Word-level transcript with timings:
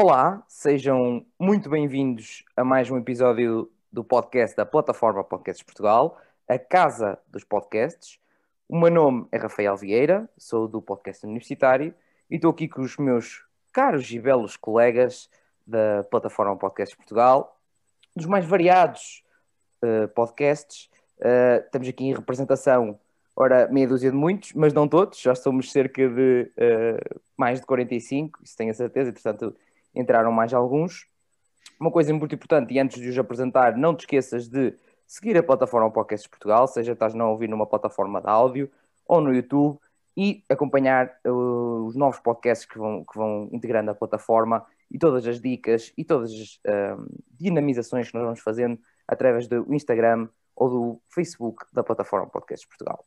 Olá, 0.00 0.44
sejam 0.46 1.26
muito 1.36 1.68
bem-vindos 1.68 2.44
a 2.56 2.62
mais 2.62 2.88
um 2.88 2.96
episódio 2.96 3.68
do 3.90 4.04
podcast 4.04 4.56
da 4.56 4.64
plataforma 4.64 5.24
Podcasts 5.24 5.64
Portugal, 5.64 6.16
a 6.46 6.56
casa 6.56 7.18
dos 7.26 7.42
podcasts. 7.42 8.20
O 8.68 8.78
meu 8.78 8.92
nome 8.92 9.26
é 9.32 9.38
Rafael 9.38 9.76
Vieira, 9.76 10.30
sou 10.38 10.68
do 10.68 10.80
podcast 10.80 11.26
universitário 11.26 11.92
e 12.30 12.36
estou 12.36 12.52
aqui 12.52 12.68
com 12.68 12.80
os 12.82 12.96
meus 12.96 13.44
caros 13.72 14.08
e 14.12 14.20
belos 14.20 14.56
colegas 14.56 15.28
da 15.66 16.04
plataforma 16.04 16.56
Podcasts 16.56 16.96
Portugal, 16.96 17.58
dos 18.14 18.26
mais 18.26 18.44
variados 18.44 19.24
uh, 19.82 20.06
podcasts. 20.14 20.88
Uh, 21.18 21.64
estamos 21.64 21.88
aqui 21.88 22.04
em 22.04 22.14
representação, 22.14 23.00
ora, 23.34 23.66
meia 23.66 23.88
dúzia 23.88 24.12
de 24.12 24.16
muitos, 24.16 24.52
mas 24.52 24.72
não 24.72 24.86
todos, 24.86 25.18
já 25.18 25.34
somos 25.34 25.72
cerca 25.72 26.08
de 26.08 26.52
uh, 26.56 27.20
mais 27.36 27.58
de 27.58 27.66
45, 27.66 28.38
isso 28.44 28.56
tenho 28.56 28.70
a 28.70 28.74
certeza, 28.74 29.10
e 29.10 29.12
portanto 29.12 29.56
entraram 29.98 30.32
mais 30.32 30.54
alguns. 30.54 31.06
Uma 31.78 31.90
coisa 31.90 32.14
muito 32.14 32.34
importante, 32.34 32.72
e 32.72 32.78
antes 32.78 33.00
de 33.00 33.08
os 33.08 33.18
apresentar, 33.18 33.76
não 33.76 33.94
te 33.94 34.00
esqueças 34.00 34.48
de 34.48 34.74
seguir 35.06 35.36
a 35.36 35.42
plataforma 35.42 35.90
Podcasts 35.90 36.28
Portugal, 36.28 36.66
seja 36.66 36.92
estás 36.92 37.14
a 37.14 37.26
ouvir 37.26 37.48
numa 37.48 37.66
plataforma 37.66 38.20
de 38.20 38.28
áudio 38.28 38.70
ou 39.06 39.20
no 39.20 39.34
YouTube, 39.34 39.78
e 40.16 40.44
acompanhar 40.48 41.16
uh, 41.24 41.86
os 41.86 41.94
novos 41.94 42.18
podcasts 42.18 42.66
que 42.66 42.76
vão, 42.76 43.04
que 43.04 43.16
vão 43.16 43.48
integrando 43.52 43.92
a 43.92 43.94
plataforma 43.94 44.66
e 44.90 44.98
todas 44.98 45.24
as 45.24 45.40
dicas 45.40 45.92
e 45.96 46.04
todas 46.04 46.32
as 46.32 46.54
uh, 46.66 47.20
dinamizações 47.30 48.08
que 48.08 48.14
nós 48.14 48.24
vamos 48.24 48.40
fazendo 48.40 48.80
através 49.06 49.46
do 49.46 49.72
Instagram 49.72 50.28
ou 50.56 50.68
do 50.68 51.02
Facebook 51.08 51.64
da 51.72 51.84
plataforma 51.84 52.26
Podcasts 52.26 52.68
Portugal. 52.68 53.04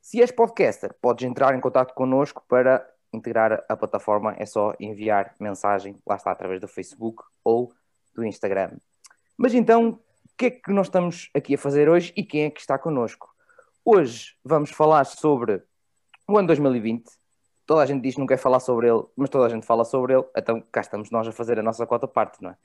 Se 0.00 0.22
és 0.22 0.30
podcaster, 0.32 0.94
podes 1.02 1.28
entrar 1.28 1.54
em 1.54 1.60
contato 1.60 1.92
connosco 1.92 2.42
para 2.48 2.88
integrar 3.12 3.64
a 3.68 3.76
plataforma 3.76 4.34
é 4.38 4.46
só 4.46 4.74
enviar 4.78 5.34
mensagem, 5.40 5.96
lá 6.06 6.16
está, 6.16 6.30
através 6.30 6.60
do 6.60 6.68
Facebook 6.68 7.22
ou 7.42 7.72
do 8.14 8.24
Instagram. 8.24 8.72
Mas 9.36 9.54
então, 9.54 9.90
o 9.90 10.36
que 10.36 10.46
é 10.46 10.50
que 10.50 10.72
nós 10.72 10.86
estamos 10.86 11.30
aqui 11.34 11.54
a 11.54 11.58
fazer 11.58 11.88
hoje 11.88 12.12
e 12.16 12.24
quem 12.24 12.44
é 12.44 12.50
que 12.50 12.60
está 12.60 12.78
connosco? 12.78 13.28
Hoje 13.84 14.34
vamos 14.44 14.70
falar 14.70 15.04
sobre 15.04 15.62
o 16.28 16.36
ano 16.36 16.48
2020. 16.48 17.04
Toda 17.66 17.82
a 17.82 17.86
gente 17.86 18.02
diz 18.02 18.14
que 18.14 18.20
não 18.20 18.26
quer 18.26 18.38
falar 18.38 18.60
sobre 18.60 18.88
ele, 18.88 19.02
mas 19.16 19.28
toda 19.28 19.46
a 19.46 19.48
gente 19.48 19.66
fala 19.66 19.84
sobre 19.84 20.14
ele, 20.14 20.24
então 20.36 20.62
cá 20.72 20.80
estamos 20.80 21.10
nós 21.10 21.28
a 21.28 21.32
fazer 21.32 21.58
a 21.58 21.62
nossa 21.62 21.86
quarta 21.86 22.08
parte, 22.08 22.42
não 22.42 22.50
é? 22.50 22.56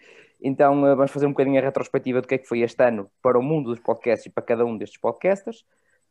Então 0.41 0.85
eh, 0.87 0.95
vamos 0.95 1.11
fazer 1.11 1.25
um 1.25 1.31
bocadinho 1.31 1.59
a 1.59 1.63
retrospectiva 1.63 2.21
do 2.21 2.27
que 2.27 2.35
é 2.35 2.37
que 2.37 2.47
foi 2.47 2.61
este 2.61 2.81
ano 2.83 3.09
para 3.21 3.37
o 3.37 3.41
mundo 3.41 3.69
dos 3.69 3.79
podcasts 3.79 4.25
e 4.25 4.29
para 4.29 4.43
cada 4.43 4.65
um 4.65 4.77
destes 4.77 4.99
podcasters. 4.99 5.65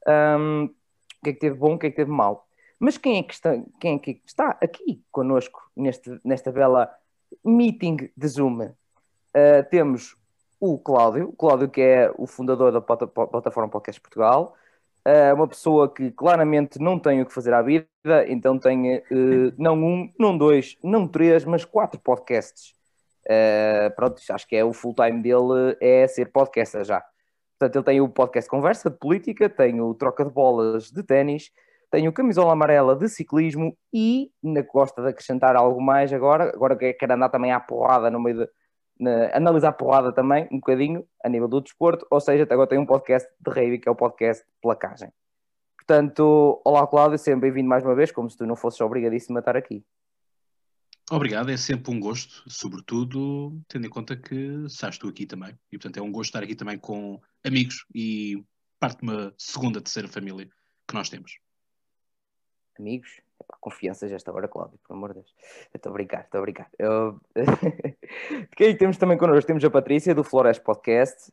Um, 0.07 0.65
o 0.65 1.25
que 1.25 1.31
é 1.31 1.33
que 1.33 1.41
teve 1.41 1.57
bom, 1.57 1.75
o 1.75 1.79
que 1.79 1.87
é 1.87 1.91
que 1.91 1.97
teve 1.97 2.11
mal. 2.11 2.47
Mas 2.83 2.99
quem 2.99 3.19
é 3.19 3.23
que 3.23 3.33
está, 3.33 3.57
quem 3.79 3.95
é 3.95 3.99
que 4.01 4.21
está 4.27 4.59
aqui 4.61 5.01
connosco 5.13 5.63
neste, 5.77 6.19
nesta 6.25 6.51
bela 6.51 6.93
meeting 7.45 8.11
de 8.17 8.27
Zoom? 8.27 8.61
Uh, 8.65 8.75
temos 9.71 10.17
o 10.59 10.77
Cláudio, 10.81 11.29
o 11.29 11.33
Cláudio 11.33 11.69
que 11.69 11.81
é 11.81 12.13
o 12.19 12.27
fundador 12.27 12.73
da 12.73 12.81
plataforma 12.81 13.71
Podcast 13.71 14.01
Portugal, 14.01 14.57
uh, 15.07 15.33
uma 15.33 15.47
pessoa 15.47 15.89
que 15.95 16.11
claramente 16.11 16.81
não 16.81 16.99
tem 16.99 17.23
o 17.23 17.27
que 17.27 17.33
fazer 17.33 17.55
à 17.55 17.63
vida, 17.63 17.87
então 18.27 18.59
tem 18.59 18.97
uh, 18.97 19.03
não 19.57 19.75
um, 19.77 20.13
não 20.19 20.37
dois, 20.37 20.77
não 20.83 21.07
três, 21.07 21.45
mas 21.45 21.65
quatro 21.65 22.01
podcasts. 22.01 22.75
Uh, 23.27 23.95
pronto, 23.95 24.21
acho 24.29 24.49
que 24.49 24.57
é 24.57 24.65
o 24.65 24.73
full 24.73 24.93
time 24.93 25.23
dele 25.23 25.77
é 25.81 26.09
ser 26.09 26.33
podcaster 26.33 26.83
já. 26.83 27.01
Portanto, 27.57 27.77
ele 27.77 27.85
tem 27.85 28.01
o 28.01 28.09
podcast 28.09 28.51
Conversa 28.51 28.91
de 28.91 28.99
Política, 28.99 29.49
tem 29.49 29.81
o 29.81 29.95
Troca 29.95 30.25
de 30.25 30.33
Bolas 30.33 30.91
de 30.91 31.05
Ténis, 31.05 31.53
tenho 31.93 32.11
camisola 32.11 32.55
amarela 32.55 32.97
de 32.97 33.07
ciclismo 33.07 33.77
e 33.93 34.31
ainda 34.43 34.63
gosta 34.63 35.03
de 35.03 35.09
acrescentar 35.09 35.55
algo 35.55 35.81
mais 35.81 36.11
agora, 36.11 36.51
agora 36.55 36.75
que 36.75 36.95
quero 36.95 37.13
andar 37.13 37.29
também 37.29 37.53
à 37.53 37.61
porrada 37.61 38.11
no 38.11 38.19
meio 38.19 38.39
de 38.39 38.49
na, 38.99 39.37
analisar 39.37 39.69
a 39.69 39.73
porrada 39.73 40.13
também, 40.13 40.49
um 40.51 40.57
bocadinho, 40.57 41.07
a 41.23 41.29
nível 41.29 41.49
do 41.49 41.61
desporto, 41.61 42.07
ou 42.11 42.21
seja, 42.21 42.45
agora 42.45 42.69
tenho 42.69 42.81
um 42.81 42.87
podcast 42.87 43.29
de 43.39 43.51
rave, 43.51 43.79
que 43.79 43.89
é 43.89 43.93
o 43.93 43.97
podcast 43.97 44.43
Placagem. 44.63 45.11
Portanto, 45.77 46.63
olá 46.65 46.87
Cláudio, 46.87 47.19
sempre 47.19 47.51
bem-vindo 47.51 47.69
mais 47.69 47.85
uma 47.85 47.95
vez, 47.95 48.11
como 48.11 48.31
se 48.31 48.39
tu 48.39 48.47
não 48.47 48.57
fosses 48.57 48.81
obrigadíssimo 48.81 49.37
a 49.37 49.41
estar 49.41 49.57
aqui. 49.57 49.85
Obrigado, 51.11 51.51
é 51.51 51.57
sempre 51.59 51.93
um 51.93 52.01
gosto, 52.01 52.49
sobretudo 52.49 53.61
tendo 53.69 53.87
em 53.87 53.91
conta 53.91 54.17
que 54.17 54.65
estás 54.65 54.97
tu 54.97 55.09
aqui 55.09 55.27
também. 55.27 55.55
E 55.71 55.77
portanto 55.77 55.99
é 55.99 56.03
um 56.03 56.11
gosto 56.13 56.31
estar 56.31 56.43
aqui 56.43 56.55
também 56.55 56.79
com 56.79 57.21
amigos 57.45 57.85
e 57.95 58.43
parte 58.81 59.01
de 59.01 59.03
uma 59.03 59.35
segunda, 59.37 59.81
terceira 59.81 60.09
família 60.09 60.49
que 60.89 60.95
nós 60.95 61.11
temos 61.11 61.33
amigos. 62.81 63.21
Epá, 63.41 63.57
confiança 63.61 64.09
já 64.09 64.17
esta 64.17 64.33
hora, 64.33 64.49
Cláudio, 64.49 64.79
por 64.85 64.95
amor 64.95 65.11
de 65.11 65.21
Deus. 65.21 65.35
Estou 65.75 65.91
a 65.91 65.93
brincar, 65.93 66.23
estou 66.23 66.39
a 66.39 66.43
brincar. 66.43 66.71
Eu... 66.79 67.21
Quem 68.57 68.77
temos 68.77 68.97
também 68.97 69.19
connosco? 69.19 69.47
Temos 69.47 69.65
a 69.65 69.71
Patrícia 69.71 70.15
do 70.15 70.25
Flores 70.25 70.59
Podcast, 70.59 71.33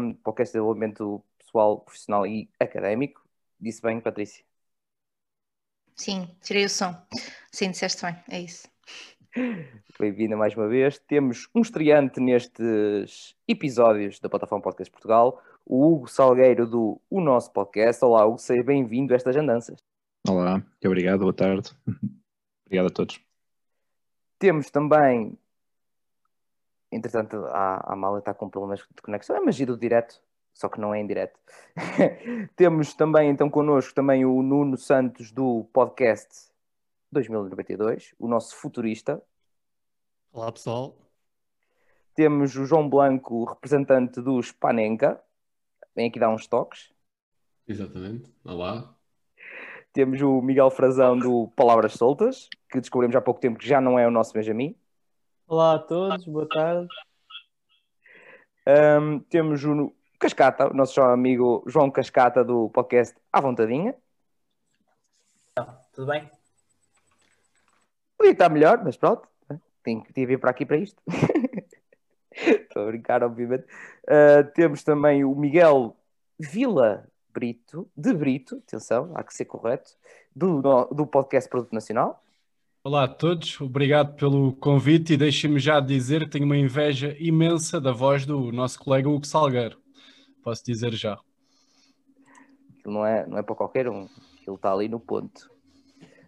um, 0.00 0.14
podcast 0.14 0.52
de 0.52 0.58
desenvolvimento 0.58 1.22
pessoal, 1.38 1.80
profissional 1.80 2.26
e 2.26 2.48
académico. 2.58 3.22
Disse 3.60 3.82
bem, 3.82 4.00
Patrícia? 4.00 4.44
Sim, 5.94 6.28
tirei 6.42 6.64
o 6.64 6.68
som. 6.68 6.94
Sim, 7.50 7.72
disseste 7.72 8.04
bem, 8.04 8.16
é 8.30 8.40
isso. 8.40 8.68
Bem-vinda 9.98 10.36
mais 10.36 10.56
uma 10.56 10.68
vez. 10.68 10.98
Temos 10.98 11.48
um 11.54 11.60
estreante 11.60 12.20
nestes 12.20 13.34
episódios 13.46 14.20
da 14.20 14.28
plataforma 14.28 14.62
Podcast 14.62 14.90
Portugal, 14.90 15.42
o 15.66 15.86
Hugo 15.86 16.08
Salgueiro 16.08 16.66
do 16.66 17.00
O 17.10 17.20
Nosso 17.20 17.52
Podcast. 17.52 18.04
Olá, 18.04 18.24
Hugo, 18.24 18.38
seja 18.38 18.62
bem-vindo 18.62 19.12
a 19.12 19.16
estas 19.16 19.36
andanças. 19.36 19.87
Olá, 20.58 20.86
obrigado, 20.86 21.20
boa 21.20 21.32
tarde. 21.32 21.70
obrigado 22.66 22.86
a 22.86 22.90
todos. 22.90 23.20
Temos 24.38 24.70
também, 24.70 25.38
entretanto, 26.90 27.36
a, 27.46 27.92
a 27.92 27.96
Mala 27.96 28.18
está 28.18 28.34
com 28.34 28.48
problemas 28.48 28.80
de 28.80 29.02
conexão, 29.02 29.36
é 29.36 29.40
magia 29.40 29.66
do 29.66 29.76
direto, 29.76 30.20
só 30.52 30.68
que 30.68 30.80
não 30.80 30.94
é 30.94 31.00
em 31.00 31.06
direto. 31.06 31.38
Temos 32.56 32.94
também 32.94 33.30
então 33.30 33.48
connosco 33.50 33.94
também 33.94 34.24
o 34.24 34.42
Nuno 34.42 34.76
Santos 34.76 35.30
do 35.30 35.64
podcast 35.72 36.50
2092, 37.12 38.14
o 38.18 38.28
nosso 38.28 38.54
futurista. 38.56 39.22
Olá 40.32 40.52
pessoal. 40.52 40.96
Temos 42.14 42.56
o 42.56 42.64
João 42.64 42.88
Blanco, 42.88 43.44
representante 43.44 44.20
do 44.20 44.42
Spanenka, 44.42 45.22
vem 45.94 46.08
aqui 46.08 46.18
dar 46.18 46.30
uns 46.30 46.46
toques. 46.46 46.92
Exatamente, 47.66 48.32
olá. 48.44 48.97
Temos 49.92 50.20
o 50.20 50.40
Miguel 50.42 50.70
Frazão 50.70 51.18
do 51.18 51.48
Palavras 51.56 51.94
Soltas, 51.94 52.48
que 52.70 52.80
descobrimos 52.80 53.16
há 53.16 53.20
pouco 53.20 53.40
tempo 53.40 53.58
que 53.58 53.66
já 53.66 53.80
não 53.80 53.98
é 53.98 54.06
o 54.06 54.10
nosso 54.10 54.32
Benjamin. 54.32 54.76
Olá 55.46 55.74
a 55.74 55.78
todos, 55.78 56.24
boa 56.26 56.46
tarde. 56.48 56.88
Um, 58.66 59.18
temos 59.20 59.64
o 59.64 59.92
Cascata, 60.18 60.70
o 60.70 60.74
nosso 60.74 61.00
amigo 61.00 61.64
João 61.66 61.90
Cascata 61.90 62.44
do 62.44 62.68
podcast 62.68 63.16
À 63.32 63.40
Vontadinha. 63.40 63.94
tudo 65.94 66.06
bem? 66.06 66.30
Podia 68.18 68.32
estar 68.32 68.50
melhor, 68.50 68.82
mas 68.84 68.96
pronto. 68.96 69.26
Tinha 69.82 70.02
que 70.02 70.26
vir 70.26 70.38
para 70.38 70.50
aqui 70.50 70.66
para 70.66 70.76
isto. 70.76 71.00
Estou 72.30 72.82
a 72.82 72.86
brincar, 72.86 73.22
obviamente. 73.22 73.64
Uh, 74.04 74.44
temos 74.54 74.82
também 74.84 75.24
o 75.24 75.34
Miguel 75.34 75.96
Vila 76.38 77.08
Brito, 77.38 77.88
de 77.96 78.12
Brito, 78.12 78.60
atenção, 78.66 79.12
há 79.14 79.22
que 79.22 79.32
ser 79.32 79.44
correto, 79.44 79.92
do, 80.34 80.60
do 80.86 81.06
podcast 81.06 81.48
Produto 81.48 81.72
Nacional. 81.72 82.20
Olá 82.82 83.04
a 83.04 83.08
todos, 83.08 83.60
obrigado 83.60 84.16
pelo 84.16 84.54
convite 84.54 85.12
e 85.12 85.16
deixem-me 85.16 85.60
já 85.60 85.78
dizer 85.78 86.24
que 86.24 86.30
tenho 86.30 86.46
uma 86.46 86.56
inveja 86.56 87.14
imensa 87.20 87.80
da 87.80 87.92
voz 87.92 88.26
do 88.26 88.50
nosso 88.50 88.80
colega 88.80 89.08
Hugo 89.08 89.24
Salgueiro. 89.24 89.78
Posso 90.42 90.64
dizer 90.64 90.92
já. 90.94 91.12
Aquilo 92.80 92.94
não 92.94 93.06
é, 93.06 93.24
não 93.24 93.38
é 93.38 93.42
para 93.42 93.54
qualquer 93.54 93.88
um, 93.88 94.08
ele 94.44 94.56
está 94.56 94.72
ali 94.72 94.88
no 94.88 94.98
ponto. 94.98 95.48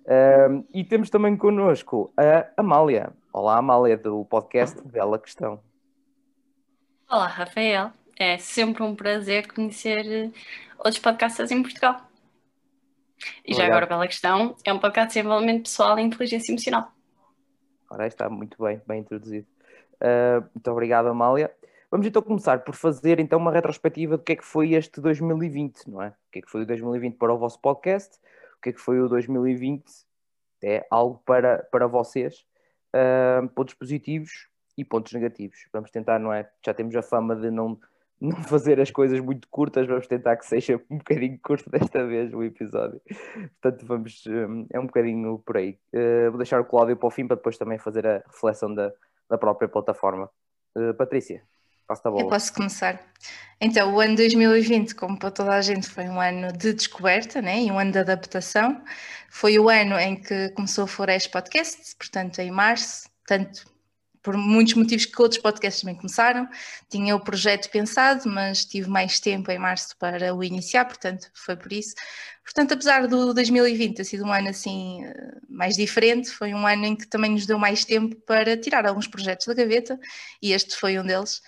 Um, 0.06 0.64
e 0.72 0.84
temos 0.84 1.10
também 1.10 1.36
connosco 1.36 2.12
a 2.16 2.46
Amália. 2.56 3.12
Olá, 3.32 3.58
Amália, 3.58 3.96
do 3.96 4.24
podcast 4.26 4.80
Bela 4.86 5.18
Questão. 5.18 5.60
Olá, 7.10 7.26
Rafael. 7.26 7.90
É 8.20 8.36
sempre 8.36 8.82
um 8.82 8.94
prazer 8.94 9.50
conhecer 9.50 10.30
outros 10.76 10.98
podcasts 10.98 11.50
em 11.50 11.62
Portugal. 11.62 12.06
E 13.42 13.54
já 13.54 13.64
agora, 13.64 13.86
pela 13.86 14.06
questão, 14.06 14.54
é 14.62 14.70
um 14.70 14.78
podcast 14.78 15.08
de 15.08 15.14
desenvolvimento 15.14 15.62
pessoal 15.62 15.98
e 15.98 16.02
inteligência 16.02 16.52
emocional. 16.52 16.92
Ora, 17.88 18.06
está 18.06 18.28
muito 18.28 18.62
bem, 18.62 18.78
bem 18.86 19.00
introduzido. 19.00 19.46
Uh, 19.94 20.46
muito 20.54 20.70
obrigado, 20.70 21.06
Amália. 21.06 21.50
Vamos 21.90 22.06
então 22.06 22.20
começar 22.20 22.62
por 22.62 22.74
fazer 22.74 23.18
então 23.20 23.38
uma 23.38 23.50
retrospectiva 23.50 24.18
do 24.18 24.22
que 24.22 24.32
é 24.32 24.36
que 24.36 24.44
foi 24.44 24.74
este 24.74 25.00
2020, 25.00 25.86
não 25.86 26.02
é? 26.02 26.08
O 26.08 26.30
que 26.30 26.40
é 26.40 26.42
que 26.42 26.50
foi 26.50 26.64
o 26.64 26.66
2020 26.66 27.16
para 27.16 27.32
o 27.32 27.38
vosso 27.38 27.58
podcast, 27.58 28.18
o 28.58 28.60
que 28.60 28.68
é 28.68 28.72
que 28.74 28.80
foi 28.80 29.00
o 29.00 29.08
2020, 29.08 29.82
é 30.62 30.86
algo 30.90 31.22
para, 31.24 31.66
para 31.72 31.86
vocês, 31.86 32.44
uh, 32.94 33.48
pontos 33.48 33.72
positivos 33.72 34.46
e 34.76 34.84
pontos 34.84 35.10
negativos. 35.14 35.66
Vamos 35.72 35.90
tentar, 35.90 36.18
não 36.18 36.30
é? 36.30 36.50
Já 36.62 36.74
temos 36.74 36.94
a 36.94 37.00
fama 37.00 37.34
de 37.34 37.50
não 37.50 37.80
não 38.20 38.42
fazer 38.42 38.78
as 38.78 38.90
coisas 38.90 39.18
muito 39.20 39.48
curtas, 39.48 39.86
vamos 39.86 40.06
tentar 40.06 40.36
que 40.36 40.44
seja 40.44 40.80
um 40.90 40.98
bocadinho 40.98 41.38
curto 41.42 41.70
desta 41.70 42.06
vez 42.06 42.32
o 42.34 42.42
episódio. 42.42 43.00
Portanto, 43.60 43.86
vamos, 43.86 44.24
hum, 44.26 44.66
é 44.70 44.78
um 44.78 44.86
bocadinho 44.86 45.38
por 45.38 45.56
aí. 45.56 45.78
Uh, 45.94 46.30
vou 46.30 46.38
deixar 46.38 46.60
o 46.60 46.64
Cláudio 46.64 46.96
para 46.96 47.06
o 47.06 47.10
fim 47.10 47.26
para 47.26 47.36
depois 47.36 47.56
também 47.56 47.78
fazer 47.78 48.06
a 48.06 48.22
reflexão 48.26 48.74
da, 48.74 48.92
da 49.28 49.38
própria 49.38 49.68
plataforma. 49.68 50.28
Uh, 50.76 50.92
Patrícia, 50.94 51.42
passo 51.86 52.06
a 52.06 52.10
bola. 52.10 52.24
Eu 52.24 52.28
posso 52.28 52.52
começar. 52.52 53.00
Então, 53.58 53.94
o 53.94 54.00
ano 54.00 54.16
2020, 54.16 54.94
como 54.94 55.18
para 55.18 55.30
toda 55.30 55.54
a 55.54 55.60
gente, 55.62 55.88
foi 55.88 56.04
um 56.04 56.20
ano 56.20 56.52
de 56.52 56.74
descoberta 56.74 57.40
né? 57.40 57.62
e 57.62 57.70
um 57.70 57.78
ano 57.78 57.92
de 57.92 57.98
adaptação. 57.98 58.82
Foi 59.30 59.58
o 59.58 59.68
ano 59.70 59.98
em 59.98 60.16
que 60.16 60.50
começou 60.50 60.84
a 60.84 60.86
Flores 60.86 61.26
Podcast, 61.26 61.96
portanto, 61.96 62.38
em 62.40 62.50
março, 62.50 63.08
tanto 63.26 63.69
por 64.22 64.36
muitos 64.36 64.74
motivos 64.74 65.06
que 65.06 65.22
outros 65.22 65.40
podcasts 65.40 65.82
também 65.82 65.96
começaram. 65.96 66.48
Tinha 66.88 67.16
o 67.16 67.20
projeto 67.20 67.70
pensado, 67.70 68.28
mas 68.28 68.64
tive 68.64 68.88
mais 68.88 69.18
tempo 69.20 69.50
em 69.50 69.58
março 69.58 69.96
para 69.98 70.34
o 70.34 70.44
iniciar, 70.44 70.84
portanto, 70.84 71.30
foi 71.34 71.56
por 71.56 71.72
isso. 71.72 71.94
Portanto, 72.52 72.74
apesar 72.74 73.06
do 73.06 73.32
2020 73.32 73.94
ter 73.94 74.04
sido 74.04 74.24
um 74.24 74.32
ano 74.32 74.48
assim 74.48 75.04
mais 75.48 75.76
diferente, 75.76 76.30
foi 76.30 76.52
um 76.52 76.66
ano 76.66 76.84
em 76.84 76.96
que 76.96 77.06
também 77.06 77.30
nos 77.30 77.46
deu 77.46 77.56
mais 77.56 77.84
tempo 77.84 78.16
para 78.26 78.56
tirar 78.56 78.84
alguns 78.84 79.06
projetos 79.06 79.46
da 79.46 79.54
gaveta 79.54 79.96
e 80.42 80.52
este 80.52 80.74
foi 80.74 80.98
um 80.98 81.06
deles. 81.06 81.40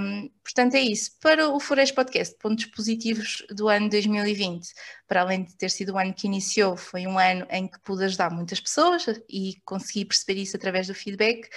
Um, 0.00 0.30
portanto, 0.42 0.76
é 0.76 0.80
isso. 0.80 1.10
Para 1.20 1.50
o 1.50 1.60
Flores 1.60 1.90
Podcast, 1.90 2.38
pontos 2.38 2.64
positivos 2.64 3.44
do 3.50 3.68
ano 3.68 3.90
2020, 3.90 4.66
para 5.06 5.20
além 5.20 5.44
de 5.44 5.54
ter 5.58 5.70
sido 5.70 5.92
o 5.92 5.98
ano 5.98 6.14
que 6.14 6.26
iniciou, 6.26 6.74
foi 6.74 7.06
um 7.06 7.18
ano 7.18 7.46
em 7.50 7.68
que 7.68 7.78
pude 7.80 8.04
ajudar 8.04 8.30
muitas 8.30 8.60
pessoas 8.60 9.04
e 9.28 9.56
consegui 9.62 10.06
perceber 10.06 10.40
isso 10.40 10.56
através 10.56 10.86
do 10.86 10.94
feedback. 10.94 11.50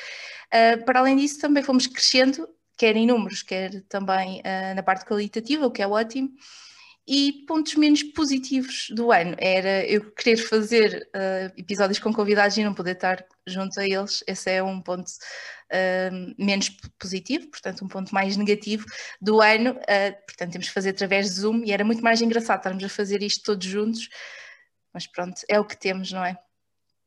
Uh, 0.47 0.83
para 0.83 0.99
além 0.99 1.15
disso, 1.15 1.39
também 1.39 1.63
fomos 1.63 1.87
crescendo, 1.87 2.45
quer 2.75 2.97
em 2.97 3.07
números, 3.07 3.43
quer 3.43 3.81
também 3.87 4.41
uh, 4.41 4.75
na 4.75 4.83
parte 4.83 5.05
qualitativa, 5.05 5.65
o 5.65 5.71
que 5.71 5.81
é 5.81 5.87
ótimo. 5.87 6.31
E 7.07 7.45
pontos 7.47 7.75
menos 7.75 8.03
positivos 8.03 8.87
do 8.91 9.13
ano 9.13 9.33
era 9.37 9.85
eu 9.85 10.11
querer 10.11 10.35
fazer 10.35 11.07
uh, 11.15 11.53
episódios 11.57 11.99
com 11.99 12.11
convidados 12.11 12.57
e 12.57 12.63
não 12.65 12.73
poder 12.73 12.95
estar 12.95 13.25
junto 13.45 13.79
a 13.79 13.85
eles. 13.87 14.21
Esse 14.27 14.51
é 14.51 14.61
um 14.61 14.81
ponto 14.81 15.07
uh, 15.07 16.35
menos 16.37 16.69
positivo, 16.99 17.47
portanto, 17.47 17.85
um 17.85 17.87
ponto 17.87 18.13
mais 18.13 18.35
negativo 18.35 18.85
do 19.21 19.39
ano. 19.41 19.71
Uh, 19.71 20.25
portanto, 20.27 20.51
temos 20.51 20.67
que 20.67 20.73
fazer 20.73 20.89
através 20.89 21.27
de 21.27 21.39
Zoom 21.39 21.63
e 21.63 21.71
era 21.71 21.85
muito 21.85 22.03
mais 22.03 22.21
engraçado 22.21 22.57
estarmos 22.57 22.83
a 22.83 22.89
fazer 22.89 23.23
isto 23.23 23.41
todos 23.45 23.65
juntos. 23.65 24.09
Mas 24.93 25.07
pronto, 25.07 25.41
é 25.47 25.57
o 25.57 25.63
que 25.63 25.77
temos, 25.77 26.11
não 26.11 26.25
é? 26.25 26.37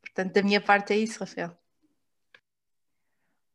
Portanto, 0.00 0.32
da 0.32 0.42
minha 0.42 0.62
parte 0.62 0.94
é 0.94 0.96
isso, 0.96 1.20
Rafael. 1.20 1.54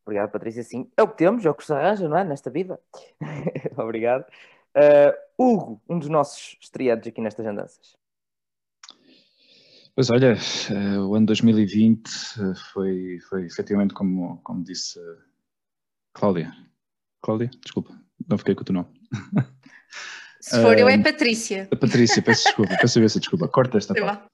Obrigado, 0.06 0.30
Patrícia. 0.30 0.62
Sim, 0.62 0.92
é 0.96 1.02
o 1.02 1.08
que 1.08 1.18
temos, 1.18 1.44
é 1.44 1.50
o 1.50 1.56
que 1.56 1.66
se 1.66 1.74
arranja, 1.74 2.08
não 2.08 2.20
é? 2.20 2.24
Nesta 2.24 2.52
vida. 2.52 2.80
Obrigado. 3.76 4.26
Uh, 4.76 5.16
Hugo, 5.38 5.82
um 5.88 6.00
dos 6.00 6.10
nossos 6.10 6.58
estreados 6.60 7.08
aqui 7.08 7.22
nestas 7.22 7.46
andanças. 7.46 7.96
Pois 9.96 10.10
olha, 10.10 10.36
uh, 10.36 11.08
o 11.08 11.16
ano 11.16 11.26
2020 11.28 12.08
uh, 12.08 12.56
foi, 12.74 13.20
foi 13.30 13.46
efetivamente 13.46 13.94
como, 13.94 14.38
como 14.44 14.64
disse 14.64 15.00
Cláudia. 16.14 16.52
Cláudia? 17.22 17.50
Desculpa, 17.64 17.98
não 18.28 18.38
fiquei 18.38 18.54
com 18.56 18.62
o 18.62 18.66
teu 18.66 18.74
nome. 18.74 18.90
Se 20.42 20.62
for 20.62 20.78
eu 20.78 20.88
é 20.88 21.02
Patrícia. 21.02 21.68
Patrícia, 21.80 22.22
peço 22.22 22.44
desculpa, 22.44 22.78
peço 22.80 23.00
imensa 23.00 23.20
desculpa. 23.20 23.48
Corta 23.48 23.78
esta 23.78 23.96
parte. 23.96 24.28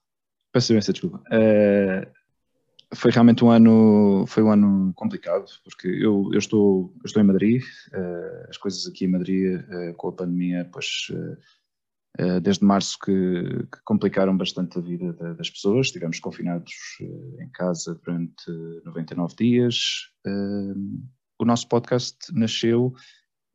Peço 0.51 0.73
imensa 0.73 0.91
desculpa 0.91 1.23
foi 2.93 3.11
realmente 3.11 3.43
um 3.43 3.49
ano, 3.49 4.25
foi 4.27 4.43
um 4.43 4.51
ano 4.51 4.93
complicado, 4.95 5.45
porque 5.63 5.87
eu, 5.87 6.29
eu, 6.31 6.39
estou, 6.39 6.93
eu 6.97 7.05
estou 7.05 7.21
em 7.21 7.25
Madrid, 7.25 7.63
uh, 7.93 8.49
as 8.49 8.57
coisas 8.57 8.85
aqui 8.85 9.05
em 9.05 9.11
Madrid 9.11 9.59
uh, 9.59 9.93
com 9.95 10.09
a 10.09 10.13
pandemia, 10.13 10.69
pois 10.71 11.07
uh, 11.11 12.41
desde 12.41 12.65
março 12.65 12.99
que, 12.99 13.13
que, 13.71 13.81
complicaram 13.85 14.35
bastante 14.35 14.77
a 14.77 14.81
vida 14.81 15.13
das 15.35 15.49
pessoas, 15.49 15.87
estivemos 15.87 16.19
confinados 16.19 16.73
em 17.39 17.49
casa 17.53 17.97
durante 18.03 18.51
99 18.83 19.33
dias. 19.37 20.11
o 21.39 21.45
nosso 21.45 21.69
podcast 21.69 22.17
nasceu 22.33 22.93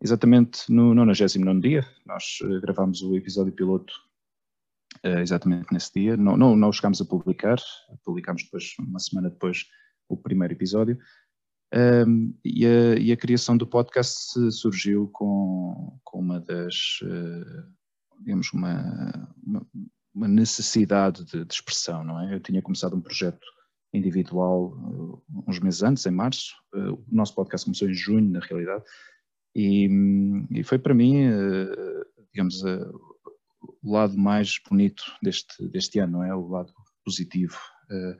exatamente 0.03 0.73
no 0.73 0.95
99 0.95 1.61
dia, 1.61 1.87
nós 2.07 2.39
gravámos 2.63 3.03
o 3.03 3.15
episódio 3.15 3.53
piloto 3.53 3.93
exatamente 5.05 5.73
nesse 5.73 5.93
dia. 5.95 6.17
Não, 6.17 6.37
não, 6.37 6.57
não 6.57 6.73
chegámos 6.73 7.01
a 7.01 7.05
publicar, 7.05 7.59
publicámos 8.05 8.45
depois, 8.45 8.75
uma 8.79 8.99
semana 8.99 9.31
depois, 9.31 9.67
o 10.09 10.17
primeiro 10.17 10.55
episódio. 10.55 10.99
Um, 11.75 12.33
e, 12.45 12.65
a, 12.65 12.95
e, 12.97 13.13
a, 13.13 13.17
criação 13.17 13.57
do 13.57 13.67
podcast 13.67 14.53
surgiu 14.53 15.09
com, 15.13 15.99
com 16.05 16.21
uma 16.21 16.41
das, 16.41 17.01
uh, 17.03 18.21
digamos, 18.21 18.53
uma, 18.53 19.29
uma, 19.45 19.67
uma 20.15 20.29
necessidade 20.29 21.25
de, 21.25 21.45
de, 21.45 21.53
expressão, 21.53 22.05
não 22.05 22.21
é? 22.21 22.35
Eu 22.35 22.41
tinha 22.41 22.63
começado 22.63 22.95
um 22.95 23.01
projeto 23.01 23.45
individual 23.93 24.69
uh, 24.69 25.23
uns 25.49 25.59
meses 25.59 25.83
antes, 25.83 26.07
em 26.07 26.13
março, 26.13 26.55
uh, 26.73 26.95
o 26.95 27.05
nosso 27.11 27.35
podcast 27.35 27.65
começou 27.65 27.89
em 27.89 27.95
junho, 27.95 28.31
na 28.31 28.41
realidade, 28.41 28.85
e, 29.55 29.89
e 30.53 30.63
foi 30.63 30.79
para 30.79 30.95
mim, 30.95 31.25
digamos, 32.31 32.63
o 33.87 33.93
lado 33.93 34.19
mais 34.19 34.59
bonito 34.69 35.05
deste, 35.23 35.69
deste 35.69 36.01
ano, 36.01 36.15
não 36.15 36.25
é? 36.25 36.35
O 36.35 36.49
lado 36.49 36.73
positivo. 37.05 37.57
Uh, 37.89 38.17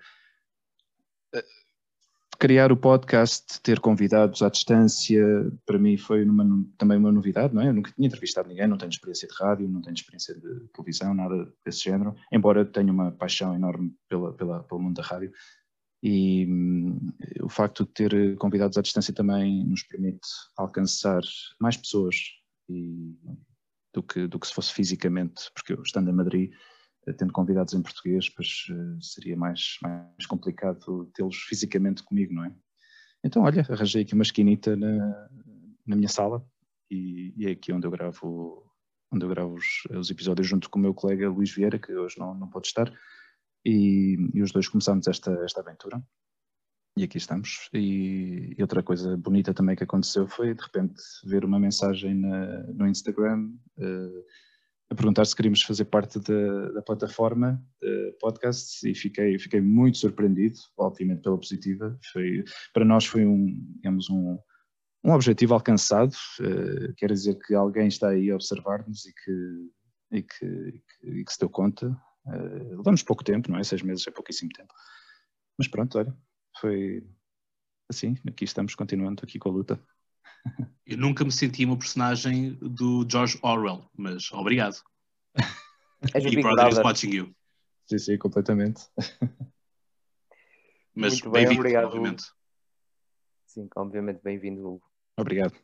criar 2.39 2.71
o 2.71 2.77
podcast, 2.77 3.61
ter 3.63 3.81
convidados 3.81 4.43
à 4.43 4.49
distância, 4.49 5.21
para 5.67 5.79
mim 5.79 5.97
foi 5.97 6.25
uma, 6.25 6.65
também 6.79 6.97
uma 6.97 7.11
novidade, 7.11 7.53
não 7.53 7.63
é? 7.63 7.69
Eu 7.69 7.75
nunca 7.75 7.91
tinha 7.91 8.07
entrevistado 8.07 8.49
ninguém, 8.49 8.69
não 8.69 8.79
tenho 8.79 8.91
experiência 8.91 9.27
de 9.27 9.35
rádio, 9.35 9.69
não 9.69 9.83
tenho 9.83 9.95
experiência 9.95 10.35
de 10.35 10.69
televisão, 10.69 11.13
nada 11.13 11.53
desse 11.65 11.85
género, 11.85 12.15
embora 12.31 12.65
tenha 12.65 12.93
uma 12.93 13.11
paixão 13.11 13.55
enorme 13.55 13.93
pela, 14.09 14.33
pela, 14.35 14.63
pelo 14.63 14.81
mundo 14.81 14.97
da 14.97 15.03
rádio. 15.03 15.33
E 16.01 16.47
hum, 16.47 17.11
o 17.43 17.49
facto 17.49 17.85
de 17.85 17.91
ter 17.91 18.37
convidados 18.37 18.79
à 18.79 18.83
distância 18.83 19.13
também 19.13 19.65
nos 19.65 19.83
permite 19.83 20.29
alcançar 20.57 21.23
mais 21.59 21.77
pessoas 21.77 22.17
e 22.69 23.17
do 23.97 24.03
que, 24.03 24.27
do 24.27 24.39
que 24.39 24.47
se 24.47 24.53
fosse 24.53 24.73
fisicamente, 24.75 25.51
porque 25.55 25.73
eu 25.73 25.83
estando 25.83 26.11
em 26.11 26.15
Madrid, 26.15 26.53
eh, 27.07 27.13
tendo 27.15 27.33
convidados 27.33 27.73
em 27.73 27.83
português, 27.83 28.29
pois 28.29 28.67
eh, 28.71 28.99
seria 29.01 29.37
mais, 29.37 29.79
mais 29.83 30.27
complicado 30.29 31.11
tê-los 31.15 31.37
fisicamente 31.37 32.03
comigo, 32.03 32.35
não 32.35 32.45
é? 32.45 32.55
Então, 33.25 33.43
olha, 33.43 33.63
arranjei 33.63 34.03
aqui 34.03 34.13
uma 34.13 34.23
esquinita 34.23 34.77
na, 34.77 35.29
na 35.87 35.97
minha 35.97 36.09
sala 36.09 36.47
e, 36.91 37.33
e, 37.39 37.47
é 37.47 37.53
aqui 37.53 37.73
onde 37.73 37.87
eu 37.87 37.91
gravo, 37.91 38.71
onde 39.11 39.25
eu 39.25 39.31
gravo 39.31 39.55
os, 39.55 39.87
os, 39.99 40.11
episódios 40.11 40.47
junto 40.47 40.69
com 40.69 40.79
o 40.79 40.83
meu 40.83 40.93
colega 40.93 41.31
Luís 41.31 41.51
Vieira, 41.51 41.79
que 41.79 41.93
hoje 41.95 42.19
não, 42.19 42.35
não 42.35 42.51
pode 42.51 42.67
estar, 42.67 42.93
e, 43.65 44.17
e 44.35 44.43
os 44.43 44.53
dois 44.53 44.69
começamos 44.69 45.09
esta, 45.09 45.33
esta 45.43 45.61
aventura. 45.61 46.03
E 46.97 47.05
aqui 47.05 47.19
estamos. 47.19 47.69
E, 47.75 48.55
e, 48.57 48.63
outra 48.63 48.83
coisa 48.83 49.19
bonita 49.19 49.53
também 49.53 49.77
que 49.77 49.85
aconteceu 49.85 50.27
foi, 50.27 50.55
de 50.55 50.63
repente, 50.63 50.95
ver 51.25 51.45
uma 51.45 51.61
mensagem 51.61 52.15
na, 52.15 52.63
no 52.69 52.87
Instagram 52.87 53.51
uh, 53.77 54.25
a 54.91 54.95
perguntar 54.95 55.27
se 55.27 55.37
queríamos 55.37 55.61
fazer 55.61 55.85
parte 55.87 56.19
da, 56.21 56.71
da 56.71 56.81
plataforma 56.81 57.63
de 57.83 58.17
podcasts 58.19 58.83
e 58.83 58.95
fiquei, 58.95 59.39
fiquei 59.39 59.61
muito 59.61 59.99
surpreendido, 59.99 60.57
obviamente 60.79 61.21
pela 61.21 61.37
positiva. 61.37 61.99
Foi, 62.13 62.43
para 62.73 62.85
nós 62.85 63.05
foi 63.05 63.27
um, 63.27 63.47
digamos, 63.75 64.09
um, 64.09 64.39
um 65.05 65.13
objetivo 65.13 65.53
alcançado. 65.53 66.15
Uh, 66.41 66.95
quer 66.97 67.13
dizer 67.13 67.39
que 67.47 67.55
alguém 67.55 67.89
está 67.89 68.09
aí 68.09 68.31
a 68.31 68.37
observar-nos 68.37 69.05
e 69.05 69.13
que, 69.13 69.71
e, 70.13 70.23
que, 70.23 70.47
e, 70.47 70.73
que, 70.73 71.21
e 71.21 71.25
que 71.27 71.33
se 71.33 71.41
deu 71.41 71.51
conta. 71.51 71.89
Uh, 72.27 72.77
levamos 72.79 73.03
pouco 73.03 73.23
tempo, 73.23 73.51
não 73.51 73.59
é? 73.59 73.65
Seis 73.65 73.83
meses 73.83 74.07
é 74.07 74.11
pouquíssimo 74.11 74.51
tempo. 74.57 74.73
Mas 75.59 75.69
pronto, 75.69 75.99
olha, 75.99 76.17
foi 76.61 77.07
assim, 77.89 78.17
aqui 78.27 78.45
estamos 78.45 78.75
continuando 78.75 79.23
aqui 79.23 79.39
com 79.39 79.49
a 79.49 79.53
luta. 79.53 79.81
Eu 80.87 80.99
nunca 80.99 81.25
me 81.25 81.33
senti 81.33 81.65
uma 81.65 81.79
personagem 81.79 82.55
do 82.55 83.07
George 83.09 83.39
Orwell, 83.43 83.89
mas 83.97 84.31
obrigado. 84.33 84.83
És 86.15 86.25
e 86.25 86.41
Brother 86.41 86.69
is 86.69 86.79
watching 86.79 87.15
you. 87.15 87.35
Sim, 87.87 87.99
sim, 87.99 88.19
completamente. 88.19 88.83
Mas 90.95 91.21
bem-vindo, 91.21 91.63
obviamente. 91.79 92.25
Sim, 93.45 93.69
obviamente 93.77 94.23
bem-vindo, 94.23 94.67
Hugo. 94.67 94.91
Obrigado. 95.17 95.55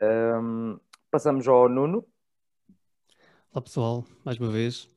Um, 0.00 0.80
passamos 1.10 1.46
ao 1.46 1.68
Nuno. 1.68 2.06
Olá 3.52 3.62
pessoal, 3.62 4.06
mais 4.24 4.38
uma 4.38 4.50
vez. 4.50 4.88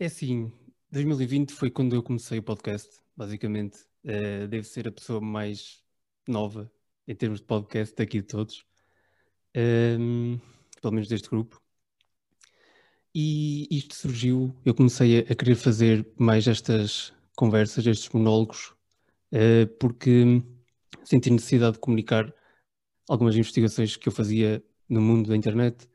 É 0.00 0.06
assim, 0.06 0.52
2020 0.90 1.52
foi 1.52 1.70
quando 1.70 1.94
eu 1.94 2.02
comecei 2.02 2.40
o 2.40 2.42
podcast 2.42 3.00
basicamente. 3.20 3.80
Uh, 4.02 4.48
deve 4.48 4.62
ser 4.62 4.88
a 4.88 4.92
pessoa 4.92 5.20
mais 5.20 5.82
nova 6.26 6.72
em 7.06 7.14
termos 7.14 7.40
de 7.40 7.46
podcast 7.46 7.94
daqui 7.94 8.22
de 8.22 8.26
todos, 8.26 8.64
um, 9.54 10.32
ehm, 10.34 10.40
pelo 10.80 10.94
menos 10.94 11.06
deste 11.06 11.28
grupo. 11.28 11.60
E 13.14 13.68
isto 13.70 13.94
surgiu, 13.94 14.56
eu 14.64 14.74
comecei 14.74 15.18
a, 15.18 15.34
querer 15.34 15.54
fazer 15.56 16.08
mais 16.18 16.46
estas 16.46 17.12
conversas, 17.36 17.86
estes 17.86 18.08
monólogos, 18.08 18.72
uh, 19.32 19.66
porque 19.78 20.42
senti 21.04 21.30
necessidade 21.30 21.74
de 21.74 21.80
comunicar 21.80 22.32
algumas 23.06 23.36
investigações 23.36 23.96
que 23.96 24.08
eu 24.08 24.12
fazia 24.12 24.64
no 24.88 25.00
mundo 25.02 25.28
da 25.28 25.36
internet 25.36 25.86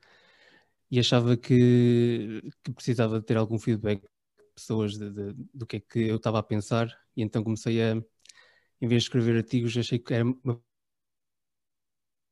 e 0.92 1.00
achava 1.00 1.36
que, 1.36 2.52
que 2.64 2.72
precisava 2.72 3.20
de 3.20 3.26
ter 3.26 3.38
algum 3.38 3.58
feedback 3.58 4.04
pessoas 4.56 4.98
de, 4.98 5.10
de, 5.12 5.34
do 5.54 5.66
que 5.68 5.78
é 5.78 5.80
que 5.80 6.00
eu 6.00 6.16
estava 6.16 6.40
a 6.40 6.44
pensar 6.44 6.88
e 7.16 7.22
então 7.22 7.44
comecei 7.44 7.82
a, 7.82 7.96
em 8.82 8.88
vez 8.88 9.04
de 9.04 9.08
escrever 9.10 9.38
artigos, 9.38 9.78
achei 9.78 10.00
que 10.00 10.14
era 10.14 10.24
uma 10.24 10.62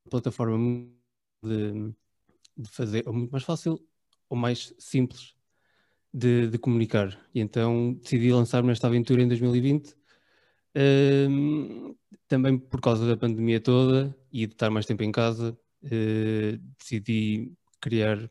plataforma 0.09 0.89
de, 1.43 1.93
de 2.57 2.69
fazer, 2.69 3.07
ou 3.07 3.13
muito 3.13 3.31
mais 3.31 3.43
fácil 3.43 3.79
ou 4.29 4.37
mais 4.37 4.73
simples 4.79 5.35
de, 6.13 6.47
de 6.47 6.57
comunicar. 6.57 7.19
E 7.33 7.39
então 7.39 7.93
decidi 7.93 8.31
lançar-me 8.31 8.69
nesta 8.69 8.87
aventura 8.87 9.21
em 9.21 9.27
2020, 9.27 9.95
um, 11.29 11.95
também 12.27 12.57
por 12.57 12.81
causa 12.81 13.07
da 13.07 13.17
pandemia 13.17 13.59
toda 13.59 14.15
e 14.31 14.47
de 14.47 14.53
estar 14.53 14.69
mais 14.69 14.85
tempo 14.85 15.03
em 15.03 15.11
casa, 15.11 15.57
uh, 15.83 16.57
decidi 16.79 17.51
criar 17.79 18.29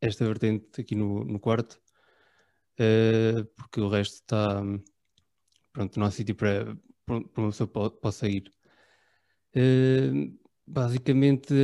esta 0.00 0.24
vertente 0.24 0.80
aqui 0.80 0.94
no, 0.94 1.24
no 1.24 1.38
quarto, 1.40 1.80
uh, 2.78 3.44
porque 3.56 3.80
o 3.80 3.88
resto 3.88 4.14
está, 4.14 4.62
pronto, 5.72 5.98
não 5.98 6.06
há 6.06 6.10
sítio 6.10 6.34
para, 6.34 6.76
para 7.06 7.16
uma 7.36 7.50
pessoa 7.50 7.68
possa 7.68 8.28
ir. 8.28 8.52
Uh, 9.54 10.38
basicamente, 10.66 11.54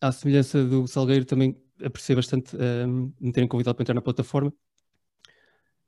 à 0.00 0.12
semelhança 0.12 0.64
do 0.64 0.86
Salgueiro, 0.86 1.24
também 1.24 1.60
apreciei 1.84 2.16
bastante 2.16 2.56
uh, 2.56 3.12
me 3.20 3.32
terem 3.32 3.48
convidado 3.48 3.76
para 3.76 3.82
entrar 3.82 3.94
na 3.94 4.02
plataforma, 4.02 4.52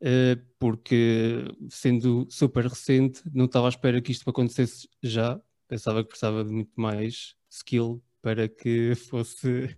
uh, 0.02 0.47
porque 0.59 1.45
sendo 1.69 2.26
super 2.31 2.67
recente, 2.67 3.23
não 3.33 3.47
estava 3.47 3.67
à 3.67 3.71
espera 3.71 4.00
que 4.00 4.12
isto 4.12 4.29
acontecesse 4.29 4.88
já. 5.02 5.40
Pensava 5.69 6.02
que 6.02 6.09
precisava 6.09 6.45
de 6.45 6.52
muito 6.52 6.73
mais 6.76 7.37
skill 7.49 8.02
para 8.21 8.49
que 8.49 8.95
fosse 9.09 9.76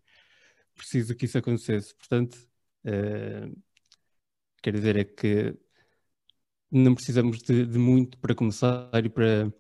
preciso 0.74 1.14
que 1.14 1.26
isso 1.26 1.38
acontecesse. 1.38 1.94
Portanto, 1.94 2.36
uh, 2.86 3.56
quero 4.62 4.78
dizer 4.78 4.96
é 4.96 5.04
que 5.04 5.58
não 6.70 6.94
precisamos 6.94 7.42
de, 7.42 7.66
de 7.66 7.78
muito 7.78 8.16
para 8.18 8.34
começar 8.34 8.90
e 9.04 9.08
para, 9.10 9.52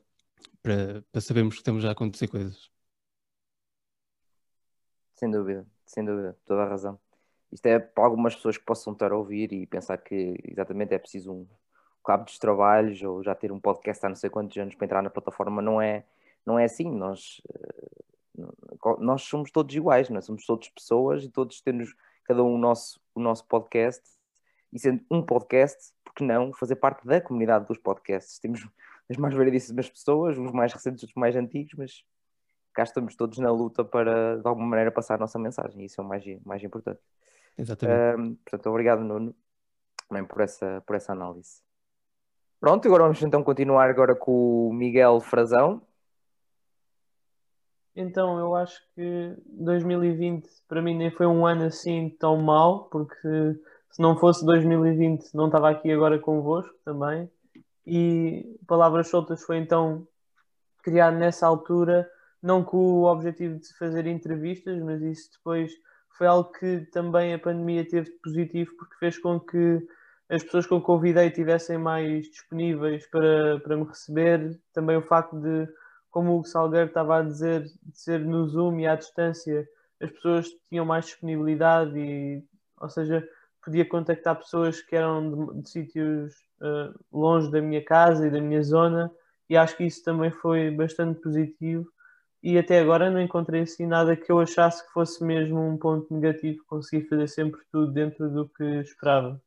para, 0.62 1.02
para 1.10 1.20
sabermos 1.20 1.54
que 1.54 1.60
estamos 1.60 1.82
já 1.82 1.90
a 1.90 1.92
acontecer 1.92 2.28
coisas. 2.28 2.70
Sem 5.14 5.30
dúvida, 5.30 5.66
sem 5.84 6.04
dúvida, 6.04 6.38
toda 6.46 6.62
a 6.62 6.68
razão. 6.68 6.98
Isto 7.52 7.66
é 7.66 7.78
para 7.78 8.04
algumas 8.04 8.34
pessoas 8.34 8.56
que 8.56 8.64
possam 8.64 8.94
estar 8.94 9.12
a 9.12 9.16
ouvir 9.16 9.52
e 9.52 9.66
pensar 9.66 9.98
que 9.98 10.34
exatamente 10.42 10.94
é 10.94 10.98
preciso 10.98 11.32
um 11.32 11.46
cabo 12.02 12.24
dos 12.24 12.38
trabalhos 12.38 13.02
ou 13.02 13.22
já 13.22 13.34
ter 13.34 13.52
um 13.52 13.60
podcast 13.60 14.04
há 14.04 14.08
não 14.08 14.16
sei 14.16 14.30
quantos 14.30 14.56
anos 14.56 14.74
para 14.74 14.86
entrar 14.86 15.02
na 15.02 15.10
plataforma. 15.10 15.60
Não 15.60 15.80
é, 15.80 16.04
não 16.46 16.58
é 16.58 16.64
assim. 16.64 16.90
Nós, 16.90 17.42
eh, 17.54 18.44
nós 18.98 19.22
somos 19.22 19.50
todos 19.50 19.74
iguais, 19.74 20.08
nós 20.08 20.24
é? 20.24 20.26
somos 20.26 20.46
todos 20.46 20.68
pessoas 20.70 21.24
e 21.24 21.28
todos 21.28 21.60
temos 21.60 21.94
cada 22.24 22.42
um 22.42 22.54
o 22.54 22.58
nosso, 22.58 22.98
o 23.14 23.20
nosso 23.20 23.46
podcast. 23.46 24.02
E 24.72 24.78
sendo 24.78 25.04
um 25.10 25.22
podcast, 25.22 25.92
por 26.04 26.14
que 26.14 26.24
não 26.24 26.52
fazer 26.52 26.76
parte 26.76 27.06
da 27.06 27.20
comunidade 27.20 27.66
dos 27.66 27.78
podcasts? 27.78 28.38
Temos 28.38 28.66
as 29.10 29.16
mais 29.16 29.34
variedíssimas 29.34 29.88
pessoas, 29.88 30.38
uns 30.38 30.52
mais 30.52 30.72
recentes, 30.72 31.02
outros 31.02 31.16
mais 31.16 31.36
antigos, 31.36 31.74
mas 31.76 32.04
cá 32.72 32.82
estamos 32.82 33.14
todos 33.14 33.38
na 33.38 33.50
luta 33.50 33.84
para, 33.84 34.38
de 34.38 34.48
alguma 34.48 34.66
maneira, 34.66 34.90
passar 34.90 35.16
a 35.16 35.18
nossa 35.18 35.38
mensagem. 35.38 35.84
Isso 35.84 36.00
é 36.00 36.04
o 36.04 36.06
mais, 36.06 36.24
mais 36.44 36.62
importante. 36.62 37.00
Exatamente. 37.56 38.20
Um, 38.20 38.34
portanto, 38.36 38.70
obrigado, 38.70 39.04
Nuno, 39.04 39.34
também 40.08 40.24
por 40.24 40.40
essa, 40.40 40.82
por 40.86 40.96
essa 40.96 41.12
análise. 41.12 41.60
Pronto, 42.58 42.86
agora 42.86 43.02
vamos 43.02 43.22
então 43.22 43.42
continuar 43.42 43.90
agora 43.90 44.14
com 44.14 44.68
o 44.68 44.72
Miguel 44.72 45.20
Frazão. 45.20 45.82
Então, 47.94 48.38
eu 48.38 48.54
acho 48.54 48.80
que 48.94 49.36
2020 49.46 50.48
para 50.66 50.80
mim 50.80 50.96
nem 50.96 51.10
foi 51.10 51.26
um 51.26 51.44
ano 51.44 51.64
assim 51.64 52.08
tão 52.18 52.38
mau, 52.38 52.84
porque 52.84 53.28
se 53.92 54.00
não 54.00 54.16
fosse 54.16 54.44
2020 54.44 55.34
não 55.34 55.46
estava 55.46 55.70
aqui 55.70 55.92
agora 55.92 56.18
convosco 56.18 56.74
também. 56.84 57.30
E 57.86 58.58
Palavras 58.66 59.08
Soltas 59.08 59.42
foi 59.42 59.58
então 59.58 60.06
criado 60.82 61.16
nessa 61.16 61.46
altura 61.46 62.08
não 62.42 62.64
com 62.64 62.76
o 62.76 63.04
objetivo 63.04 63.58
de 63.58 63.72
fazer 63.78 64.06
entrevistas, 64.06 64.82
mas 64.82 65.00
isso 65.02 65.30
depois 65.32 65.72
foi 66.16 66.26
algo 66.26 66.50
que 66.52 66.80
também 66.92 67.32
a 67.32 67.38
pandemia 67.38 67.88
teve 67.88 68.10
de 68.10 68.18
positivo, 68.18 68.74
porque 68.76 68.96
fez 68.96 69.18
com 69.18 69.38
que 69.38 69.86
as 70.28 70.42
pessoas 70.42 70.66
que 70.66 70.72
eu 70.72 70.80
convidei 70.80 71.30
tivessem 71.30 71.78
mais 71.78 72.26
disponíveis 72.26 73.06
para, 73.06 73.60
para 73.60 73.76
me 73.76 73.84
receber. 73.84 74.58
Também 74.72 74.96
o 74.96 75.02
facto 75.02 75.38
de, 75.38 75.68
como 76.10 76.40
o 76.40 76.44
Salgueiro 76.44 76.88
estava 76.88 77.18
a 77.18 77.22
dizer, 77.22 77.62
de 77.62 77.98
ser 77.98 78.20
no 78.20 78.46
Zoom 78.48 78.80
e 78.80 78.86
à 78.86 78.96
distância, 78.96 79.68
as 80.00 80.10
pessoas 80.10 80.48
tinham 80.68 80.84
mais 80.84 81.06
disponibilidade 81.06 81.98
e, 81.98 82.42
ou 82.80 82.88
seja, 82.90 83.26
podia 83.64 83.88
contactar 83.88 84.36
pessoas 84.36 84.80
que 84.80 84.96
eram 84.96 85.52
de, 85.54 85.62
de 85.62 85.70
sítios 85.70 86.34
uh, 86.60 86.98
longe 87.12 87.50
da 87.50 87.60
minha 87.60 87.84
casa 87.84 88.26
e 88.26 88.30
da 88.30 88.40
minha 88.40 88.62
zona 88.62 89.10
e 89.48 89.56
acho 89.56 89.76
que 89.76 89.84
isso 89.84 90.02
também 90.02 90.30
foi 90.30 90.70
bastante 90.70 91.20
positivo 91.20 91.86
e 92.42 92.58
até 92.58 92.80
agora 92.80 93.08
não 93.08 93.20
encontrei 93.20 93.62
assim 93.62 93.86
nada 93.86 94.16
que 94.16 94.30
eu 94.32 94.40
achasse 94.40 94.84
que 94.84 94.92
fosse 94.92 95.22
mesmo 95.22 95.60
um 95.60 95.78
ponto 95.78 96.12
negativo. 96.12 96.64
Consegui 96.66 97.06
fazer 97.06 97.28
sempre 97.28 97.60
tudo 97.70 97.92
dentro 97.92 98.28
do 98.28 98.48
que 98.48 98.64
esperava. 98.80 99.40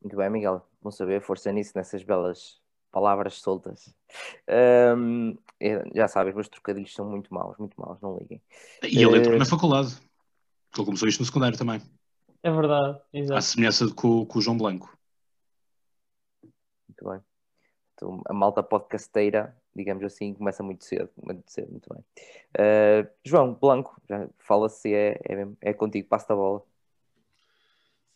Muito 0.00 0.16
bem, 0.16 0.30
Miguel. 0.30 0.64
Bom 0.80 0.92
saber, 0.92 1.20
força 1.20 1.50
nisso, 1.50 1.72
nessas 1.74 2.04
belas 2.04 2.60
palavras 2.92 3.40
soltas. 3.40 3.92
Um, 4.96 5.36
já 5.92 6.06
sabes, 6.06 6.34
meus 6.34 6.48
trocadilhos 6.48 6.94
são 6.94 7.10
muito 7.10 7.34
maus, 7.34 7.58
muito 7.58 7.74
maus, 7.80 8.00
não 8.00 8.16
liguem. 8.16 8.40
E 8.84 9.02
ele 9.02 9.18
entrou 9.18 9.34
uh... 9.34 9.38
na 9.38 9.44
faculdade. 9.44 9.96
Ele 10.76 10.84
começou 10.84 11.08
isto 11.08 11.18
no 11.18 11.26
secundário 11.26 11.58
também. 11.58 11.82
É 12.46 12.50
verdade, 12.50 13.00
exato. 13.12 13.38
À 13.38 13.40
semelhança 13.40 13.92
com, 13.92 14.24
com 14.24 14.38
o 14.38 14.42
João 14.42 14.56
Blanco. 14.56 14.96
Muito 16.88 17.04
bem. 17.10 17.20
Então, 17.94 18.22
a 18.26 18.32
malta 18.32 18.62
podcasteira 18.62 19.56
digamos 19.76 20.02
assim, 20.02 20.32
começa 20.32 20.62
muito 20.62 20.84
cedo, 20.84 21.10
muito 21.22 21.42
cedo, 21.46 21.70
muito 21.70 21.88
bem. 21.92 22.02
Uh, 22.58 23.06
João 23.22 23.52
Blanco, 23.52 24.00
já 24.08 24.26
fala-se, 24.38 24.92
é, 24.92 25.20
é, 25.28 25.46
é 25.60 25.72
contigo, 25.74 26.08
passa 26.08 26.32
a 26.32 26.36
bola. 26.36 26.62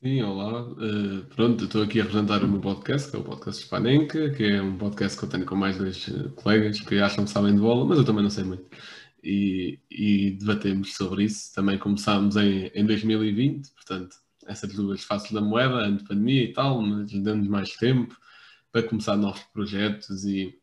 Sim, 0.02 0.22
olá. 0.22 0.62
Uh, 0.62 1.26
pronto, 1.34 1.64
estou 1.64 1.82
aqui 1.82 2.00
a 2.00 2.04
apresentar 2.04 2.42
o 2.42 2.49
meu 2.49 2.60
podcast, 2.60 3.10
que 3.10 3.16
é 3.16 3.20
o 3.20 3.25
podcast 3.25 3.62
Spanenka, 3.62 4.30
que 4.30 4.44
é 4.44 4.62
um 4.62 4.78
podcast 4.78 5.18
que 5.18 5.25
eu 5.26 5.28
tenho 5.28 5.44
com 5.44 5.54
mais 5.54 5.76
dois 5.76 6.08
eh, 6.08 6.30
colegas 6.42 6.80
que 6.80 6.99
acham 6.99 7.25
que 7.25 7.30
sabem 7.30 7.54
de 7.54 7.60
bola, 7.60 7.84
mas 7.84 7.99
eu 7.99 8.04
também 8.06 8.22
não 8.22 8.30
sei 8.30 8.44
muito. 8.44 8.64
E, 9.23 9.79
e 9.91 10.31
debatemos 10.33 10.95
sobre 10.95 11.25
isso. 11.25 11.55
Também 11.55 11.79
começámos 11.79 12.37
em, 12.37 12.71
em 12.75 12.87
2020, 12.87 13.71
portanto, 13.73 14.17
essas 14.47 14.73
duas 14.75 15.05
faces 15.05 15.31
da 15.33 15.41
moeda, 15.41 15.75
antes 15.75 16.03
da 16.03 16.09
pandemia 16.09 16.45
e 16.45 16.53
tal, 16.53 16.81
mas 16.83 17.12
dando 17.12 17.49
mais 17.50 17.77
tempo 17.77 18.17
para 18.73 18.83
começar 18.83 19.17
novos 19.17 19.43
projetos 19.53 20.25
e 20.25 20.59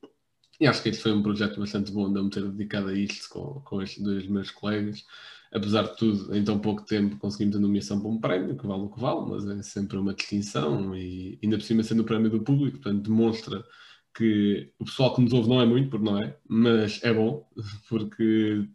e 0.60 0.66
acho 0.66 0.82
que 0.82 0.90
este 0.90 1.04
foi 1.04 1.14
um 1.14 1.22
projeto 1.22 1.60
bastante 1.60 1.92
bom 1.92 2.12
de 2.12 2.20
eu 2.20 2.24
me 2.24 2.30
ter 2.32 2.44
dedicado 2.50 2.88
a 2.88 2.94
isto 2.94 3.30
com, 3.30 3.62
com 3.62 3.82
estes 3.82 4.04
dois 4.04 4.28
meus 4.28 4.50
colegas. 4.50 5.06
Apesar 5.52 5.84
de 5.84 5.98
tudo, 5.98 6.36
em 6.36 6.44
tão 6.44 6.60
pouco 6.60 6.84
tempo 6.84 7.18
conseguimos 7.18 7.56
a 7.56 7.60
nomeação 7.60 8.00
para 8.00 8.10
um 8.10 8.20
prémio, 8.20 8.58
que 8.58 8.66
vale 8.68 8.82
o 8.82 8.90
que 8.90 9.00
vale, 9.00 9.30
mas 9.30 9.48
é 9.48 9.62
sempre 9.62 9.98
uma 9.98 10.14
distinção 10.14 10.96
e 10.96 11.40
ainda 11.44 11.58
por 11.58 11.64
cima 11.64 11.84
sendo 11.84 12.02
o 12.02 12.06
prémio 12.06 12.30
do 12.30 12.42
público, 12.42 12.80
portanto 12.80 13.04
demonstra 13.04 13.64
que 14.17 14.71
o 14.79 14.86
pessoal 14.86 15.13
que 15.13 15.21
nos 15.21 15.31
ouve 15.31 15.47
não 15.47 15.62
é 15.62 15.65
muito, 15.65 15.91
porque 15.91 16.05
não 16.05 16.17
é, 16.17 16.36
mas 16.50 17.03
é 17.03 17.13
bom, 17.13 17.47
porque 17.88 18.67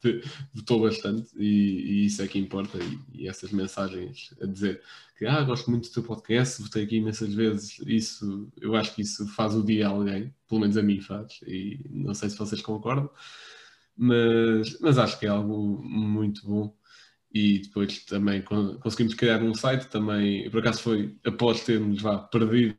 votou 0.54 0.82
bastante 0.82 1.30
e, 1.36 2.04
e, 2.04 2.06
isso 2.06 2.22
é 2.22 2.28
que 2.28 2.38
importa. 2.38 2.78
E, 2.78 3.22
e, 3.22 3.28
essas 3.28 3.50
mensagens 3.50 4.32
a 4.40 4.46
dizer 4.46 4.80
que 5.18 5.26
ah, 5.26 5.42
gosto 5.42 5.68
muito 5.68 5.88
do 5.88 5.94
teu 5.94 6.02
podcast, 6.04 6.62
votei 6.62 6.84
aqui 6.84 6.96
imensas 6.96 7.34
vezes, 7.34 7.80
isso 7.86 8.48
eu 8.60 8.76
acho 8.76 8.94
que 8.94 9.02
isso 9.02 9.26
faz 9.28 9.54
o 9.54 9.64
dia 9.64 9.88
a 9.88 9.90
alguém, 9.90 10.32
pelo 10.48 10.60
menos 10.60 10.76
a 10.76 10.82
mim 10.82 11.00
faz, 11.00 11.40
e 11.44 11.80
não 11.90 12.14
sei 12.14 12.30
se 12.30 12.38
vocês 12.38 12.62
concordam, 12.62 13.10
mas, 13.96 14.78
mas 14.80 14.96
acho 14.98 15.18
que 15.18 15.26
é 15.26 15.28
algo 15.28 15.82
muito 15.82 16.46
bom. 16.46 16.76
E 17.34 17.60
depois 17.60 18.04
também 18.04 18.42
conseguimos 18.42 19.14
criar 19.14 19.42
um 19.42 19.54
site 19.54 19.88
também, 19.88 20.50
por 20.50 20.60
acaso 20.60 20.82
foi 20.82 21.16
após 21.24 21.64
termos 21.64 22.02
vá, 22.02 22.18
perdido 22.18 22.76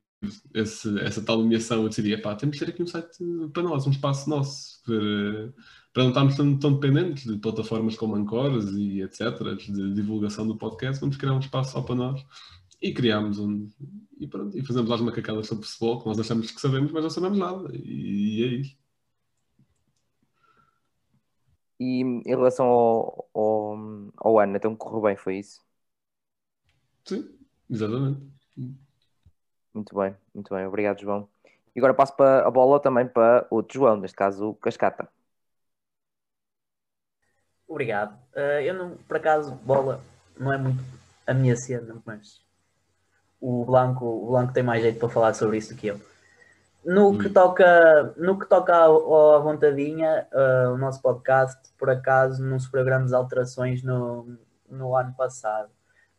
esse, 0.54 1.00
essa 1.00 1.24
tal 1.24 1.38
nomeação, 1.38 1.84
eu 1.84 1.90
decidi, 1.90 2.16
pá, 2.18 2.36
temos 2.36 2.58
de 2.58 2.66
ter 2.66 2.72
aqui 2.72 2.84
um 2.84 2.88
site 2.88 3.18
para 3.54 3.64
nós, 3.64 3.86
um 3.88 3.92
espaço 3.92 4.30
nosso, 4.30 4.82
para, 4.84 5.54
para 5.94 6.04
não 6.04 6.10
estarmos 6.10 6.36
tão, 6.36 6.60
tão, 6.60 6.74
dependentes 6.74 7.26
de 7.26 7.38
plataformas 7.38 7.96
como 7.96 8.16
Ancores 8.16 8.66
e 8.72 9.02
etc., 9.02 9.56
de 9.58 9.94
divulgação 9.94 10.48
do 10.48 10.58
podcast, 10.58 11.00
vamos 11.00 11.18
criar 11.18 11.34
um 11.34 11.40
espaço 11.40 11.74
só 11.74 11.82
para 11.82 11.96
nós. 11.96 12.26
E 12.82 12.94
criámos 12.94 13.40
um. 13.40 13.70
E 14.20 14.28
pronto, 14.28 14.58
e 14.58 14.66
fazemos 14.66 14.90
lá 14.90 14.98
uma 14.98 15.12
cacada 15.12 15.42
sobre 15.44 15.66
futebol, 15.66 16.02
que 16.02 16.06
nós 16.08 16.20
achamos 16.20 16.52
que 16.52 16.60
sabemos, 16.60 16.92
mas 16.92 17.04
não 17.04 17.10
sabemos 17.10 17.38
nada. 17.38 17.70
E, 17.74 18.40
e 18.40 18.44
é 18.44 18.48
isso. 18.60 18.78
E 21.80 22.02
em 22.02 22.24
relação 22.26 22.66
ao, 22.66 23.30
ao, 23.34 23.78
ao 24.18 24.40
ano, 24.40 24.58
então 24.58 24.76
correu 24.76 25.02
bem, 25.02 25.16
foi 25.16 25.40
isso? 25.40 25.62
Sim, 27.06 27.30
exatamente. 27.70 28.22
Muito 29.74 29.96
bem, 29.96 30.16
muito 30.34 30.54
bem, 30.54 30.66
obrigado, 30.68 31.02
João. 31.02 31.28
E 31.76 31.80
agora 31.80 31.94
passo 31.94 32.16
para 32.16 32.48
a 32.48 32.52
bola 32.52 32.80
também 32.80 33.08
para 33.08 33.48
outro 33.50 33.74
João, 33.80 33.98
neste 33.98 34.16
caso 34.16 34.50
o 34.50 34.56
Cascata. 34.56 35.08
Obrigado. 37.68 38.14
Uh, 38.36 38.62
eu 38.62 38.74
não, 38.76 38.98
por 39.08 39.18
acaso, 39.18 39.56
bola 39.56 40.00
não 40.38 40.54
é 40.54 40.58
muito 40.58 40.84
a 41.26 41.34
minha 41.34 41.56
cena, 41.56 41.96
mas 42.06 42.42
o 43.42 43.66
Blanco, 43.66 44.06
o 44.06 44.28
Blanco 44.28 44.54
tem 44.54 44.64
mais 44.64 44.84
jeito 44.84 45.00
para 45.00 45.10
falar 45.10 45.34
sobre 45.34 45.58
isso 45.58 45.74
do 45.74 45.80
que 45.80 45.88
eu. 45.88 46.00
No 46.86 47.10
hum. 47.10 47.18
que 47.18 47.30
toca, 47.30 48.14
no 48.18 48.38
que 48.38 48.46
toca 48.46 48.76
à 48.76 49.40
vontadinha, 49.40 50.28
uh, 50.32 50.74
o 50.74 50.78
nosso 50.78 51.02
podcast, 51.02 51.60
por 51.78 51.90
acaso, 51.90 52.44
não 52.44 52.60
sofreu 52.60 52.86
grandes 52.86 53.14
alterações 53.14 53.82
no, 53.82 54.38
no 54.70 54.96
ano 54.96 55.14
passado. 55.16 55.72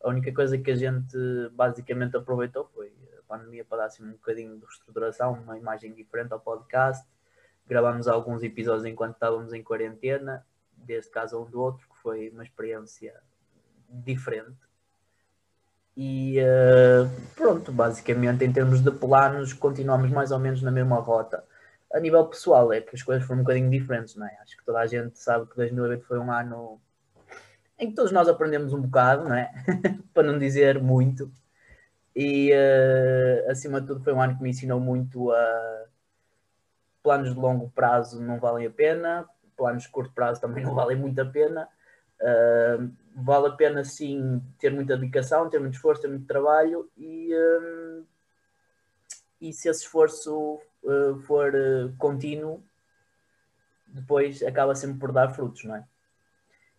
A 0.03 0.09
única 0.09 0.33
coisa 0.33 0.57
que 0.57 0.71
a 0.71 0.75
gente 0.75 1.17
basicamente 1.53 2.17
aproveitou 2.17 2.69
foi 2.73 2.91
pandemia 3.25 3.65
para 3.65 3.79
dar 3.79 3.85
assim, 3.85 4.03
um 4.03 4.11
bocadinho 4.11 4.55
de 4.57 4.65
reestruturação, 4.65 5.33
uma 5.33 5.57
imagem 5.57 5.93
diferente 5.93 6.31
ao 6.31 6.39
podcast. 6.39 7.05
Gravamos 7.67 8.07
alguns 8.07 8.43
episódios 8.43 8.85
enquanto 8.85 9.15
estávamos 9.15 9.53
em 9.53 9.63
quarentena, 9.63 10.45
deste 10.77 11.11
caso 11.11 11.41
um 11.41 11.49
do 11.49 11.59
outro, 11.61 11.87
que 11.87 11.97
foi 11.97 12.29
uma 12.29 12.43
experiência 12.43 13.13
diferente. 13.89 14.57
E 15.97 16.39
uh, 16.39 17.09
pronto, 17.35 17.71
basicamente 17.71 18.43
em 18.43 18.51
termos 18.51 18.81
de 18.81 18.91
planos, 18.91 19.53
continuamos 19.53 20.11
mais 20.11 20.31
ou 20.31 20.39
menos 20.39 20.61
na 20.61 20.71
mesma 20.71 20.97
rota. 20.99 21.43
A 21.93 21.99
nível 21.99 22.25
pessoal, 22.27 22.73
é 22.73 22.81
que 22.81 22.95
as 22.95 23.01
coisas 23.01 23.25
foram 23.25 23.39
um 23.39 23.43
bocadinho 23.43 23.69
diferentes, 23.69 24.15
não 24.15 24.27
é? 24.27 24.37
Acho 24.41 24.57
que 24.57 24.65
toda 24.65 24.79
a 24.79 24.85
gente 24.85 25.17
sabe 25.17 25.47
que 25.47 25.55
2020 25.55 26.01
foi 26.01 26.19
um 26.19 26.31
ano 26.31 26.81
em 27.77 27.89
que 27.89 27.95
todos 27.95 28.11
nós 28.11 28.27
aprendemos 28.27 28.73
um 28.73 28.81
bocado, 28.81 29.23
não 29.23 29.35
é? 29.35 29.51
Para 30.13 30.23
não 30.23 30.39
dizer 30.39 30.81
muito. 30.81 31.31
E 32.15 32.51
uh, 32.53 33.51
acima 33.51 33.81
de 33.81 33.87
tudo, 33.87 34.03
foi 34.03 34.13
um 34.13 34.21
ano 34.21 34.37
que 34.37 34.43
me 34.43 34.49
ensinou 34.49 34.79
muito 34.79 35.31
a 35.31 35.85
planos 37.03 37.35
de 37.35 37.39
longo 37.39 37.69
prazo 37.69 38.19
não 38.19 38.39
valem 38.39 38.65
a 38.65 38.71
pena, 38.71 39.29
planos 39.55 39.83
de 39.83 39.89
curto 39.89 40.11
prazo 40.11 40.41
também 40.41 40.63
não 40.63 40.73
valem 40.75 40.97
muito 40.97 41.21
a 41.21 41.25
pena. 41.25 41.69
Uh, 42.19 42.91
vale 43.15 43.47
a 43.47 43.51
pena 43.51 43.83
sim 43.83 44.41
ter 44.57 44.71
muita 44.71 44.97
dedicação, 44.97 45.49
ter 45.49 45.59
muito 45.59 45.75
esforço, 45.75 46.01
ter 46.01 46.07
muito 46.07 46.25
trabalho 46.25 46.89
e, 46.97 47.29
um, 47.35 48.05
e 49.41 49.53
se 49.53 49.69
esse 49.69 49.81
esforço 49.81 50.59
uh, 50.83 51.19
for 51.27 51.53
uh, 51.53 51.93
contínuo, 51.97 52.63
depois 53.85 54.41
acaba 54.43 54.73
sempre 54.73 54.97
por 54.97 55.11
dar 55.11 55.29
frutos, 55.29 55.63
não 55.65 55.75
é? 55.75 55.85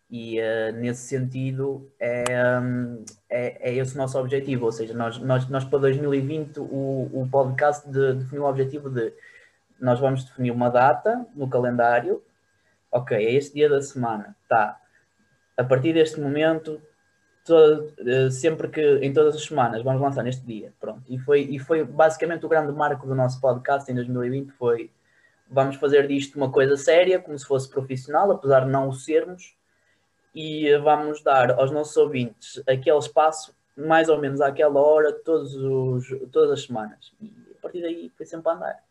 E 0.09 0.41
uh, 0.41 0.73
nesse 0.77 1.09
sentido 1.09 1.91
é, 1.99 2.25
um, 2.61 3.05
é, 3.29 3.71
é 3.71 3.75
esse 3.75 3.95
o 3.95 3.99
nosso 3.99 4.19
objetivo, 4.19 4.67
ou 4.67 4.73
seja, 4.73 4.95
nós, 4.95 5.19
nós, 5.19 5.49
nós 5.49 5.65
para 5.65 5.81
2020 5.81 6.61
o, 6.61 7.11
o 7.13 7.29
podcast 7.31 7.91
de, 7.91 8.15
definiu 8.15 8.45
o 8.45 8.49
objetivo 8.49 8.89
de 8.89 9.13
nós 9.81 9.99
vamos 9.99 10.25
definir 10.25 10.53
uma 10.53 10.71
data 10.71 11.27
no 11.35 11.49
calendário, 11.49 12.23
ok, 12.91 13.17
é 13.17 13.33
este 13.33 13.55
dia 13.55 13.69
da 13.69 13.83
semana, 13.83 14.37
tá, 14.49 14.81
a 15.57 15.65
partir 15.65 15.93
deste 15.93 16.21
momento, 16.21 16.81
todo, 17.45 17.93
eh, 17.99 18.31
sempre 18.31 18.69
que 18.69 18.99
em 18.99 19.13
todas 19.13 19.35
as 19.37 19.45
semanas 19.45 19.83
vamos 19.83 20.03
lançar 20.03 20.23
neste 20.23 20.45
dia, 20.45 20.73
pronto. 20.79 21.03
E 21.09 21.19
foi, 21.19 21.43
e 21.43 21.59
foi 21.59 21.85
basicamente 21.85 22.45
o 22.45 22.49
grande 22.49 22.73
marco 22.73 23.07
do 23.07 23.15
nosso 23.15 23.41
podcast 23.41 23.91
em 23.91 23.95
2020 23.95 24.51
foi 24.53 24.91
vamos 25.49 25.77
fazer 25.77 26.09
disto 26.09 26.37
uma 26.37 26.51
coisa 26.51 26.77
séria, 26.77 27.21
como 27.21 27.39
se 27.39 27.47
fosse 27.47 27.71
profissional, 27.71 28.31
apesar 28.33 28.65
de 28.65 28.71
não 28.71 28.89
o 28.89 28.93
sermos, 28.93 29.57
e 30.37 30.77
vamos 30.79 31.23
dar 31.23 31.53
aos 31.53 31.71
nossos 31.73 31.97
ouvintes 31.97 32.63
aquele 32.69 32.99
espaço 32.99 33.57
mais 33.77 34.09
ou 34.09 34.21
menos 34.21 34.41
àquela 34.41 34.81
hora, 34.81 35.13
todos 35.13 35.55
os, 35.55 36.07
todas 36.31 36.51
as 36.51 36.63
semanas. 36.65 37.13
E 37.21 37.33
a 37.59 37.61
partir 37.61 37.81
daí 37.81 38.13
foi 38.17 38.25
sempre 38.25 38.49
a 38.51 38.55
andar. 38.55 38.85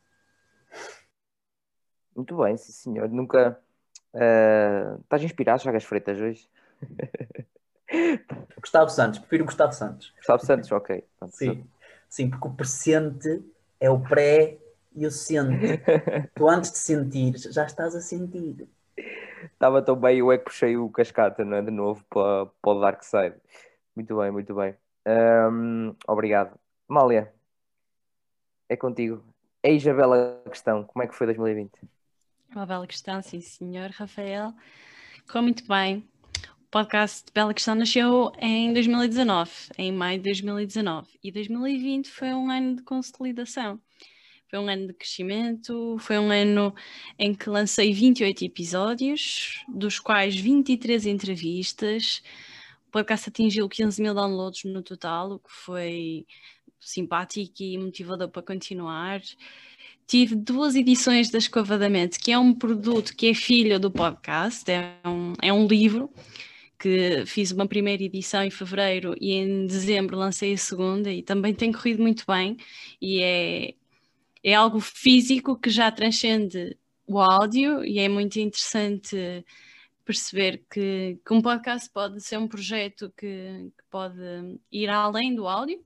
Muito 2.15 2.35
bem, 2.37 2.57
sim 2.57 2.71
senhor. 2.71 3.09
Nunca, 3.09 3.59
Uh, 4.15 5.01
estás 5.01 5.21
inspirado, 5.23 5.61
Chagas 5.61 5.83
Freitas, 5.83 6.19
hoje? 6.21 6.49
Gustavo 8.61 8.89
Santos, 8.89 9.19
prefiro 9.19 9.43
Gustavo 9.43 9.73
Santos. 9.73 10.13
Gustavo 10.15 10.45
Santos, 10.45 10.71
ok. 10.71 11.03
Sim, 11.31 11.67
sim, 12.09 12.29
porque 12.29 12.47
o 12.47 12.51
presente 12.51 13.43
é 13.77 13.89
o 13.89 13.99
pré 13.99 14.57
e 14.95 15.05
o 15.05 15.11
sente. 15.11 15.81
tu 16.33 16.47
antes 16.47 16.71
de 16.71 16.77
sentir, 16.77 17.37
já 17.37 17.65
estás 17.65 17.93
a 17.93 17.99
sentir. 17.99 18.65
Estava 19.53 19.81
tão 19.81 19.95
bem, 19.95 20.19
eu 20.19 20.31
é 20.31 20.37
que 20.37 20.45
puxei 20.45 20.77
o 20.77 20.89
cascata, 20.89 21.43
não 21.45 21.57
é? 21.57 21.61
De 21.61 21.71
novo 21.71 22.03
para, 22.09 22.45
para 22.61 22.71
o 22.71 22.79
Dark 22.79 23.03
Side. 23.03 23.35
Muito 23.95 24.17
bem, 24.17 24.31
muito 24.31 24.53
bem. 24.53 24.75
Um, 25.07 25.95
obrigado. 26.07 26.59
Mália, 26.87 27.33
é 28.67 28.75
contigo. 28.75 29.23
Eis 29.63 29.87
a 29.87 29.93
bela 29.93 30.41
questão, 30.45 30.83
como 30.83 31.03
é 31.03 31.07
que 31.07 31.15
foi 31.15 31.27
2020? 31.27 31.71
Uma 32.55 32.65
bela 32.65 32.85
questão, 32.87 33.21
sim, 33.21 33.41
senhor 33.41 33.89
Rafael. 33.89 34.53
Correu 35.27 35.43
muito 35.43 35.67
bem. 35.67 36.07
O 36.59 36.67
podcast 36.69 37.31
Bela 37.33 37.53
Questão 37.53 37.73
nasceu 37.73 38.31
em 38.39 38.73
2019, 38.73 39.51
em 39.77 39.91
maio 39.91 40.17
de 40.17 40.25
2019, 40.25 41.07
e 41.23 41.31
2020 41.31 42.09
foi 42.09 42.33
um 42.33 42.49
ano 42.49 42.75
de 42.75 42.83
consolidação. 42.83 43.79
Foi 44.55 44.63
um 44.63 44.69
ano 44.69 44.87
de 44.87 44.93
crescimento, 44.93 45.97
foi 45.99 46.17
um 46.17 46.31
ano 46.31 46.73
em 47.19 47.35
que 47.35 47.49
lancei 47.49 47.91
28 47.91 48.45
episódios, 48.45 49.65
dos 49.67 49.99
quais 49.99 50.33
23 50.33 51.05
entrevistas. 51.07 52.23
O 52.87 52.91
podcast 52.91 53.27
atingiu 53.27 53.67
15 53.67 54.01
mil 54.01 54.13
downloads 54.13 54.63
no 54.63 54.81
total, 54.81 55.33
o 55.33 55.39
que 55.39 55.51
foi 55.51 56.25
simpático 56.79 57.51
e 57.59 57.77
motivador 57.77 58.29
para 58.29 58.41
continuar 58.41 59.21
tive 60.07 60.35
duas 60.35 60.75
edições 60.75 61.29
da 61.29 61.39
Escova 61.39 61.77
da 61.77 61.89
Mente, 61.89 62.17
que 62.17 62.31
é 62.31 62.39
um 62.39 62.53
produto 62.53 63.13
que 63.13 63.31
é 63.31 63.33
filho 63.33 63.77
do 63.77 63.91
podcast, 63.91 64.71
é 64.71 64.95
um, 65.05 65.33
é 65.41 65.51
um 65.51 65.67
livro 65.67 66.09
que 66.79 67.25
fiz 67.25 67.51
uma 67.51 67.67
primeira 67.67 68.03
edição 68.03 68.41
em 68.43 68.51
fevereiro 68.51 69.15
e 69.19 69.33
em 69.33 69.65
dezembro 69.65 70.15
lancei 70.15 70.53
a 70.53 70.57
segunda 70.57 71.11
e 71.11 71.21
também 71.23 71.53
tem 71.53 71.73
corrido 71.73 72.01
muito 72.01 72.23
bem 72.27 72.55
e 73.01 73.21
é, 73.21 73.73
é 74.45 74.53
algo 74.53 74.79
físico 74.79 75.59
que 75.59 75.71
já 75.71 75.91
transcende 75.91 76.77
o 77.07 77.19
áudio 77.19 77.83
e 77.83 77.97
é 77.97 78.07
muito 78.07 78.39
interessante 78.39 79.43
perceber 80.05 80.63
que, 80.69 81.19
que 81.25 81.33
um 81.33 81.41
podcast 81.41 81.89
pode 81.89 82.21
ser 82.21 82.37
um 82.37 82.47
projeto 82.47 83.11
que, 83.17 83.71
que 83.75 83.83
pode 83.89 84.21
ir 84.71 84.87
além 84.87 85.33
do 85.33 85.47
áudio 85.47 85.83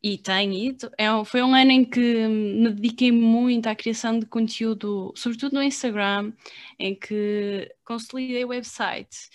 e 0.00 0.16
tem 0.16 0.68
ido. 0.68 0.88
É, 0.96 1.06
foi 1.24 1.42
um 1.42 1.52
ano 1.52 1.72
em 1.72 1.84
que 1.84 2.28
me 2.28 2.70
dediquei 2.70 3.10
muito 3.10 3.66
à 3.66 3.74
criação 3.74 4.20
de 4.20 4.26
conteúdo, 4.26 5.12
sobretudo 5.16 5.54
no 5.54 5.62
Instagram, 5.62 6.32
em 6.78 6.94
que 6.94 7.74
consolidei 7.84 8.44
o 8.44 8.50
website. 8.50 9.30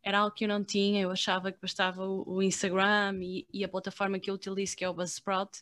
Era 0.00 0.20
algo 0.20 0.32
que 0.32 0.44
eu 0.44 0.48
não 0.48 0.62
tinha, 0.62 1.02
eu 1.02 1.10
achava 1.10 1.50
que 1.50 1.60
bastava 1.60 2.06
o, 2.06 2.36
o 2.36 2.40
Instagram 2.40 3.18
e, 3.20 3.48
e, 3.52 3.64
a 3.64 3.68
plataforma 3.68 4.20
que 4.20 4.30
eu 4.30 4.34
utilizo, 4.34 4.76
que 4.76 4.84
é 4.84 4.88
o 4.88 4.94
Buzzsprout, 4.94 5.60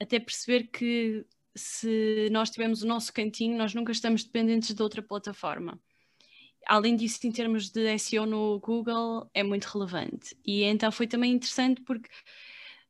até 0.00 0.18
perceber 0.18 0.64
que 0.64 1.24
se 1.54 2.28
nós 2.30 2.50
tivermos 2.50 2.82
o 2.82 2.86
nosso 2.86 3.12
cantinho, 3.12 3.56
nós 3.56 3.74
nunca 3.74 3.92
estamos 3.92 4.24
dependentes 4.24 4.74
de 4.74 4.82
outra 4.82 5.02
plataforma. 5.02 5.80
Além 6.66 6.96
disso, 6.96 7.26
em 7.26 7.32
termos 7.32 7.70
de 7.70 7.98
SEO 7.98 8.26
no 8.26 8.58
Google, 8.58 9.30
é 9.32 9.42
muito 9.42 9.66
relevante. 9.66 10.36
E 10.44 10.64
então 10.64 10.90
foi 10.90 11.06
também 11.06 11.32
interessante 11.32 11.80
porque 11.82 12.08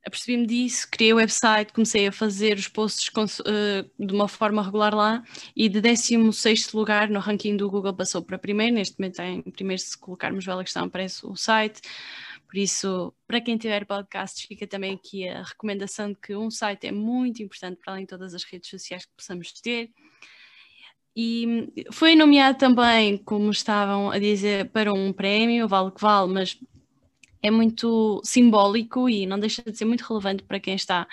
apercebi-me 0.07 0.47
disso, 0.47 0.89
criei 0.91 1.13
o 1.13 1.17
website, 1.17 1.73
comecei 1.73 2.07
a 2.07 2.13
fazer 2.13 2.57
os 2.57 2.69
posts 2.69 3.09
uh, 3.41 4.07
de 4.07 4.15
uma 4.15 4.29
forma 4.29 4.63
regular 4.63 4.95
lá 4.95 5.23
e 5.55 5.69
de 5.69 5.81
16 5.81 6.73
lugar 6.73 7.11
no 7.11 7.19
ranking 7.19 7.57
do 7.57 7.69
Google 7.69 7.93
passou 7.93 8.23
para 8.23 8.39
primeiro. 8.39 8.77
Neste 8.77 8.99
momento, 8.99 9.21
em 9.21 9.43
primeiro, 9.43 9.83
se 9.83 9.99
colocarmos 9.99 10.47
Bela 10.47 10.63
Questão, 10.63 10.85
aparece 10.85 11.27
o 11.27 11.35
site. 11.35 11.81
Por 12.47 12.57
isso, 12.59 13.13
para 13.27 13.41
quem 13.41 13.57
tiver 13.59 13.85
podcasts, 13.85 14.47
fica 14.47 14.67
também 14.67 14.95
aqui 14.95 15.29
a 15.29 15.43
recomendação 15.43 16.11
de 16.11 16.19
que 16.21 16.37
um 16.37 16.51
site 16.51 16.87
é 16.87 16.93
muito 16.93 17.43
importante 17.43 17.79
para 17.83 17.93
além 17.93 18.05
de 18.05 18.09
todas 18.09 18.35
as 18.35 18.45
redes 18.45 18.71
sociais 18.71 19.05
que 19.05 19.13
possamos 19.17 19.53
ter. 19.53 19.91
E 21.15 21.73
foi 21.93 22.15
nomeado 22.15 22.59
também, 22.59 23.17
como 23.17 23.51
estavam 23.51 24.11
a 24.11 24.19
dizer, 24.19 24.71
para 24.71 24.93
um 24.93 25.13
prémio, 25.13 25.67
vale 25.67 25.91
que 25.91 26.01
vale, 26.01 26.33
mas 26.33 26.61
é 27.43 27.51
muito 27.51 28.21
simbólico 28.25 29.09
e 29.09 29.27
não 29.27 29.39
deixa 29.39 29.63
de 29.63 29.77
ser 29.77 29.85
muito 29.85 30.03
relevante 30.03 30.43
para 30.43 30.61
quem 30.61 30.75
está 30.75 31.07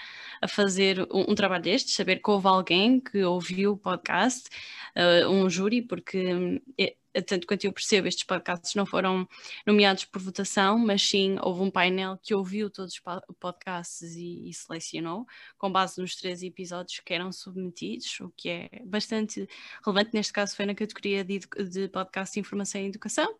a 0.43 0.47
fazer 0.47 1.01
um, 1.11 1.31
um 1.31 1.35
trabalho 1.35 1.63
destes, 1.63 1.95
saber 1.95 2.21
que 2.21 2.29
houve 2.29 2.47
alguém 2.47 2.99
que 2.99 3.23
ouviu 3.23 3.73
o 3.73 3.77
podcast, 3.77 4.49
uh, 4.95 5.29
um 5.29 5.49
júri, 5.49 5.81
porque 5.81 6.61
é, 6.77 6.95
tanto 7.21 7.45
quanto 7.45 7.65
eu 7.65 7.71
percebo, 7.71 8.07
estes 8.07 8.23
podcasts 8.23 8.73
não 8.75 8.85
foram 8.85 9.27
nomeados 9.65 10.05
por 10.05 10.21
votação, 10.21 10.77
mas 10.77 11.01
sim 11.01 11.37
houve 11.41 11.61
um 11.61 11.69
painel 11.69 12.17
que 12.21 12.33
ouviu 12.33 12.69
todos 12.69 12.93
os 12.95 13.01
podcasts 13.39 14.15
e, 14.15 14.49
e, 14.49 14.53
selecionou, 14.53 15.25
com 15.57 15.71
base 15.71 16.01
nos 16.01 16.15
três 16.15 16.41
episódios 16.41 16.99
que 16.99 17.13
eram 17.13 17.31
submetidos, 17.31 18.19
o 18.19 18.31
que 18.35 18.49
é 18.49 18.69
bastante 18.85 19.47
relevante. 19.85 20.11
Neste 20.13 20.33
caso, 20.33 20.55
foi 20.55 20.65
na 20.65 20.75
categoria 20.75 21.23
de, 21.23 21.39
de 21.39 21.87
podcast 21.89 22.33
de 22.33 22.39
informação 22.39 22.81
e 22.81 22.87
educação 22.87 23.37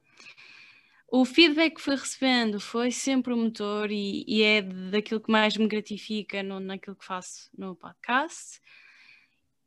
o 1.16 1.26
feedback 1.26 1.76
que 1.76 1.82
fui 1.82 1.96
recebendo 1.96 2.60
foi 2.60 2.90
sempre 2.90 3.32
o 3.32 3.38
motor 3.38 3.92
e, 3.92 4.26
e, 4.28 4.42
é 4.42 4.64
daquilo 4.64 5.22
que 5.22 5.32
mais 5.32 5.56
me 5.56 5.68
gratifica 5.68 6.42
no, 6.42 6.60
naquilo 6.60 6.96
que 6.96 7.06
faço 7.06 7.52
no 7.56 7.76
podcast. 7.76 8.60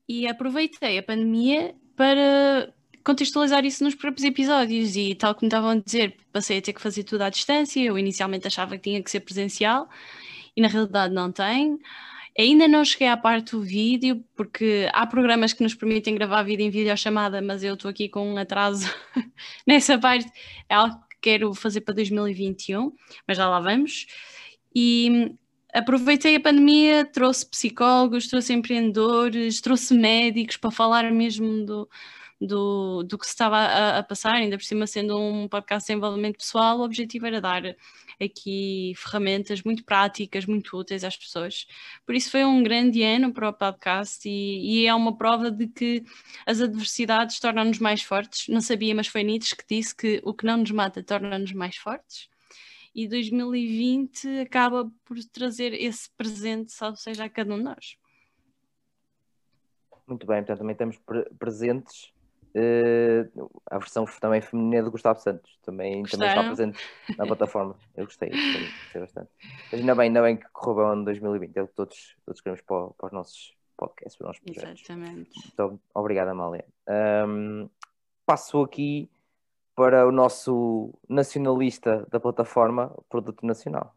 E 0.08 0.26
aproveitei 0.26 0.98
a 0.98 1.04
pandemia 1.04 1.72
para 1.94 2.74
contextualizar 3.04 3.64
isso 3.64 3.84
nos 3.84 3.94
próprios 3.94 4.24
episódios 4.24 4.96
e 4.96 5.14
tal 5.14 5.36
como 5.36 5.46
estavam 5.46 5.70
a 5.70 5.76
dizer, 5.76 6.16
passei 6.32 6.58
a 6.58 6.62
ter 6.62 6.72
que 6.72 6.82
fazer 6.82 7.04
tudo 7.04 7.22
à 7.22 7.30
distância, 7.30 7.80
eu 7.80 7.96
inicialmente 7.96 8.48
achava 8.48 8.76
que 8.76 8.82
tinha 8.82 9.00
que 9.00 9.08
ser 9.08 9.20
presencial 9.20 9.88
e 10.56 10.60
na 10.60 10.66
realidade 10.66 11.14
não 11.14 11.30
tem. 11.30 11.78
Ainda 12.36 12.66
não 12.66 12.84
cheguei 12.84 13.06
à 13.06 13.16
parte 13.16 13.52
do 13.52 13.62
vídeo, 13.62 14.22
porque 14.34 14.90
há 14.92 15.06
programas 15.06 15.52
que 15.52 15.62
nos 15.62 15.76
permitem 15.76 16.16
gravar 16.16 16.42
vídeo 16.42 16.66
em 16.66 16.70
videochamada, 16.70 17.40
mas 17.40 17.62
eu 17.62 17.74
estou 17.74 17.88
aqui 17.88 18.08
com 18.08 18.34
um 18.34 18.36
atraso 18.36 18.92
nessa 19.64 19.96
parte. 19.96 20.28
É 20.68 20.74
algo 20.74 21.05
quero 21.26 21.52
fazer 21.54 21.80
para 21.80 21.92
2021, 21.92 22.92
mas 23.26 23.36
já 23.36 23.48
lá 23.48 23.58
vamos. 23.58 24.06
E 24.72 25.34
aproveitei 25.74 26.36
a 26.36 26.40
pandemia, 26.40 27.04
trouxe 27.04 27.44
psicólogos, 27.44 28.28
trouxe 28.28 28.52
empreendedores, 28.52 29.60
trouxe 29.60 29.92
médicos 29.92 30.56
para 30.56 30.70
falar 30.70 31.10
mesmo 31.10 31.66
do, 31.66 31.88
do, 32.40 33.02
do 33.02 33.18
que 33.18 33.26
se 33.26 33.32
estava 33.32 33.56
a, 33.56 33.98
a, 33.98 34.02
passar, 34.04 34.36
ainda 34.36 34.56
por 34.56 34.62
cima 34.62 34.86
sendo 34.86 35.18
um 35.18 35.48
podcast 35.48 35.84
de 35.84 35.94
desenvolvimento 35.94 36.38
pessoal, 36.38 36.78
o 36.78 36.84
objetivo 36.84 37.26
era 37.26 37.40
dar 37.40 37.74
aqui 38.20 38.94
ferramentas 38.96 39.62
muito 39.62 39.84
práticas, 39.84 40.46
muito 40.46 40.76
úteis 40.76 41.04
às 41.04 41.16
pessoas. 41.16 41.66
Por 42.04 42.14
isso 42.14 42.30
foi 42.30 42.44
um 42.44 42.62
grande 42.62 43.02
ano 43.02 43.32
para 43.32 43.48
o 43.48 43.52
podcast 43.52 44.28
e, 44.28 44.82
e 44.82 44.86
é 44.86 44.94
uma 44.94 45.16
prova 45.16 45.50
de 45.50 45.66
que 45.68 46.04
as 46.46 46.60
adversidades 46.60 47.38
tornam-nos 47.40 47.78
mais 47.78 48.02
fortes. 48.02 48.48
Não 48.48 48.60
sabia, 48.60 48.94
mas 48.94 49.06
foi 49.06 49.22
Nietzsche 49.22 49.56
que 49.56 49.64
disse 49.68 49.94
que 49.94 50.20
o 50.24 50.32
que 50.32 50.46
não 50.46 50.58
nos 50.58 50.70
mata 50.70 51.02
torna-nos 51.02 51.52
mais 51.52 51.76
fortes. 51.76 52.28
E 52.94 53.06
2020 53.06 54.40
acaba 54.40 54.90
por 55.04 55.18
trazer 55.30 55.74
esse 55.74 56.10
presente, 56.16 56.72
salvo 56.72 56.96
seja 56.96 57.24
a 57.24 57.28
cada 57.28 57.52
um 57.52 57.58
de 57.58 57.64
nós. 57.64 57.96
Muito 60.06 60.26
bem, 60.26 60.38
portanto 60.38 60.58
também 60.58 60.72
estamos 60.72 60.96
pre 60.98 61.24
presentes 61.38 62.12
Uh, 62.56 63.60
a 63.70 63.76
versão 63.76 64.06
também 64.18 64.40
feminina 64.40 64.82
do 64.82 64.90
Gustavo 64.90 65.20
Santos 65.20 65.58
também, 65.62 66.02
também 66.04 66.28
está 66.28 66.42
presente 66.42 66.82
na 67.18 67.26
plataforma. 67.28 67.76
Eu 67.94 68.06
gostei, 68.06 68.30
gostei, 68.30 68.68
gostei, 68.82 69.00
bastante. 69.02 69.28
Mas 69.70 69.80
ainda 69.80 69.94
bem, 69.94 70.06
ainda 70.06 70.22
bem 70.22 70.36
que 70.38 70.46
correu 70.54 70.76
bem 70.76 70.84
o 70.84 70.92
ano 70.92 71.04
2020. 71.04 71.54
É 71.54 71.62
o 71.62 71.68
que 71.68 71.74
todos, 71.74 72.16
todos 72.24 72.40
queremos 72.40 72.62
para, 72.62 72.88
para 72.88 73.06
os 73.08 73.12
nossos 73.12 73.54
podcasts, 73.76 74.16
para 74.16 74.24
os 74.24 74.28
nossos 74.28 74.42
projetos. 74.42 74.80
Exatamente. 74.80 75.30
Então, 75.52 75.78
obrigado, 75.94 76.28
Amália. 76.28 76.64
Um, 77.28 77.68
passo 78.24 78.62
aqui 78.62 79.10
para 79.74 80.08
o 80.08 80.10
nosso 80.10 80.94
nacionalista 81.06 82.06
da 82.10 82.18
plataforma 82.18 82.96
Produto 83.10 83.44
Nacional. 83.44 83.94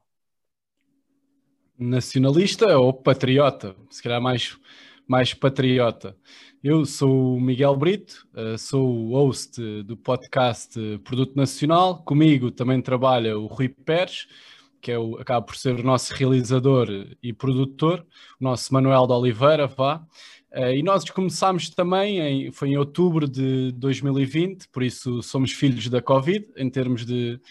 Nacionalista 1.77 2.77
ou 2.77 2.93
patriota? 2.93 3.73
Se 3.89 4.03
calhar 4.03 4.21
mais, 4.21 4.59
mais 5.09 5.33
patriota. 5.33 6.15
Eu 6.63 6.85
sou 6.85 7.35
o 7.35 7.41
Miguel 7.41 7.75
Brito, 7.75 8.27
eh, 8.35 8.57
sou 8.59 8.87
o 8.87 9.13
host 9.13 9.59
do 9.81 9.97
podcast 9.97 10.79
Produto 11.03 11.35
Nacional. 11.35 12.03
Comigo 12.03 12.51
também 12.51 12.79
trabalha 12.79 13.35
o 13.35 13.47
Rui 13.47 13.69
Pérez, 13.69 14.27
que 14.79 14.91
é 14.91 14.99
o, 14.99 15.15
acaba 15.17 15.43
por 15.43 15.55
ser 15.55 15.79
o 15.79 15.83
nosso 15.83 16.13
realizador 16.13 16.87
e 17.23 17.33
produtor, 17.33 18.05
o 18.39 18.43
nosso 18.43 18.71
Manuel 18.71 19.07
de 19.07 19.13
Oliveira, 19.13 19.65
vá. 19.65 20.05
Eh, 20.51 20.77
e 20.77 20.83
nós 20.83 21.03
começámos 21.09 21.71
também, 21.71 22.19
em, 22.19 22.51
foi 22.51 22.69
em 22.69 22.77
outubro 22.77 23.27
de 23.27 23.71
2020, 23.71 24.67
por 24.67 24.83
isso 24.83 25.23
somos 25.23 25.51
filhos 25.51 25.89
da 25.89 26.03
Covid, 26.03 26.45
em 26.55 26.69
termos 26.69 27.03
de, 27.03 27.41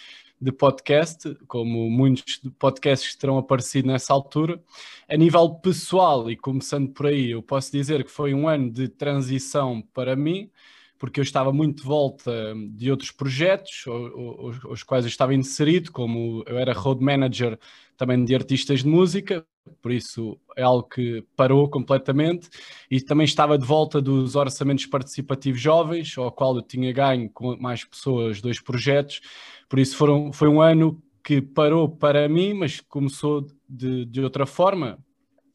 de 0.41 0.53
podcast, 0.53 1.35
como 1.47 1.91
muitos 1.91 2.41
podcasts 2.59 3.13
que 3.13 3.19
terão 3.19 3.39
aparecido 3.39 3.89
nessa 3.89 4.13
altura. 4.13 4.61
A 5.09 5.17
nível 5.17 5.51
pessoal, 5.57 6.31
e 6.31 6.37
começando 6.37 6.91
por 6.91 7.07
aí, 7.07 7.33
eu 7.33 7.43
posso 7.43 7.73
dizer 7.73 8.05
que 8.05 8.11
foi 8.11 8.35
um 8.35 8.49
ano 8.49 8.71
de 8.71 8.89
transição 8.89 9.83
para 9.93 10.15
mim, 10.15 10.51
porque 10.99 11.21
eu 11.21 11.23
estava 11.23 11.53
muito 11.53 11.83
de 11.83 11.89
volta 11.89 12.55
de 12.73 12.91
outros 12.91 13.11
projetos, 13.11 13.85
os, 13.87 14.83
quais 14.83 15.05
eu 15.05 15.09
estava 15.09 15.35
inserido, 15.35 15.93
como 15.93 16.43
eu 16.47 16.59
era 16.59 16.73
road 16.73 17.03
manager 17.03 17.59
também 17.97 18.25
de 18.25 18.35
artistas 18.35 18.83
de 18.83 18.89
música, 18.89 19.45
por 19.83 19.93
isso 19.93 20.39
é 20.57 20.63
algo 20.63 20.89
que 20.89 21.25
parou 21.37 21.69
completamente, 21.69 22.49
e 22.91 23.01
também 23.01 23.25
estava 23.25 23.59
de 23.59 23.65
volta 23.65 24.01
dos 24.01 24.35
orçamentos 24.35 24.87
participativos 24.87 25.61
jovens, 25.61 26.17
ao 26.17 26.33
qual 26.33 26.57
eu 26.57 26.63
tinha 26.63 26.93
ganho 26.93 27.31
com 27.31 27.57
mais 27.57 27.85
pessoas 27.85 28.41
dois 28.41 28.61
projetos, 28.61 29.21
por 29.69 29.79
isso 29.79 29.97
foram, 29.97 30.33
foi 30.33 30.49
um 30.49 30.61
ano 30.61 31.01
que 31.23 31.43
parou 31.43 31.89
para 31.89 32.29
mim, 32.29 32.55
mas 32.55 32.81
começou 32.81 33.47
de, 33.69 34.07
de 34.07 34.23
outra 34.23 34.47
forma. 34.47 34.99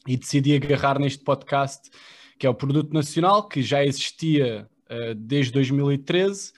E 0.05 0.15
decidi 0.17 0.53
agarrar 0.53 0.99
neste 0.99 1.23
podcast 1.23 1.89
que 2.37 2.45
é 2.45 2.49
o 2.49 2.53
Produto 2.53 2.93
Nacional, 2.93 3.47
que 3.47 3.61
já 3.61 3.85
existia 3.85 4.69
desde 5.15 5.51
2013 5.53 6.53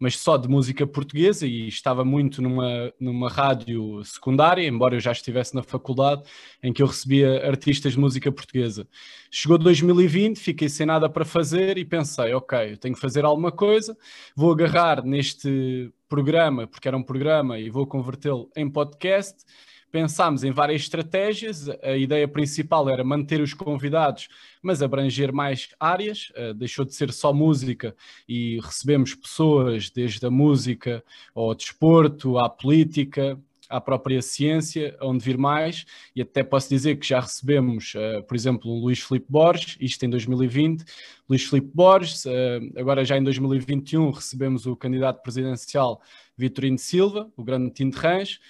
mas 0.00 0.16
só 0.16 0.38
de 0.38 0.48
música 0.48 0.86
portuguesa 0.86 1.46
e 1.46 1.68
estava 1.68 2.02
muito 2.06 2.40
numa, 2.40 2.90
numa 2.98 3.28
rádio 3.28 4.02
secundária, 4.02 4.66
embora 4.66 4.96
eu 4.96 5.00
já 5.00 5.12
estivesse 5.12 5.54
na 5.54 5.62
faculdade, 5.62 6.22
em 6.62 6.72
que 6.72 6.82
eu 6.82 6.86
recebia 6.86 7.46
artistas 7.46 7.92
de 7.92 8.00
música 8.00 8.32
portuguesa. 8.32 8.88
Chegou 9.30 9.58
2020, 9.58 10.38
fiquei 10.38 10.70
sem 10.70 10.86
nada 10.86 11.06
para 11.06 11.26
fazer 11.26 11.76
e 11.76 11.84
pensei, 11.84 12.32
ok, 12.32 12.72
eu 12.72 12.76
tenho 12.78 12.94
que 12.94 13.00
fazer 13.00 13.26
alguma 13.26 13.52
coisa, 13.52 13.94
vou 14.34 14.50
agarrar 14.50 15.04
neste 15.04 15.92
programa, 16.08 16.66
porque 16.66 16.88
era 16.88 16.96
um 16.96 17.02
programa, 17.02 17.58
e 17.58 17.68
vou 17.68 17.86
convertê-lo 17.86 18.50
em 18.56 18.68
podcast 18.70 19.44
pensámos 19.90 20.44
em 20.44 20.52
várias 20.52 20.82
estratégias. 20.82 21.68
A 21.82 21.96
ideia 21.96 22.26
principal 22.26 22.88
era 22.88 23.04
manter 23.04 23.40
os 23.40 23.54
convidados, 23.54 24.28
mas 24.62 24.82
abranger 24.82 25.32
mais 25.32 25.68
áreas. 25.78 26.30
Uh, 26.30 26.54
deixou 26.54 26.84
de 26.84 26.94
ser 26.94 27.12
só 27.12 27.32
música 27.32 27.94
e 28.28 28.60
recebemos 28.62 29.14
pessoas 29.14 29.90
desde 29.90 30.24
a 30.24 30.30
música 30.30 31.04
ao 31.34 31.54
desporto, 31.54 32.38
à 32.38 32.48
política, 32.48 33.38
à 33.70 33.80
própria 33.80 34.20
ciência, 34.20 34.96
onde 35.00 35.24
vir 35.24 35.38
mais, 35.38 35.86
e 36.14 36.20
até 36.20 36.42
posso 36.42 36.68
dizer 36.68 36.96
que 36.96 37.06
já 37.06 37.20
recebemos, 37.20 37.94
uh, 37.94 38.22
por 38.24 38.34
exemplo, 38.34 38.68
o 38.68 38.80
Luís 38.80 38.98
Filipe 38.98 39.26
Borges, 39.28 39.76
isto 39.80 40.04
em 40.04 40.10
2020, 40.10 40.84
Luís 41.28 41.44
Filipe 41.44 41.70
Borges, 41.72 42.24
uh, 42.24 42.30
agora 42.76 43.04
já 43.04 43.16
em 43.16 43.22
2021 43.22 44.10
recebemos 44.10 44.66
o 44.66 44.74
candidato 44.74 45.22
presidencial 45.22 46.02
Vitorino 46.36 46.78
Silva, 46.78 47.30
o 47.36 47.44
grande 47.44 47.70
Tinto 47.70 47.96
Rãs, 47.96 48.40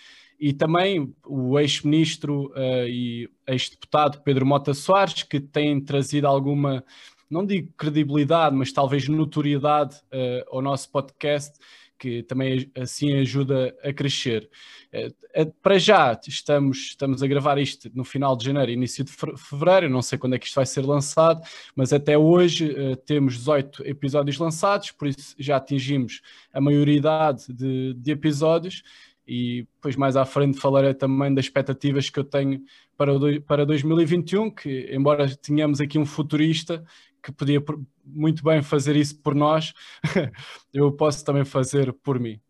e 0.40 0.54
também 0.54 1.14
o 1.26 1.58
ex-ministro 1.58 2.46
uh, 2.56 2.88
e 2.88 3.28
ex-deputado 3.46 4.22
Pedro 4.22 4.46
Mota 4.46 4.72
Soares, 4.72 5.22
que 5.22 5.38
tem 5.38 5.78
trazido 5.78 6.26
alguma, 6.26 6.82
não 7.28 7.44
digo 7.44 7.70
credibilidade, 7.76 8.56
mas 8.56 8.72
talvez 8.72 9.06
notoriedade 9.06 9.96
uh, 9.96 10.56
ao 10.56 10.62
nosso 10.62 10.90
podcast, 10.90 11.58
que 11.98 12.22
também 12.22 12.72
assim 12.74 13.12
ajuda 13.18 13.76
a 13.84 13.92
crescer. 13.92 14.48
Uh, 14.94 15.52
para 15.62 15.78
já, 15.78 16.18
estamos, 16.26 16.78
estamos 16.78 17.22
a 17.22 17.26
gravar 17.26 17.58
isto 17.58 17.90
no 17.94 18.02
final 18.02 18.34
de 18.34 18.46
janeiro, 18.46 18.70
início 18.70 19.04
de 19.04 19.12
fevereiro, 19.12 19.90
não 19.90 20.00
sei 20.00 20.18
quando 20.18 20.36
é 20.36 20.38
que 20.38 20.46
isto 20.46 20.54
vai 20.54 20.64
ser 20.64 20.86
lançado, 20.86 21.42
mas 21.76 21.92
até 21.92 22.16
hoje 22.16 22.74
temos 23.06 23.36
18 23.36 23.86
episódios 23.86 24.38
lançados, 24.38 24.90
por 24.90 25.06
isso 25.06 25.36
já 25.38 25.58
atingimos 25.58 26.22
a 26.52 26.60
maioridade 26.60 27.44
de, 27.52 27.94
de 27.94 28.10
episódios 28.10 28.82
e 29.26 29.66
depois 29.74 29.96
mais 29.96 30.16
à 30.16 30.24
frente 30.24 30.58
falarei 30.58 30.94
também 30.94 31.32
das 31.32 31.44
expectativas 31.44 32.10
que 32.10 32.18
eu 32.18 32.24
tenho 32.24 32.62
para, 32.96 33.12
para 33.46 33.66
2021, 33.66 34.50
que 34.50 34.88
embora 34.92 35.34
tenhamos 35.36 35.80
aqui 35.80 35.98
um 35.98 36.06
futurista 36.06 36.84
que 37.22 37.30
podia 37.30 37.62
muito 38.04 38.42
bem 38.42 38.62
fazer 38.62 38.96
isso 38.96 39.20
por 39.22 39.34
nós, 39.34 39.72
eu 40.72 40.90
posso 40.92 41.24
também 41.24 41.44
fazer 41.44 41.92
por 41.92 42.18
mim. 42.18 42.40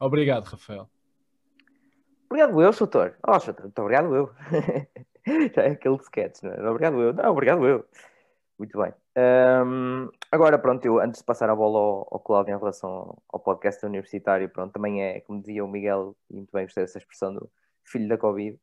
Obrigado, 0.00 0.44
Rafael. 0.46 0.88
Obrigado 2.28 2.60
eu, 2.60 2.72
Soutor. 2.72 3.14
Oh, 3.26 3.38
Soutor, 3.38 3.64
muito 3.64 3.78
obrigado 3.78 4.14
eu. 4.14 4.30
Já 5.54 5.62
é 5.62 5.70
aquele 5.70 5.96
sketch, 5.96 6.42
não 6.42 6.52
é? 6.52 6.68
Obrigado 6.68 7.00
eu. 7.00 7.12
Não, 7.12 7.30
obrigado 7.30 7.66
eu. 7.66 7.84
Muito 8.58 8.78
bem. 8.78 8.92
Um, 9.16 10.08
agora, 10.30 10.58
pronto, 10.58 10.84
eu, 10.84 11.00
antes 11.00 11.20
de 11.20 11.26
passar 11.26 11.50
a 11.50 11.56
bola 11.56 11.78
ao, 11.78 12.08
ao 12.10 12.20
Cláudio 12.20 12.54
em 12.54 12.58
relação 12.58 12.90
ao, 12.90 13.22
ao, 13.28 13.40
podcast 13.40 13.84
universitário, 13.84 14.48
pronto, 14.48 14.72
também 14.72 15.02
é, 15.02 15.20
como 15.20 15.40
dizia 15.40 15.64
o 15.64 15.68
Miguel, 15.68 16.16
e 16.30 16.36
muito 16.36 16.50
bem 16.52 16.64
gostei 16.64 16.84
dessa 16.84 16.98
expressão 16.98 17.34
do 17.34 17.50
filho 17.84 18.08
da 18.08 18.16
Covid. 18.16 18.58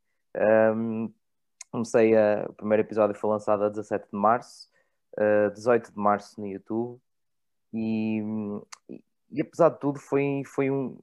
Um, 0.75 1.13
comecei 1.71 2.15
a, 2.15 2.45
o 2.49 2.53
primeiro 2.53 2.83
episódio 2.83 3.15
foi 3.15 3.29
lançado 3.29 3.65
a 3.65 3.69
17 3.69 4.05
de 4.11 4.17
março, 4.17 4.69
uh, 5.19 5.51
18 5.53 5.91
de 5.91 5.97
março 5.97 6.39
no 6.39 6.47
YouTube, 6.47 7.01
e, 7.73 8.21
e, 8.89 9.03
e, 9.31 9.41
apesar 9.41 9.69
de 9.69 9.79
tudo 9.79 9.99
foi, 9.99 10.43
foi 10.45 10.71
um. 10.71 10.97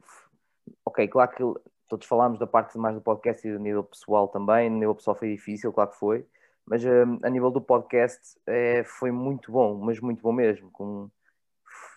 Ok, 0.85 1.07
claro 1.09 1.31
que 1.31 1.42
todos 1.88 2.07
falámos 2.07 2.38
da 2.38 2.46
parte 2.46 2.77
mais 2.79 2.94
do 2.94 3.01
podcast 3.03 3.46
e 3.46 3.53
do 3.53 3.59
nível 3.59 3.85
pessoal 3.85 4.29
também, 4.29 4.70
no 4.70 4.79
nível 4.79 4.94
pessoal 4.94 5.16
foi 5.16 5.31
difícil, 5.31 5.72
claro 5.72 5.90
que 5.90 5.96
foi 5.96 6.27
mas 6.68 6.85
uh, 6.85 7.18
a 7.22 7.31
nível 7.31 7.50
do 7.50 7.61
podcast 7.61 8.38
uh, 8.40 8.85
foi 8.85 9.11
muito 9.11 9.50
bom, 9.50 9.76
mas 9.76 10.00
muito 10.00 10.22
bom 10.22 10.33
mesmo. 10.33 10.70
Com, 10.70 11.11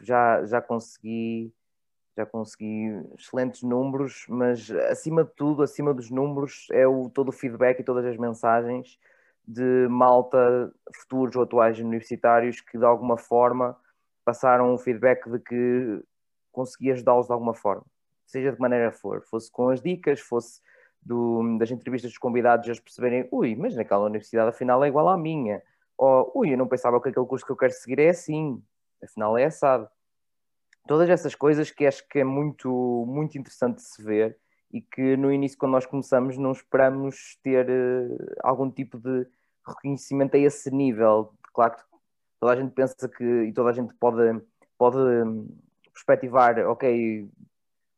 já, 0.01 0.45
já 0.45 0.62
consegui 0.62 1.53
já 2.17 2.25
consegui 2.25 2.89
excelentes 3.17 3.63
números, 3.63 4.25
mas 4.27 4.69
acima 4.89 5.23
de 5.23 5.31
tudo, 5.31 5.63
acima 5.63 5.93
dos 5.93 6.10
números, 6.12 6.67
é 6.71 6.86
o, 6.86 7.10
todo 7.10 7.29
o 7.29 7.31
feedback 7.31 7.79
e 7.79 7.84
todas 7.84 8.05
as 8.05 8.17
mensagens 8.17 8.99
de 9.47 9.88
malta, 9.89 10.71
futuros 10.93 11.36
ou 11.36 11.43
atuais 11.43 11.79
universitários, 11.79 12.62
que 12.62 12.77
de 12.77 12.86
alguma 12.86 13.17
forma 13.17 13.77
passaram 14.23 14.73
um 14.73 14.77
feedback 14.77 15.29
de 15.29 15.39
que 15.39 16.03
consegui 16.51 16.91
ajudá-los 16.91 17.27
de 17.27 17.34
alguma 17.34 17.53
forma, 17.53 17.84
seja 18.25 18.51
de 18.51 18.60
maneira 18.60 18.91
for, 18.91 19.21
fosse 19.23 19.49
com 19.49 19.69
as 19.69 19.81
dicas, 19.81 20.19
fosse 20.19 20.62
do, 21.02 21.58
das 21.58 21.72
entrevistas 21.72 22.12
dos 22.12 22.18
convidados 22.18 22.68
eles 22.68 22.80
perceberem, 22.80 23.28
ui, 23.32 23.56
mas 23.56 23.76
naquela 23.76 24.06
universidade 24.06 24.50
afinal 24.50 24.84
é 24.84 24.88
igual 24.88 25.10
à 25.10 25.18
minha, 25.18 25.62
ou 25.98 26.32
ui, 26.36 26.54
eu 26.54 26.58
não 26.58 26.68
pensava 26.68 27.02
que 27.02 27.10
aquele 27.10 27.26
curso 27.26 27.46
que 27.46 27.52
eu 27.52 27.58
quero 27.58 27.74
seguir 27.74 28.00
é 28.00 28.10
assim, 28.10 28.62
afinal 29.04 29.38
é 29.38 29.46
assado. 29.46 29.88
Todas 30.88 31.10
essas 31.10 31.36
coisas 31.36 31.70
que 31.70 31.86
acho 31.86 32.08
que 32.08 32.20
é 32.20 32.24
muito, 32.24 33.06
muito 33.08 33.38
interessante 33.38 33.78
de 33.78 33.84
se 33.84 34.04
ver 34.04 34.38
e 34.74 34.82
que 34.82 35.16
no 35.18 35.32
início, 35.32 35.58
quando 35.58 35.74
nós 35.74 35.86
começamos, 35.86 36.38
não 36.38 36.52
esperamos 36.52 37.38
ter 37.44 37.70
uh, 37.70 38.36
algum 38.42 38.72
tipo 38.72 38.98
de 38.98 39.28
reconhecimento 39.68 40.36
a 40.36 40.40
esse 40.40 40.72
nível. 40.72 41.34
Claro 41.54 41.76
que 41.76 41.84
toda 42.40 42.54
a 42.54 42.56
gente 42.56 42.72
pensa 42.72 43.08
que, 43.08 43.24
e 43.24 43.54
toda 43.54 43.70
a 43.70 43.74
gente 43.74 43.94
pode, 43.96 44.42
pode 44.78 44.98
hum, 44.98 45.48
perspectivar, 45.94 46.58
ok, 46.68 47.30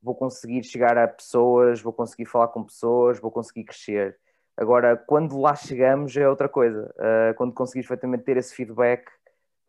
vou 0.04 0.14
conseguir 0.14 0.64
chegar 0.64 0.98
a 0.98 1.08
pessoas, 1.08 1.82
vou 1.82 1.94
conseguir 1.94 2.26
falar 2.26 2.50
com 2.50 2.64
pessoas, 2.64 3.20
vou 3.20 3.32
conseguir 3.32 3.64
crescer. 3.64 4.20
Agora, 4.58 4.98
quando 4.98 5.40
lá 5.40 5.56
chegamos 5.56 6.16
é 6.18 6.28
outra 6.28 6.50
coisa. 6.50 6.94
Uh, 6.98 7.34
quando 7.36 7.54
conseguimos 7.54 7.86
efetivamente 7.86 8.24
ter 8.24 8.38
esse 8.38 8.54
feedback, 8.54 9.10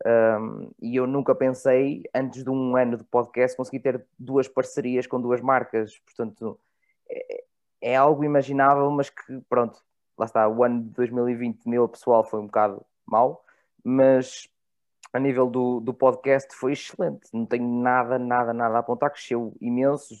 um, 0.05 0.71
e 0.81 0.97
eu 0.97 1.07
nunca 1.07 1.33
pensei, 1.33 2.03
antes 2.13 2.43
de 2.43 2.49
um 2.49 2.75
ano 2.75 2.97
de 2.97 3.03
podcast, 3.05 3.55
conseguir 3.55 3.79
ter 3.79 4.05
duas 4.19 4.47
parcerias 4.47 5.07
com 5.07 5.21
duas 5.21 5.39
marcas. 5.41 5.97
Portanto, 5.99 6.59
é, 7.09 7.43
é 7.81 7.95
algo 7.95 8.23
imaginável, 8.23 8.91
mas 8.91 9.09
que, 9.09 9.41
pronto, 9.49 9.79
lá 10.17 10.25
está. 10.25 10.47
O 10.47 10.63
ano 10.63 10.83
de 10.83 10.89
2020, 10.89 11.65
nível 11.65 11.87
pessoal, 11.87 12.23
foi 12.23 12.41
um 12.41 12.45
bocado 12.45 12.85
mau, 13.07 13.43
mas 13.83 14.49
a 15.15 15.19
nível 15.19 15.49
do, 15.49 15.79
do 15.79 15.93
podcast 15.93 16.53
foi 16.53 16.73
excelente. 16.73 17.29
Não 17.31 17.45
tenho 17.45 17.65
nada, 17.81 18.19
nada, 18.19 18.53
nada 18.53 18.75
a 18.75 18.79
apontar. 18.79 19.09
Cresceu 19.09 19.55
imenso. 19.61 20.13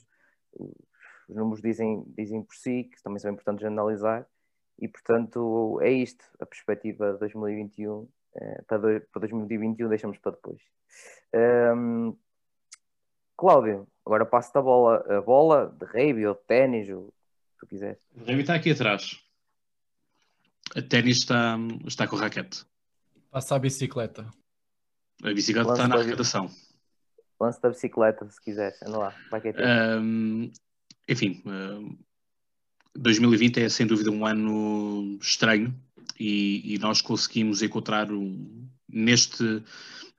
Os 1.27 1.35
números 1.35 1.61
dizem, 1.61 2.01
dizem 2.17 2.41
por 2.41 2.55
si, 2.55 2.85
que 2.85 3.03
também 3.03 3.19
são 3.19 3.29
importantes 3.29 3.59
de 3.59 3.67
analisar. 3.67 4.25
E, 4.79 4.87
portanto, 4.87 5.81
é 5.81 5.91
isto. 5.91 6.23
A 6.39 6.45
perspectiva 6.45 7.11
de 7.11 7.19
2021 7.19 8.07
eh, 8.35 8.61
para, 8.65 8.77
do, 8.77 9.01
para 9.11 9.19
2021 9.27 9.89
deixamos 9.89 10.17
para 10.17 10.31
depois. 10.31 10.61
Um, 11.75 12.15
Cláudio, 13.35 13.85
agora 14.05 14.25
passo-te 14.25 14.57
a 14.57 14.61
bola, 14.61 15.17
a 15.17 15.19
bola 15.19 15.75
de 15.77 15.85
rugby 15.87 16.25
ou 16.25 16.35
de 16.35 16.41
ténis, 16.43 16.89
o 16.89 17.11
que 17.51 17.59
tu 17.59 17.67
quiseres. 17.67 17.99
O 18.15 18.19
rugby 18.19 18.39
está 18.39 18.55
aqui 18.55 18.71
atrás. 18.71 19.21
A 20.73 20.81
ténis 20.81 21.17
está, 21.17 21.57
está 21.85 22.07
com 22.07 22.15
o 22.15 22.19
raquete. 22.19 22.65
Passa 23.29 23.57
a 23.57 23.59
bicicleta. 23.59 24.25
A 25.23 25.33
bicicleta 25.33 25.69
Lance 25.69 25.81
está 25.81 25.87
na 25.87 26.01
arrecadação. 26.01 26.51
Lance 27.39 27.61
da 27.61 27.69
bicicleta, 27.69 28.29
se 28.29 28.41
quiseres. 28.41 28.81
Anda 28.83 28.97
lá, 28.97 29.15
vai 29.29 29.41
que 29.41 29.49
é 29.49 29.97
um, 29.97 30.51
Enfim, 31.07 31.41
um, 31.45 31.97
2020 32.95 33.61
é 33.61 33.69
sem 33.69 33.85
dúvida 33.85 34.09
um 34.11 34.25
ano 34.25 35.17
estranho 35.21 35.75
e, 36.19 36.75
e 36.75 36.79
nós 36.79 37.01
conseguimos 37.01 37.61
encontrar 37.61 38.11
um, 38.11 38.67
neste, 38.87 39.63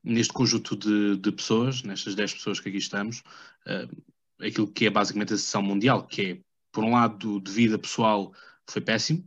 neste 0.04 0.32
conjunto 0.32 0.76
de, 0.76 1.16
de, 1.16 1.32
pessoas, 1.32 1.82
nestas 1.82 2.14
10 2.14 2.34
pessoas 2.34 2.60
que 2.60 2.68
aqui 2.68 2.78
estamos, 2.78 3.22
uh, 3.66 4.44
aquilo 4.44 4.66
que 4.66 4.86
é 4.86 4.90
basicamente 4.90 5.32
a 5.32 5.38
sessão 5.38 5.62
mundial, 5.62 6.06
que 6.06 6.22
é, 6.22 6.38
por 6.70 6.84
um 6.84 6.92
lado, 6.92 7.40
de 7.40 7.50
vida 7.50 7.78
pessoal 7.78 8.32
foi 8.68 8.82
péssimo, 8.82 9.26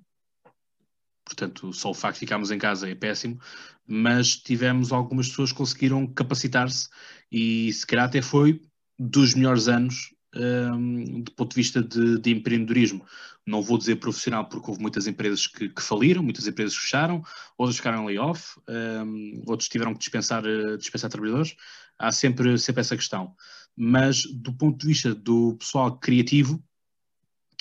portanto, 1.30 1.72
só 1.74 1.92
o 1.92 1.94
facto 1.94 2.16
de 2.16 2.22
ficarmos 2.22 2.52
em 2.52 2.58
casa 2.58 2.90
é 2.90 2.96
péssimo, 2.96 3.40
mas 3.88 4.36
tivemos 4.36 4.92
algumas 4.92 5.30
pessoas 5.30 5.52
que 5.52 5.58
conseguiram 5.58 6.08
capacitar-se 6.08 6.90
e 7.32 7.72
se 7.72 7.86
calhar 7.86 8.06
até 8.06 8.22
foi 8.22 8.62
dos 8.98 9.36
melhores 9.36 9.68
anos 9.68 10.14
um, 10.36 11.22
do 11.22 11.32
ponto 11.32 11.52
de 11.52 11.56
vista 11.56 11.82
de, 11.82 12.20
de, 12.20 12.32
empreendedorismo. 12.32 13.06
Não 13.46 13.62
vou 13.62 13.78
dizer 13.78 13.96
profissional, 13.96 14.48
porque 14.48 14.70
houve 14.70 14.82
muitas 14.82 15.08
empresas 15.08 15.48
que, 15.48 15.70
que 15.70 15.82
faliram, 15.82 16.22
muitas 16.22 16.46
empresas 16.46 16.76
fecharam, 16.76 17.24
outras 17.58 17.78
ficaram 17.78 18.04
em 18.04 18.08
layoff, 18.08 18.60
um, 18.68 19.44
outros 19.48 19.70
tiveram 19.70 19.94
que 19.94 20.00
dispensar, 20.00 20.44
uh, 20.46 20.78
dispensar 20.78 21.10
trabalhadores. 21.10 21.56
Há 21.98 22.12
sempre, 22.12 22.58
sempre 22.60 22.82
essa 22.82 22.96
questão. 22.96 23.36
Mas 23.76 24.24
do 24.24 24.54
ponto 24.54 24.78
de 24.78 24.88
vista 24.88 25.16
do 25.16 25.56
pessoal 25.56 25.98
criativo, 25.98 26.64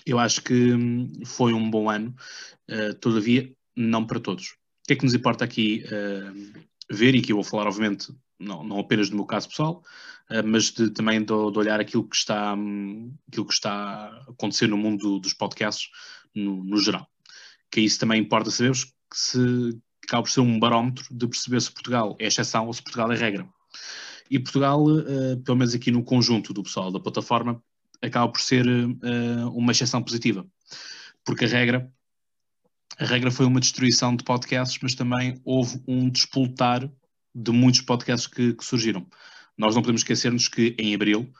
eu 0.04 0.18
acho 0.18 0.42
que 0.42 0.72
hum, 0.72 1.12
foi 1.24 1.52
um 1.52 1.70
bom 1.70 1.88
ano, 1.88 2.14
uh, 2.70 2.94
todavia, 2.94 3.52
não 3.78 4.04
para 4.04 4.18
todos. 4.18 4.48
O 4.48 4.88
que 4.88 4.94
é 4.94 4.96
que 4.96 5.04
nos 5.04 5.14
importa 5.14 5.44
aqui 5.44 5.84
uh, 5.86 6.62
ver, 6.90 7.14
e 7.14 7.22
que 7.22 7.32
eu 7.32 7.36
vou 7.36 7.44
falar, 7.44 7.66
obviamente, 7.66 8.12
não, 8.38 8.64
não 8.64 8.80
apenas 8.80 9.08
do 9.08 9.16
meu 9.16 9.24
caso 9.24 9.48
pessoal, 9.48 9.82
uh, 10.30 10.44
mas 10.44 10.72
de, 10.72 10.90
também 10.90 11.20
de, 11.20 11.26
de, 11.26 11.58
olhar 11.58 11.78
aquilo 11.78 12.06
que, 12.08 12.16
está, 12.16 12.56
aquilo 13.28 13.46
que 13.46 13.54
está 13.54 13.72
a 13.72 14.30
acontecer 14.30 14.66
no 14.66 14.76
mundo 14.76 15.20
dos 15.20 15.32
podcasts 15.32 15.88
no, 16.34 16.64
no 16.64 16.78
geral. 16.78 17.06
Que 17.70 17.80
isso 17.80 18.00
também 18.00 18.20
importa 18.20 18.50
sabermos 18.50 18.84
que 18.84 18.92
se 19.14 19.78
acaba 20.04 20.22
por 20.22 20.30
ser 20.30 20.40
um 20.40 20.58
barómetro 20.58 21.06
de 21.10 21.28
perceber 21.28 21.60
se 21.60 21.70
Portugal 21.70 22.16
é 22.18 22.26
exceção 22.26 22.66
ou 22.66 22.72
se 22.72 22.82
Portugal 22.82 23.12
é 23.12 23.16
regra. 23.16 23.48
E 24.30 24.38
Portugal, 24.38 24.82
uh, 24.84 25.36
pelo 25.44 25.56
menos 25.56 25.74
aqui 25.74 25.90
no 25.90 26.02
conjunto 26.02 26.52
do 26.52 26.62
pessoal 26.62 26.90
da 26.90 26.98
plataforma, 26.98 27.62
acaba 28.02 28.30
por 28.30 28.40
ser 28.40 28.64
uma 29.52 29.72
exceção 29.72 30.00
positiva. 30.00 30.46
Porque 31.24 31.44
a 31.44 31.48
regra, 31.48 31.92
a 32.96 33.04
regra 33.04 33.30
foi 33.30 33.46
uma 33.46 33.60
destruição 33.60 34.16
de 34.16 34.24
podcasts, 34.24 34.78
mas 34.82 34.94
também 34.94 35.40
houve 35.44 35.82
um 35.86 36.08
despoltar 36.08 36.90
de 37.34 37.52
muitos 37.52 37.80
podcasts 37.82 38.26
que, 38.26 38.54
que 38.54 38.64
surgiram. 38.64 39.06
Nós 39.56 39.74
não 39.74 39.82
podemos 39.82 40.00
esquecer-nos 40.00 40.48
que 40.48 40.74
em 40.78 40.94
abril 40.94 41.32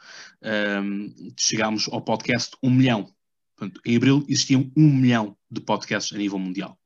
um, 0.83 1.33
chegámos 1.37 1.87
ao 1.89 2.01
podcast 2.01 2.55
1 2.61 2.69
milhão. 2.69 3.13
Portanto, 3.55 3.81
em 3.85 3.95
abril 3.95 4.25
existiam 4.27 4.71
1 4.75 4.81
milhão 4.81 5.37
de 5.49 5.61
podcasts 5.61 6.13
a 6.13 6.17
nível 6.17 6.37
mundial 6.37 6.77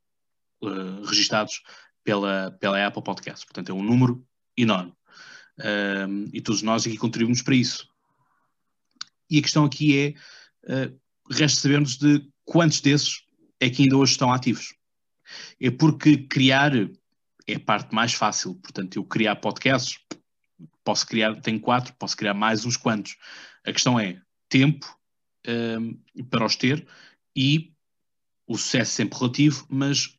uh, 0.61 1.03
registados 1.03 1.61
pela, 2.03 2.51
pela 2.59 2.85
Apple 2.85 3.03
Podcasts. 3.03 3.45
Portanto, 3.45 3.69
é 3.69 3.73
um 3.73 3.83
número 3.83 4.25
enorme. 4.57 4.93
Um, 5.59 6.29
e 6.33 6.41
todos 6.41 6.61
nós 6.61 6.85
aqui 6.85 6.97
contribuímos 6.97 7.41
para 7.41 7.55
isso. 7.55 7.87
E 9.29 9.39
a 9.39 9.41
questão 9.41 9.65
aqui 9.65 10.15
é: 10.65 10.87
uh, 10.87 10.99
resta 11.31 11.61
sabermos 11.61 11.97
de 11.97 12.27
quantos 12.43 12.81
desses 12.81 13.22
é 13.63 13.69
que 13.69 13.83
ainda 13.83 13.97
hoje 13.97 14.11
estão 14.11 14.31
ativos. 14.31 14.75
É 15.59 15.71
porque 15.71 16.17
criar 16.17 16.73
é 17.47 17.55
a 17.55 17.59
parte 17.59 17.93
mais 17.93 18.13
fácil. 18.13 18.55
Portanto, 18.55 18.97
eu 18.97 19.03
criar 19.03 19.35
podcasts, 19.37 19.99
posso 20.83 21.07
criar, 21.07 21.39
tenho 21.41 21.59
quatro, 21.59 21.93
posso 21.97 22.15
criar 22.15 22.33
mais 22.33 22.65
uns 22.65 22.77
quantos. 22.77 23.15
A 23.65 23.71
questão 23.71 23.99
é 23.99 24.21
tempo 24.49 24.85
um, 25.47 26.23
para 26.25 26.45
os 26.45 26.55
ter 26.55 26.85
e 27.35 27.73
o 28.47 28.57
sucesso 28.57 28.91
sempre 28.91 29.17
relativo, 29.17 29.65
mas 29.69 30.17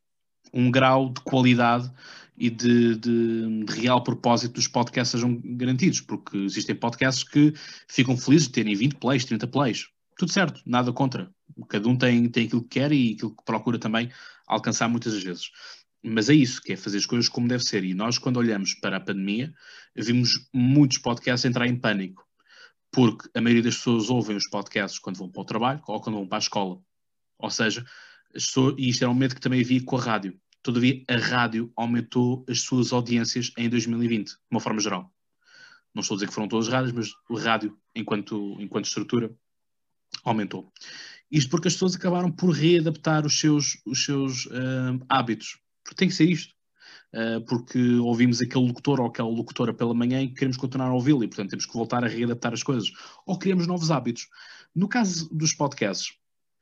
um 0.53 0.71
grau 0.71 1.13
de 1.13 1.21
qualidade 1.21 1.91
e 2.37 2.51
de, 2.51 2.97
de, 2.97 3.65
de, 3.65 3.73
real 3.73 4.03
propósito 4.03 4.55
dos 4.55 4.67
podcasts 4.67 5.13
sejam 5.13 5.41
garantidos, 5.57 6.01
porque 6.01 6.37
existem 6.39 6.75
podcasts 6.75 7.23
que 7.23 7.53
ficam 7.89 8.17
felizes 8.17 8.49
de 8.49 8.55
terem 8.55 8.75
20 8.75 8.97
plays, 8.97 9.25
30 9.25 9.47
plays. 9.47 9.89
Tudo 10.17 10.33
certo, 10.33 10.61
nada 10.65 10.93
contra. 10.93 11.33
Cada 11.69 11.89
um 11.89 11.97
tem, 11.97 12.29
tem 12.29 12.47
aquilo 12.47 12.63
que 12.63 12.81
quer 12.81 12.93
e 12.93 13.15
aquilo 13.15 13.37
que 13.37 13.45
procura 13.45 13.79
também 13.79 14.11
alcançar 14.47 14.89
muitas 14.89 15.23
vezes 15.23 15.51
mas 16.05 16.29
é 16.29 16.35
isso, 16.35 16.61
que 16.61 16.75
é 16.75 16.77
fazer 16.77 16.99
as 16.99 17.07
coisas 17.07 17.31
como 17.31 17.49
deve 17.49 17.65
ser. 17.65 17.83
E 17.83 17.95
nós, 17.95 18.19
quando 18.19 18.37
olhamos 18.37 18.75
para 18.75 18.99
a 18.99 19.01
pandemia, 19.01 19.53
vimos 19.97 20.47
muitos 20.53 20.99
podcasts 20.99 21.47
entrar 21.47 21.67
em 21.67 21.75
pânico, 21.75 22.23
porque 22.93 23.29
a 23.35 23.41
maioria 23.41 23.63
das 23.63 23.77
pessoas 23.77 24.11
ouvem 24.11 24.37
os 24.37 24.49
podcasts 24.49 24.99
quando 24.99 25.17
vão 25.17 25.31
para 25.31 25.41
o 25.41 25.47
trabalho 25.47 25.83
ou 25.89 26.01
quando 26.01 26.17
vão 26.17 26.29
para 26.29 26.37
a 26.37 26.41
escola. 26.41 26.79
Ou 27.39 27.51
seja, 27.51 27.85
pessoas, 28.33 28.75
e 28.77 28.91
isto 28.91 29.03
era 29.03 29.11
um 29.11 29.15
momento 29.15 29.35
que 29.35 29.41
também 29.41 29.63
havia 29.63 29.83
com 29.83 29.97
a 29.97 30.01
rádio. 30.01 30.39
Todavia, 30.63 31.03
a 31.09 31.17
rádio 31.17 31.73
aumentou 31.75 32.45
as 32.49 32.61
suas 32.61 32.93
audiências 32.93 33.51
em 33.57 33.69
2020, 33.71 34.29
de 34.29 34.37
uma 34.51 34.61
forma 34.61 34.81
geral. 34.81 35.11
Não 35.95 36.03
estou 36.03 36.17
a 36.17 36.19
dizer 36.19 36.27
que 36.27 36.35
foram 36.35 36.49
todas 36.49 36.69
rádios, 36.69 36.93
mas 36.93 37.11
o 37.31 37.37
rádio, 37.39 37.79
enquanto, 37.95 38.57
enquanto 38.61 38.87
estrutura, 38.87 39.35
aumentou. 40.23 40.71
Isto 41.35 41.51
porque 41.51 41.69
as 41.69 41.75
pessoas 41.75 41.97
acabaram 41.97 42.31
por 42.31 42.51
readaptar 42.51 43.27
os 43.27 43.39
seus, 43.39 43.77
os 43.85 44.05
seus 44.05 44.47
uh, 44.47 45.05
hábitos 45.09 45.59
porque 45.85 45.95
tem 45.95 46.09
que 46.09 46.15
ser 46.15 46.29
isto. 46.29 46.55
Uh, 47.13 47.41
porque 47.45 47.79
ouvimos 47.99 48.41
aquele 48.41 48.67
locutor 48.67 49.01
ou 49.01 49.07
aquela 49.07 49.29
locutora 49.29 49.73
pela 49.73 49.95
manhã 49.95 50.21
e 50.21 50.35
queremos 50.35 50.57
continuar 50.57 50.89
a 50.89 50.95
ouvi-lo 50.95 51.23
e, 51.23 51.29
portanto, 51.29 51.51
temos 51.51 51.67
que 51.67 51.73
voltar 51.73 52.03
a 52.03 52.09
readaptar 52.09 52.53
as 52.53 52.63
coisas. 52.63 52.91
Ou 53.25 53.39
criamos 53.39 53.69
novos 53.69 53.93
hábitos. 53.93 54.27
No 54.75 54.89
caso 54.89 55.29
dos 55.33 55.53
podcasts, 55.53 56.17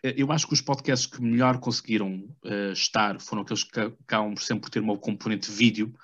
uh, 0.05 0.13
eu 0.15 0.31
acho 0.31 0.47
que 0.47 0.53
os 0.53 0.61
podcasts 0.61 1.07
que 1.07 1.23
melhor 1.23 1.59
conseguiram 1.59 2.29
uh, 2.45 2.73
estar 2.73 3.19
foram 3.21 3.43
aqueles 3.43 3.65
que 3.65 3.81
acabam 3.81 4.37
sempre 4.37 4.63
por 4.63 4.71
ter 4.71 4.81
uma 4.81 4.99
componente 4.99 5.51
vídeo, 5.51 5.95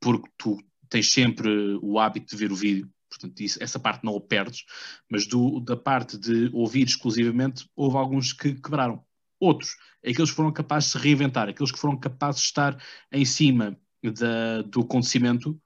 porque 0.00 0.28
tu 0.36 0.58
tens 0.90 1.10
sempre 1.10 1.78
o 1.80 1.98
hábito 1.98 2.34
de 2.34 2.36
ver 2.36 2.52
o 2.52 2.56
vídeo. 2.56 2.90
Portanto, 3.24 3.40
isso, 3.40 3.62
essa 3.62 3.78
parte 3.78 4.04
não 4.04 4.16
a 4.16 4.20
perdes, 4.20 4.64
mas 5.10 5.26
do, 5.26 5.60
da 5.60 5.76
parte 5.76 6.18
de 6.18 6.50
ouvir 6.52 6.84
exclusivamente, 6.84 7.68
houve 7.74 7.96
alguns 7.96 8.32
que 8.32 8.54
quebraram. 8.54 9.02
Outros, 9.40 9.76
aqueles 9.98 10.30
que 10.30 10.36
foram 10.36 10.52
capazes 10.52 10.92
de 10.92 10.98
se 10.98 11.04
reinventar, 11.04 11.48
aqueles 11.48 11.72
que 11.72 11.78
foram 11.78 11.98
capazes 11.98 12.42
de 12.42 12.46
estar 12.46 12.82
em 13.10 13.24
cima 13.24 13.78
da, 14.02 14.62
do 14.62 14.80
acontecimento, 14.80 15.60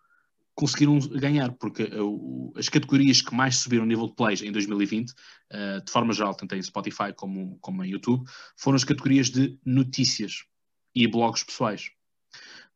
conseguiram 0.55 0.99
ganhar, 0.99 1.53
porque 1.53 1.85
uh, 1.85 2.53
as 2.57 2.69
categorias 2.69 3.23
que 3.23 3.35
mais 3.35 3.57
subiram 3.57 3.85
o 3.85 3.87
nível 3.87 4.09
de 4.09 4.15
plays 4.15 4.43
em 4.43 4.51
2020, 4.51 5.11
uh, 5.11 5.85
de 5.85 5.91
forma 5.91 6.13
geral, 6.13 6.35
tanto 6.35 6.55
em 6.57 6.63
Spotify 6.63 7.13
como, 7.15 7.59
como 7.61 7.85
em 7.85 7.91
YouTube, 7.91 8.25
foram 8.57 8.77
as 8.77 8.85
categorias 8.85 9.31
de 9.31 9.57
notícias 9.65 10.45
e 10.95 11.07
blogs 11.07 11.45
pessoais. 11.45 11.91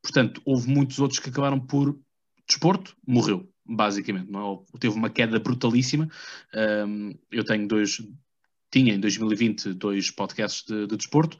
Portanto, 0.00 0.40
houve 0.44 0.68
muitos 0.68 0.98
outros 1.00 1.18
que 1.18 1.30
acabaram 1.30 1.58
por 1.58 1.98
desporto, 2.46 2.96
morreu, 3.06 3.51
basicamente. 3.74 4.30
Não 4.30 4.64
é? 4.74 4.78
Teve 4.78 4.94
uma 4.94 5.10
queda 5.10 5.38
brutalíssima. 5.38 6.08
Um, 6.54 7.14
eu 7.30 7.44
tenho 7.44 7.66
dois, 7.66 8.02
tinha 8.70 8.94
em 8.94 9.00
2020 9.00 9.74
dois 9.74 10.10
podcasts 10.10 10.64
de, 10.64 10.86
de 10.86 10.96
desporto. 10.96 11.38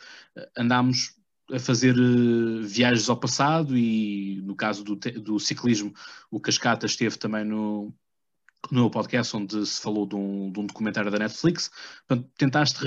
Andámos 0.57 1.15
a 1.53 1.59
fazer 1.59 1.95
uh, 1.99 2.63
viagens 2.63 3.09
ao 3.09 3.17
passado 3.17 3.77
e 3.77 4.41
no 4.43 4.55
caso 4.55 4.83
do, 4.85 4.97
do, 4.97 5.39
ciclismo 5.39 5.93
o 6.31 6.41
Cascata 6.41 6.87
esteve 6.87 7.19
também 7.19 7.45
no, 7.45 7.93
no 8.71 8.91
podcast 8.91 9.37
onde 9.37 9.67
se 9.67 9.81
falou 9.81 10.07
de 10.07 10.15
um, 10.15 10.53
de 10.53 10.61
um 10.61 10.67
documentário 10.67 11.11
da 11.11 11.19
Netflix, 11.19 11.71
Portanto, 12.07 12.31
tentaste 12.39 12.79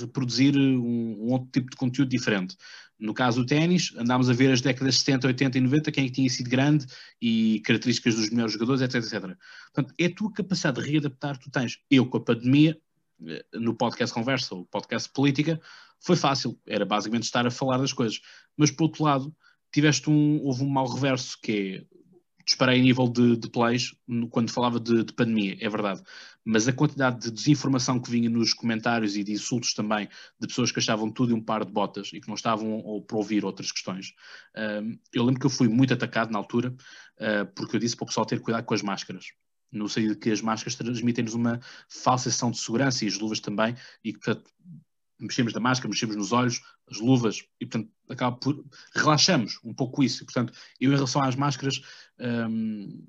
reproduzir 0.00 0.56
um, 0.56 1.16
um, 1.20 1.32
outro 1.32 1.48
tipo 1.52 1.70
de 1.70 1.76
conteúdo 1.76 2.08
diferente. 2.08 2.56
No 2.98 3.12
caso 3.12 3.40
do 3.40 3.46
ténis, 3.46 3.92
andámos 3.96 4.30
a 4.30 4.32
ver 4.32 4.52
as 4.52 4.60
décadas 4.60 4.98
70, 4.98 5.26
80 5.26 5.58
e 5.58 5.60
90, 5.60 5.92
quem 5.92 6.04
é 6.04 6.06
que 6.06 6.14
tinha 6.14 6.30
sido 6.30 6.48
grande 6.48 6.86
e 7.20 7.60
características 7.64 8.14
dos 8.14 8.30
melhores 8.30 8.52
jogadores, 8.52 8.82
etc, 8.82 8.96
etc. 8.96 9.36
Portanto, 9.72 9.94
é 9.98 10.06
a 10.06 10.14
tua 10.14 10.32
capacidade 10.32 10.80
de 10.80 10.90
readaptar, 10.90 11.36
tu 11.38 11.50
tens. 11.50 11.78
Eu, 11.90 12.06
com 12.06 12.18
a 12.18 12.24
pandemia, 12.24 12.78
eh, 13.26 13.44
no 13.54 13.74
podcast 13.74 14.14
Conversa, 14.14 14.54
o 14.54 14.64
podcast 14.66 15.10
Política, 15.12 15.60
foi 16.00 16.16
fácil, 16.16 16.58
era 16.66 16.84
basicamente 16.84 17.24
estar 17.24 17.46
a 17.46 17.50
falar 17.50 17.78
das 17.78 17.92
coisas. 17.92 18.20
Mas, 18.56 18.70
por 18.70 18.84
outro 18.84 19.04
lado, 19.04 19.34
tiveste 19.72 20.08
um, 20.08 20.40
houve 20.44 20.62
um 20.62 20.68
mau 20.68 20.86
reverso, 20.86 21.36
que 21.42 21.52
é, 21.52 21.93
disparei 22.44 22.78
em 22.78 22.82
nível 22.82 23.08
de, 23.08 23.36
de 23.36 23.48
plays 23.48 23.94
quando 24.30 24.50
falava 24.50 24.78
de, 24.78 25.04
de, 25.04 25.12
pandemia, 25.12 25.56
é 25.60 25.68
verdade. 25.68 26.02
Mas 26.44 26.68
a 26.68 26.72
quantidade 26.72 27.20
de 27.20 27.30
desinformação 27.30 27.98
que 27.98 28.10
vinha 28.10 28.28
nos 28.28 28.52
comentários 28.52 29.16
e 29.16 29.24
de 29.24 29.32
insultos 29.32 29.72
também 29.72 30.08
de 30.38 30.46
pessoas 30.46 30.70
que 30.70 30.78
achavam 30.78 31.10
tudo 31.10 31.32
e 31.32 31.34
um 31.34 31.40
par 31.40 31.64
de 31.64 31.72
botas 31.72 32.10
e 32.12 32.20
que 32.20 32.28
não 32.28 32.34
estavam 32.34 33.02
para 33.06 33.16
ouvir 33.16 33.44
outras 33.44 33.72
questões. 33.72 34.12
Eu 35.12 35.24
lembro 35.24 35.40
que 35.40 35.46
eu 35.46 35.50
fui 35.50 35.68
muito 35.68 35.94
atacado 35.94 36.30
na 36.30 36.38
altura, 36.38 36.68
uh, 36.70 37.46
porque 37.54 37.76
eu 37.76 37.80
disse 37.80 37.96
para 37.96 38.04
o 38.04 38.06
pessoal 38.06 38.26
ter 38.26 38.40
cuidado 38.40 38.64
com 38.64 38.74
as 38.74 38.82
máscaras 38.82 39.26
no 39.74 39.88
sentido 39.88 40.14
de 40.14 40.20
que 40.20 40.30
as 40.30 40.40
máscaras 40.40 40.76
transmitem-nos 40.76 41.34
uma 41.34 41.60
falsa 41.88 42.30
sensação 42.30 42.50
de 42.50 42.58
segurança 42.58 43.04
e 43.04 43.08
as 43.08 43.18
luvas 43.18 43.40
também, 43.40 43.74
e 44.04 44.12
que, 44.12 44.20
portanto, 44.20 44.48
mexemos 45.18 45.52
da 45.52 45.60
máscara, 45.60 45.88
mexemos 45.88 46.16
nos 46.16 46.32
olhos, 46.32 46.60
as 46.90 46.98
luvas, 46.98 47.44
e 47.60 47.66
portanto 47.66 47.90
acaba 48.08 48.36
por. 48.36 48.64
relaxamos 48.94 49.58
um 49.64 49.74
pouco 49.74 50.02
isso. 50.02 50.22
E, 50.22 50.26
portanto, 50.26 50.52
eu 50.80 50.92
em 50.92 50.94
relação 50.94 51.22
às 51.22 51.36
máscaras, 51.36 51.80
um, 52.18 53.06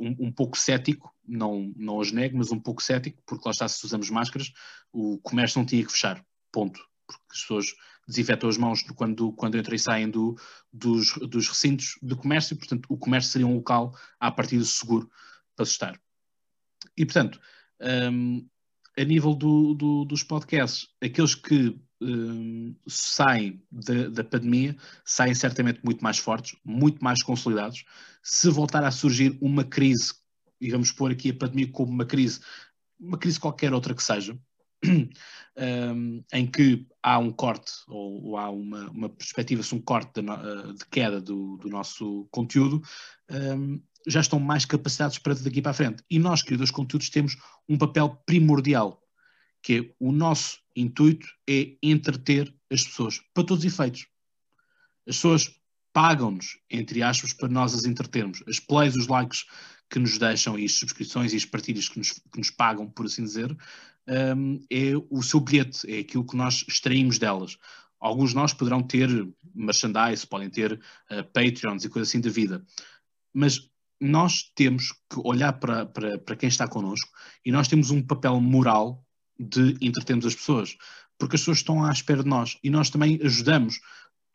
um, 0.00 0.26
um, 0.26 0.32
pouco 0.32 0.56
cético, 0.56 1.14
não, 1.26 1.72
não 1.76 2.00
as 2.00 2.12
nego, 2.12 2.38
mas 2.38 2.52
um 2.52 2.60
pouco 2.60 2.82
cético, 2.82 3.22
porque 3.26 3.42
lá 3.46 3.52
está, 3.52 3.68
se 3.68 3.84
usamos 3.84 4.10
máscaras, 4.10 4.52
o 4.92 5.18
comércio 5.18 5.58
não 5.58 5.66
tinha 5.66 5.84
que 5.84 5.92
fechar. 5.92 6.24
Ponto. 6.52 6.80
Porque 7.06 7.24
as 7.30 7.40
pessoas 7.40 7.66
desinfetam 8.06 8.48
as 8.48 8.56
mãos 8.56 8.82
quando, 8.94 9.32
quando 9.32 9.58
entram 9.58 9.74
e 9.74 9.78
saem 9.78 10.08
do, 10.08 10.36
dos, 10.72 11.12
dos 11.28 11.48
recintos 11.48 11.98
de 12.02 12.14
comércio, 12.14 12.54
e, 12.54 12.58
portanto, 12.58 12.86
o 12.88 12.96
comércio 12.96 13.32
seria 13.32 13.46
um 13.46 13.56
local 13.56 13.94
a 14.20 14.30
partir 14.30 14.64
seguro 14.64 15.10
para 15.54 15.64
se 15.64 15.72
estar. 15.72 16.00
E, 16.96 17.04
portanto, 17.04 17.40
um, 17.80 18.46
a 18.96 19.04
nível 19.04 19.34
do, 19.34 19.74
do, 19.74 20.04
dos 20.04 20.22
podcasts, 20.22 20.88
aqueles 21.02 21.34
que 21.34 21.78
um, 22.00 22.74
saem 22.86 23.62
da, 23.70 24.08
da, 24.08 24.24
pandemia 24.24 24.76
saem 25.04 25.34
certamente 25.34 25.80
muito 25.82 26.02
mais 26.02 26.18
fortes, 26.18 26.56
muito 26.64 27.02
mais 27.02 27.22
consolidados. 27.22 27.84
Se 28.22 28.48
voltar 28.50 28.84
a 28.84 28.90
surgir 28.90 29.36
uma 29.40 29.64
crise, 29.64 30.14
e 30.60 30.70
vamos 30.70 30.90
pôr 30.90 31.10
aqui 31.10 31.30
a 31.30 31.34
pandemia 31.34 31.70
como 31.70 31.92
uma 31.92 32.06
crise, 32.06 32.40
uma 32.98 33.18
crise 33.18 33.40
qualquer 33.40 33.72
outra 33.72 33.94
que 33.94 34.02
seja, 34.02 34.38
um, 34.84 36.24
em 36.32 36.46
que 36.46 36.86
há 37.02 37.18
um 37.18 37.30
corte 37.30 37.72
ou, 37.88 38.24
ou 38.24 38.36
há 38.36 38.50
uma, 38.50 38.90
uma 38.90 39.08
perspectiva-se 39.08 39.74
um 39.74 39.80
corte 39.80 40.20
de, 40.20 40.22
de 40.22 40.86
queda 40.90 41.20
do, 41.20 41.56
do, 41.56 41.68
nosso 41.68 42.26
conteúdo, 42.30 42.82
um, 43.30 43.80
já 44.06 44.20
estão 44.20 44.38
mais 44.38 44.64
capacitados 44.64 45.18
para 45.18 45.34
daqui 45.34 45.60
para 45.60 45.72
a 45.72 45.74
frente. 45.74 46.02
E 46.08 46.18
nós, 46.18 46.42
criadores 46.42 46.70
de 46.70 46.76
conteúdos, 46.76 47.10
temos 47.10 47.36
um 47.68 47.76
papel 47.76 48.10
primordial, 48.24 49.02
que 49.62 49.78
é 49.78 49.94
o 49.98 50.12
nosso 50.12 50.58
intuito 50.74 51.26
é 51.48 51.76
entreter 51.82 52.54
as 52.70 52.84
pessoas, 52.84 53.20
para 53.34 53.44
todos 53.44 53.64
os 53.64 53.72
efeitos. 53.72 54.06
As 55.08 55.16
pessoas 55.16 55.50
pagam-nos, 55.92 56.58
entre 56.70 57.02
aspas, 57.02 57.32
para 57.32 57.48
nós 57.48 57.74
as 57.74 57.84
entretermos. 57.84 58.42
As 58.46 58.60
plays, 58.60 58.94
os 58.94 59.06
likes 59.06 59.44
que 59.88 59.98
nos 59.98 60.18
deixam 60.18 60.58
e 60.58 60.64
as 60.64 60.72
subscrições 60.72 61.32
e 61.32 61.36
as 61.36 61.44
partilhas 61.44 61.88
que 61.88 61.98
nos, 61.98 62.12
que 62.12 62.38
nos 62.38 62.50
pagam, 62.50 62.88
por 62.88 63.06
assim 63.06 63.24
dizer, 63.24 63.56
um, 64.36 64.60
é 64.70 64.92
o 65.10 65.22
seu 65.22 65.40
bilhete, 65.40 65.90
é 65.90 66.00
aquilo 66.00 66.26
que 66.26 66.36
nós 66.36 66.64
extraímos 66.68 67.18
delas. 67.18 67.56
Alguns 67.98 68.30
de 68.30 68.36
nós 68.36 68.52
poderão 68.52 68.82
ter 68.82 69.08
merchandise, 69.54 70.26
podem 70.26 70.50
ter 70.50 70.72
uh, 70.74 71.24
Patreons 71.32 71.84
e 71.84 71.88
coisas 71.88 72.10
assim 72.10 72.20
da 72.20 72.30
vida. 72.30 72.64
Mas 73.32 73.70
nós 74.00 74.50
temos 74.54 74.92
que 75.10 75.20
olhar 75.24 75.54
para, 75.54 75.86
para, 75.86 76.18
para 76.18 76.36
quem 76.36 76.48
está 76.48 76.68
connosco 76.68 77.10
e 77.44 77.50
nós 77.50 77.68
temos 77.68 77.90
um 77.90 78.02
papel 78.02 78.40
moral 78.40 79.02
de 79.38 79.76
entretermos 79.80 80.26
as 80.26 80.34
pessoas, 80.34 80.76
porque 81.18 81.36
as 81.36 81.42
pessoas 81.42 81.58
estão 81.58 81.84
à 81.84 81.90
espera 81.90 82.22
de 82.22 82.28
nós 82.28 82.58
e 82.62 82.70
nós 82.70 82.90
também 82.90 83.18
ajudamos 83.22 83.80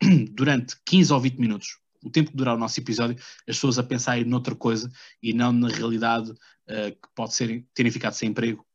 durante 0.32 0.76
15 0.84 1.12
ou 1.12 1.20
20 1.20 1.38
minutos, 1.38 1.78
o 2.04 2.10
tempo 2.10 2.30
que 2.30 2.36
durar 2.36 2.56
o 2.56 2.58
nosso 2.58 2.80
episódio, 2.80 3.16
as 3.48 3.56
pessoas 3.56 3.78
a 3.78 3.82
pensarem 3.82 4.24
noutra 4.24 4.54
coisa 4.54 4.90
e 5.22 5.32
não 5.32 5.52
na 5.52 5.68
realidade 5.68 6.30
uh, 6.30 6.90
que 6.90 7.08
pode 7.14 7.34
ser 7.34 7.64
terem 7.74 7.92
ficado 7.92 8.14
sem 8.14 8.30
emprego, 8.30 8.66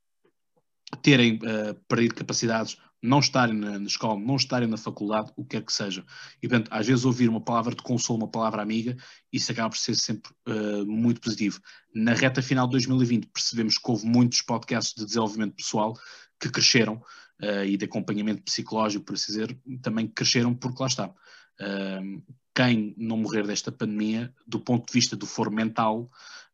terem 1.01 1.35
uh, 1.35 1.73
perdido 1.87 2.15
capacidades, 2.15 2.77
não 3.01 3.19
estarem 3.19 3.55
na, 3.55 3.79
na, 3.79 3.85
escola, 3.85 4.19
não 4.19 4.35
estarem 4.35 4.67
na 4.67 4.77
faculdade, 4.77 5.31
o 5.35 5.43
que 5.43 5.57
quer 5.57 5.63
que 5.63 5.73
seja. 5.73 6.03
E, 6.41 6.47
portanto, 6.47 6.69
às 6.71 6.87
vezes 6.87 7.05
ouvir 7.05 7.29
uma 7.29 7.41
palavra 7.41 7.75
de 7.75 7.83
consolo, 7.83 8.19
uma 8.19 8.27
palavra 8.27 8.61
amiga, 8.61 8.97
isso 9.31 9.51
acaba 9.51 9.69
por 9.69 9.77
ser 9.77 9.95
sempre 9.95 10.31
uh, 10.47 10.85
muito 10.85 11.21
positivo. 11.21 11.59
Na 11.93 12.13
reta 12.13 12.41
final 12.41 12.65
de 12.65 12.71
2020 12.71 13.27
percebemos 13.27 13.77
que 13.77 13.91
houve 13.91 14.05
muitos 14.05 14.41
podcasts 14.41 14.95
de 14.95 15.05
desenvolvimento 15.05 15.55
pessoal 15.55 15.93
que 16.39 16.49
cresceram 16.49 16.95
uh, 17.41 17.63
e 17.65 17.77
de 17.77 17.85
acompanhamento 17.85 18.43
psicológico, 18.43 19.05
por 19.05 19.13
assim 19.13 19.31
dizer, 19.31 19.57
também 19.81 20.07
cresceram 20.07 20.53
porque 20.53 20.81
lá 20.81 20.87
está. 20.87 21.07
Uh, 21.07 22.23
quem 22.55 22.95
não 22.97 23.17
morrer 23.17 23.45
desta 23.45 23.71
pandemia, 23.71 24.33
do 24.47 24.59
ponto 24.59 24.87
de 24.87 24.93
vista 24.93 25.15
do 25.15 25.27
foro 25.27 25.51
mental, 25.51 26.09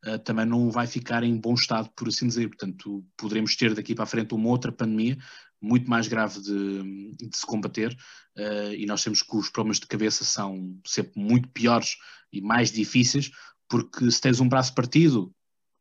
uh, 0.05 0.19
também 0.19 0.45
não 0.45 0.69
vai 0.69 0.85
ficar 0.85 1.23
em 1.23 1.37
bom 1.37 1.53
estado, 1.53 1.89
por 1.95 2.09
assim 2.09 2.27
dizer. 2.27 2.49
Portanto, 2.49 3.05
poderemos 3.15 3.55
ter 3.55 3.73
daqui 3.73 3.95
para 3.95 4.03
a 4.03 4.07
frente 4.07 4.33
uma 4.33 4.49
outra 4.49 4.71
pandemia 4.71 5.17
muito 5.63 5.89
mais 5.89 6.07
grave 6.07 6.41
de, 6.41 7.15
de 7.15 7.37
se 7.37 7.45
combater 7.45 7.95
uh, 8.37 8.73
e 8.77 8.85
nós 8.85 9.01
temos 9.01 9.21
que 9.21 9.35
os 9.35 9.49
problemas 9.49 9.79
de 9.79 9.87
cabeça 9.87 10.25
são 10.25 10.77
sempre 10.85 11.21
muito 11.21 11.47
piores 11.49 11.95
e 12.31 12.41
mais 12.41 12.71
difíceis, 12.71 13.31
porque 13.69 14.11
se 14.11 14.19
tens 14.19 14.39
um 14.39 14.49
braço 14.49 14.75
partido 14.75 15.33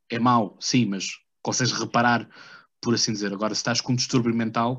é 0.09 0.19
mau, 0.19 0.57
sim, 0.61 0.87
mas 0.87 1.19
consegues 1.43 1.73
reparar, 1.73 2.29
por 2.81 2.95
assim 2.95 3.13
dizer. 3.13 3.33
Agora, 3.33 3.55
se 3.55 3.61
estás 3.61 3.81
com 3.81 3.93
um 3.93 3.97
distúrbio 3.97 4.35
mental, 4.35 4.79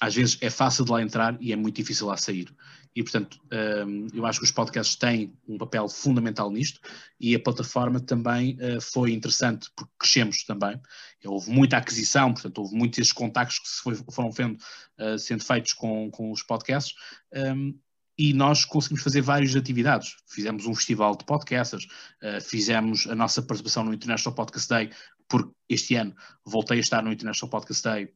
às 0.00 0.14
vezes 0.14 0.38
é 0.40 0.50
fácil 0.50 0.84
de 0.84 0.92
lá 0.92 1.02
entrar 1.02 1.36
e 1.40 1.52
é 1.52 1.56
muito 1.56 1.76
difícil 1.76 2.06
lá 2.06 2.16
sair. 2.16 2.54
E, 2.94 3.02
portanto, 3.02 3.40
um, 3.86 4.08
eu 4.12 4.26
acho 4.26 4.40
que 4.40 4.44
os 4.44 4.50
podcasts 4.50 4.96
têm 4.96 5.32
um 5.46 5.56
papel 5.56 5.88
fundamental 5.88 6.50
nisto 6.50 6.80
e 7.20 7.34
a 7.34 7.40
plataforma 7.40 8.00
também 8.00 8.58
uh, 8.60 8.80
foi 8.80 9.12
interessante 9.12 9.70
porque 9.76 9.92
crescemos 9.98 10.44
também. 10.44 10.80
Houve 11.24 11.50
muita 11.50 11.76
aquisição, 11.76 12.32
portanto, 12.32 12.58
houve 12.58 12.74
muitos 12.74 13.12
contactos 13.12 13.58
que 13.58 13.68
foi, 13.82 13.94
foram 13.94 14.30
vendo, 14.32 14.58
uh, 14.98 15.18
sendo 15.18 15.44
feitos 15.44 15.72
com, 15.72 16.10
com 16.10 16.32
os 16.32 16.42
podcasts. 16.42 16.94
Um, 17.32 17.78
e 18.18 18.34
nós 18.34 18.66
conseguimos 18.66 19.02
fazer 19.02 19.22
várias 19.22 19.56
atividades. 19.56 20.16
Fizemos 20.26 20.66
um 20.66 20.74
festival 20.74 21.16
de 21.16 21.24
podcasts, 21.24 21.86
uh, 22.22 22.40
fizemos 22.42 23.06
a 23.06 23.14
nossa 23.14 23.40
participação 23.40 23.84
no 23.84 23.94
International 23.94 24.34
Podcast 24.34 24.68
Day, 24.68 24.90
porque 25.28 25.52
este 25.68 25.94
ano 25.94 26.14
voltei 26.44 26.78
a 26.78 26.80
estar 26.80 27.02
no 27.02 27.12
International 27.12 27.48
Podcast 27.48 27.82
Day 27.82 28.12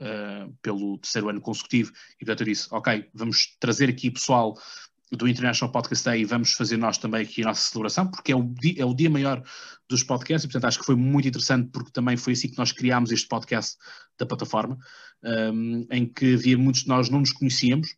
uh, 0.00 0.52
pelo 0.62 0.98
terceiro 0.98 1.28
ano 1.28 1.40
consecutivo, 1.40 1.92
e 2.20 2.24
portanto 2.24 2.40
eu 2.40 2.46
disse, 2.46 2.68
ok, 2.70 3.08
vamos 3.14 3.56
trazer 3.58 3.88
aqui 3.88 4.10
pessoal 4.10 4.56
do 5.10 5.26
International 5.26 5.72
Podcast 5.72 6.04
Day 6.04 6.20
e 6.20 6.24
vamos 6.24 6.52
fazer 6.52 6.76
nós 6.76 6.98
também 6.98 7.22
aqui 7.22 7.42
a 7.42 7.46
nossa 7.46 7.70
celebração, 7.70 8.10
porque 8.10 8.32
é 8.32 8.36
o 8.36 8.42
dia, 8.42 8.82
é 8.82 8.84
o 8.84 8.94
dia 8.94 9.08
maior 9.08 9.42
dos 9.88 10.02
podcasts, 10.02 10.44
e 10.44 10.48
portanto 10.48 10.66
acho 10.66 10.78
que 10.78 10.84
foi 10.84 10.96
muito 10.96 11.28
interessante, 11.28 11.70
porque 11.70 11.90
também 11.90 12.16
foi 12.16 12.34
assim 12.34 12.48
que 12.48 12.58
nós 12.58 12.72
criámos 12.72 13.10
este 13.10 13.26
podcast 13.26 13.78
da 14.18 14.26
plataforma, 14.26 14.76
um, 15.24 15.86
em 15.90 16.06
que 16.06 16.34
havia 16.34 16.58
muitos 16.58 16.82
de 16.82 16.88
nós 16.88 17.08
não 17.08 17.20
nos 17.20 17.32
conhecíamos, 17.32 17.94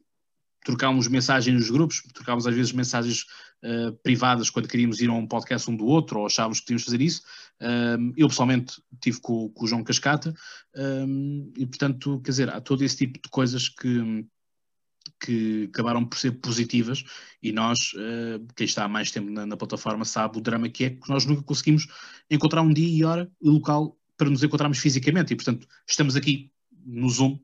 trocávamos 0.64 1.08
mensagens 1.08 1.54
nos 1.54 1.70
grupos, 1.70 2.02
trocávamos 2.12 2.46
às 2.46 2.54
vezes 2.54 2.72
mensagens 2.72 3.24
uh, 3.64 3.92
privadas 4.02 4.50
quando 4.50 4.68
queríamos 4.68 5.00
ir 5.00 5.08
a 5.08 5.12
um 5.12 5.26
podcast 5.26 5.70
um 5.70 5.76
do 5.76 5.86
outro, 5.86 6.20
ou 6.20 6.26
achávamos 6.26 6.60
que 6.60 6.74
de 6.74 6.82
fazer 6.82 7.00
isso. 7.00 7.22
Um, 7.60 8.12
eu 8.16 8.28
pessoalmente 8.28 8.80
tive 9.00 9.20
com, 9.20 9.48
com 9.50 9.64
o 9.64 9.68
João 9.68 9.84
Cascata, 9.84 10.34
um, 10.76 11.52
e 11.56 11.66
portanto, 11.66 12.20
quer 12.22 12.30
dizer, 12.30 12.50
há 12.50 12.60
todo 12.60 12.82
esse 12.82 12.96
tipo 12.96 13.20
de 13.22 13.28
coisas 13.28 13.68
que, 13.68 14.26
que 15.20 15.68
acabaram 15.72 16.04
por 16.04 16.18
ser 16.18 16.32
positivas 16.32 17.04
e 17.42 17.52
nós, 17.52 17.92
uh, 17.94 18.46
quem 18.56 18.64
está 18.64 18.84
há 18.84 18.88
mais 18.88 19.10
tempo 19.10 19.30
na, 19.30 19.46
na, 19.46 19.56
plataforma, 19.56 20.04
sabe 20.04 20.38
o 20.38 20.40
drama 20.40 20.68
que 20.68 20.84
é 20.84 20.90
que 20.90 21.08
nós 21.08 21.26
nunca 21.26 21.42
conseguimos 21.42 21.86
encontrar 22.30 22.62
um 22.62 22.72
dia 22.72 22.88
e 22.88 23.04
hora 23.04 23.30
e 23.40 23.48
local 23.48 23.96
para 24.16 24.30
nos 24.30 24.42
encontrarmos 24.42 24.78
fisicamente 24.78 25.32
e, 25.32 25.36
portanto, 25.36 25.66
estamos 25.86 26.16
aqui 26.16 26.50
no 26.84 27.08
Zoom. 27.08 27.38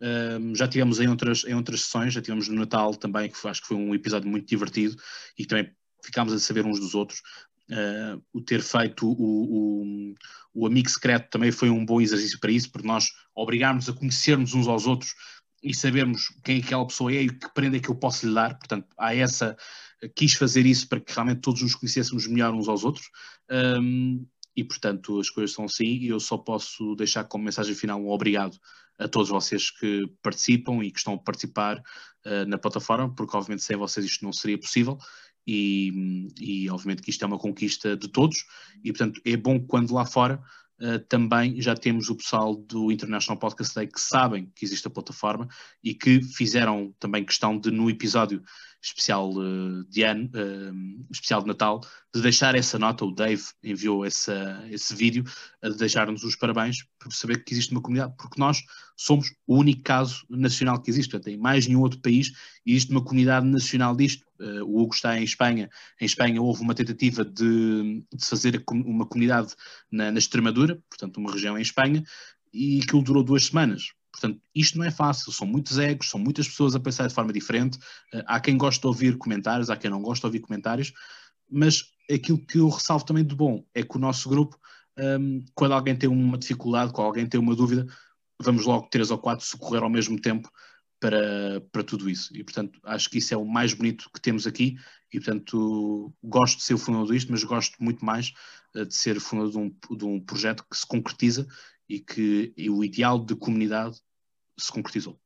Uh, 0.00 0.54
já 0.54 0.68
tivemos 0.68 1.00
em 1.00 1.08
outras, 1.08 1.44
em 1.44 1.54
outras 1.54 1.82
sessões, 1.82 2.14
já 2.14 2.22
tivemos 2.22 2.48
no 2.48 2.54
Natal 2.54 2.94
também, 2.94 3.28
que 3.28 3.36
foi, 3.36 3.50
acho 3.50 3.62
que 3.62 3.68
foi 3.68 3.76
um 3.76 3.94
episódio 3.94 4.30
muito 4.30 4.46
divertido 4.46 4.96
e 5.36 5.44
também 5.44 5.70
ficámos 6.04 6.32
a 6.32 6.38
saber 6.38 6.64
uns 6.64 6.78
dos 6.78 6.94
outros. 6.94 7.20
Uh, 7.70 8.22
o 8.32 8.40
ter 8.40 8.62
feito 8.62 9.06
o, 9.06 9.12
o, 9.12 10.14
o, 10.54 10.66
amigo 10.66 10.88
secreto 10.88 11.28
também 11.28 11.52
foi 11.52 11.68
um 11.68 11.84
bom 11.84 12.00
exercício 12.00 12.40
para 12.40 12.50
isso, 12.50 12.70
porque 12.72 12.88
nós 12.88 13.10
obrigarmos 13.34 13.90
a 13.90 13.92
conhecermos 13.92 14.54
uns 14.54 14.66
aos 14.66 14.86
outros 14.86 15.14
e 15.62 15.74
sabermos 15.74 16.28
quem 16.42 16.60
aquela 16.60 16.86
pessoa 16.86 17.12
é 17.12 17.22
e 17.22 17.28
que 17.28 17.52
prenda 17.52 17.76
é 17.76 17.80
que 17.80 17.90
eu 17.90 17.94
posso 17.94 18.26
lhe 18.26 18.34
dar. 18.34 18.56
Portanto, 18.58 18.86
há 18.96 19.14
essa. 19.14 19.56
Quis 20.14 20.32
fazer 20.34 20.64
isso 20.64 20.88
para 20.88 21.00
que 21.00 21.12
realmente 21.12 21.40
todos 21.40 21.60
nos 21.60 21.74
conhecêssemos 21.74 22.26
melhor 22.26 22.54
uns 22.54 22.68
aos 22.68 22.84
outros. 22.84 23.10
Um, 23.50 24.24
e, 24.56 24.64
portanto, 24.64 25.20
as 25.20 25.28
coisas 25.28 25.54
são 25.54 25.64
assim. 25.64 25.84
E 25.84 26.08
eu 26.08 26.20
só 26.20 26.38
posso 26.38 26.94
deixar 26.94 27.24
como 27.24 27.44
mensagem 27.44 27.74
final 27.74 28.00
um 28.00 28.10
obrigado 28.10 28.58
a 28.98 29.08
todos 29.08 29.28
vocês 29.28 29.70
que 29.70 30.06
participam 30.22 30.82
e 30.82 30.90
que 30.90 30.98
estão 30.98 31.14
a 31.14 31.18
participar 31.18 31.78
uh, 31.78 32.44
na 32.46 32.58
plataforma, 32.58 33.14
porque, 33.14 33.36
obviamente, 33.36 33.62
sem 33.62 33.76
vocês 33.76 34.04
isto 34.04 34.24
não 34.24 34.32
seria 34.32 34.58
possível. 34.58 34.98
E, 35.46 36.28
e, 36.38 36.68
obviamente 36.68 37.00
que 37.00 37.08
isto 37.08 37.24
é 37.24 37.26
uma 37.26 37.38
conquista 37.38 37.96
de 37.96 38.06
todos 38.08 38.44
e 38.84 38.92
portanto 38.92 39.18
é 39.24 39.34
bom 39.34 39.58
quando 39.58 39.94
lá 39.94 40.04
fora 40.04 40.42
Uh, 40.80 41.00
também 41.08 41.60
já 41.60 41.74
temos 41.74 42.08
o 42.08 42.14
pessoal 42.14 42.54
do 42.54 42.92
International 42.92 43.36
Podcast 43.36 43.74
Day 43.74 43.88
que 43.88 44.00
sabem 44.00 44.52
que 44.54 44.64
existe 44.64 44.86
a 44.86 44.90
plataforma 44.90 45.48
e 45.82 45.92
que 45.92 46.22
fizeram 46.22 46.94
também 47.00 47.24
questão 47.24 47.58
de, 47.58 47.72
no 47.72 47.90
episódio 47.90 48.40
especial 48.82 49.32
uh, 49.32 49.84
de 49.84 50.02
ano, 50.02 50.30
uh, 50.34 51.06
especial 51.10 51.40
de 51.42 51.48
Natal, 51.48 51.80
de 52.14 52.22
deixar 52.22 52.54
essa 52.54 52.78
nota. 52.78 53.04
O 53.04 53.12
Dave 53.12 53.42
enviou 53.62 54.04
essa, 54.04 54.64
esse 54.70 54.94
vídeo 54.94 55.24
a 55.62 55.68
deixar-nos 55.68 56.22
os 56.22 56.36
parabéns 56.36 56.84
por 56.98 57.12
saber 57.12 57.44
que 57.44 57.52
existe 57.52 57.72
uma 57.72 57.80
comunidade, 57.80 58.14
porque 58.16 58.40
nós 58.40 58.62
somos 58.96 59.32
o 59.46 59.56
único 59.56 59.82
caso 59.82 60.24
nacional 60.30 60.80
que 60.80 60.90
existe. 60.90 61.10
Portanto, 61.10 61.32
em 61.32 61.36
mais 61.36 61.66
nenhum 61.66 61.80
outro 61.80 62.00
país 62.00 62.32
existe 62.66 62.90
uma 62.90 63.04
comunidade 63.04 63.46
nacional 63.46 63.96
disto. 63.96 64.24
Uh, 64.40 64.64
o 64.64 64.82
Hugo 64.82 64.94
está 64.94 65.18
em 65.18 65.24
Espanha. 65.24 65.68
Em 66.00 66.04
Espanha 66.04 66.40
houve 66.40 66.62
uma 66.62 66.74
tentativa 66.74 67.24
de, 67.24 68.04
de 68.12 68.24
fazer 68.24 68.62
uma 68.70 69.06
comunidade 69.06 69.54
na, 69.90 70.12
na 70.12 70.18
Extremadura, 70.18 70.80
portanto, 70.88 71.18
uma 71.18 71.32
região 71.32 71.58
em 71.58 71.62
Espanha, 71.62 72.02
e 72.52 72.80
aquilo 72.82 73.02
durou 73.02 73.22
duas 73.22 73.46
semanas 73.46 73.92
Portanto, 74.12 74.40
isto 74.54 74.78
não 74.78 74.84
é 74.84 74.90
fácil, 74.90 75.32
são 75.32 75.46
muitos 75.46 75.78
egos, 75.78 76.10
são 76.10 76.18
muitas 76.18 76.48
pessoas 76.48 76.74
a 76.74 76.80
pensar 76.80 77.06
de 77.06 77.14
forma 77.14 77.32
diferente. 77.32 77.78
Uh, 78.12 78.22
há 78.26 78.40
quem 78.40 78.56
goste 78.56 78.80
de 78.80 78.86
ouvir 78.86 79.16
comentários, 79.16 79.70
há 79.70 79.76
quem 79.76 79.90
não 79.90 80.02
goste 80.02 80.22
de 80.22 80.26
ouvir 80.26 80.40
comentários, 80.40 80.92
mas 81.50 81.84
aquilo 82.10 82.44
que 82.44 82.58
eu 82.58 82.68
ressalvo 82.68 83.04
também 83.04 83.24
de 83.24 83.34
bom 83.34 83.64
é 83.74 83.82
que 83.82 83.96
o 83.96 84.00
nosso 84.00 84.28
grupo, 84.28 84.58
ehm, 84.96 85.44
quando 85.54 85.72
alguém 85.72 85.96
tem 85.96 86.08
uma 86.08 86.38
dificuldade, 86.38 86.92
quando 86.92 87.06
alguém 87.06 87.26
tem 87.26 87.40
uma 87.40 87.54
dúvida, 87.54 87.86
vamos 88.40 88.64
logo 88.64 88.88
três 88.90 89.10
ou 89.10 89.18
quatro 89.18 89.44
socorrer 89.44 89.82
ao 89.82 89.90
mesmo 89.90 90.20
tempo 90.20 90.50
para, 91.00 91.60
para 91.72 91.84
tudo 91.84 92.08
isso. 92.08 92.34
E, 92.36 92.42
portanto, 92.42 92.78
acho 92.84 93.08
que 93.08 93.18
isso 93.18 93.32
é 93.34 93.36
o 93.36 93.44
mais 93.44 93.72
bonito 93.72 94.10
que 94.12 94.20
temos 94.20 94.46
aqui. 94.46 94.76
E, 95.12 95.18
portanto, 95.18 96.12
gosto 96.22 96.58
de 96.58 96.64
ser 96.64 96.74
o 96.74 96.78
fundador 96.78 97.12
disto, 97.12 97.30
mas 97.30 97.44
gosto 97.44 97.76
muito 97.82 98.04
mais 98.04 98.32
uh, 98.74 98.84
de 98.84 98.94
ser 98.94 99.20
fundador 99.20 99.52
de 99.52 99.58
um, 99.58 99.96
de 99.96 100.04
um 100.04 100.20
projeto 100.20 100.64
que 100.70 100.76
se 100.76 100.86
concretiza 100.86 101.46
e 101.88 102.00
que 102.00 102.52
e 102.56 102.68
o 102.68 102.84
ideal 102.84 103.18
de 103.18 103.34
comunidade 103.34 104.00
se 104.58 104.72
concretizou. 104.72 105.18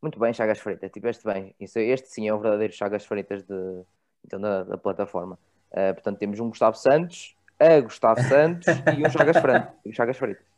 Muito 0.00 0.18
bem, 0.18 0.32
Chagas 0.32 0.58
Freitas, 0.58 0.90
tiveste 0.90 1.24
bem. 1.24 1.54
Isso, 1.60 1.78
este 1.78 2.08
sim 2.08 2.26
é 2.26 2.32
o 2.32 2.38
verdadeiro 2.38 2.72
Chagas 2.72 3.04
Freitas 3.04 3.42
de, 3.44 3.82
então, 4.24 4.40
da, 4.40 4.64
da 4.64 4.78
plataforma. 4.78 5.38
Uh, 5.70 5.92
portanto, 5.94 6.18
temos 6.18 6.40
um 6.40 6.48
Gustavo 6.48 6.76
Santos, 6.76 7.36
a 7.58 7.80
Gustavo 7.80 8.20
Santos 8.22 8.66
e 8.66 9.06
um 9.06 9.10
Chagas, 9.10 9.36
Freitas, 9.36 9.74
Chagas 9.92 10.16
Freitas. 10.16 10.50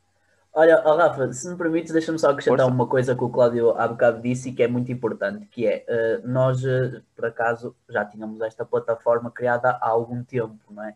Olha, 0.55 0.83
oh 0.85 0.97
Rafa, 0.97 1.33
se 1.33 1.49
me 1.49 1.57
permites, 1.57 1.93
deixa-me 1.93 2.19
só 2.19 2.31
acrescentar 2.31 2.67
Força. 2.67 2.75
uma 2.75 2.87
coisa 2.87 3.17
que 3.17 3.25
o 3.25 3.31
Cláudio 3.31 3.71
há 3.71 3.89
bocado 3.89 4.21
disse 4.21 4.51
e 4.51 4.53
que 4.53 4.63
é 4.63 4.69
muito 4.69 4.93
importante, 4.93 5.47
que 5.47 5.67
é, 5.67 5.85
uh, 5.89 6.29
nós, 6.29 6.63
uh, 6.63 7.03
por 7.17 7.25
acaso, 7.25 7.75
já 7.89 8.05
tínhamos 8.05 8.41
esta 8.43 8.65
plataforma 8.65 9.31
criada 9.31 9.71
há 9.71 9.89
algum 9.89 10.23
tempo, 10.23 10.61
não 10.71 10.85
é? 10.85 10.95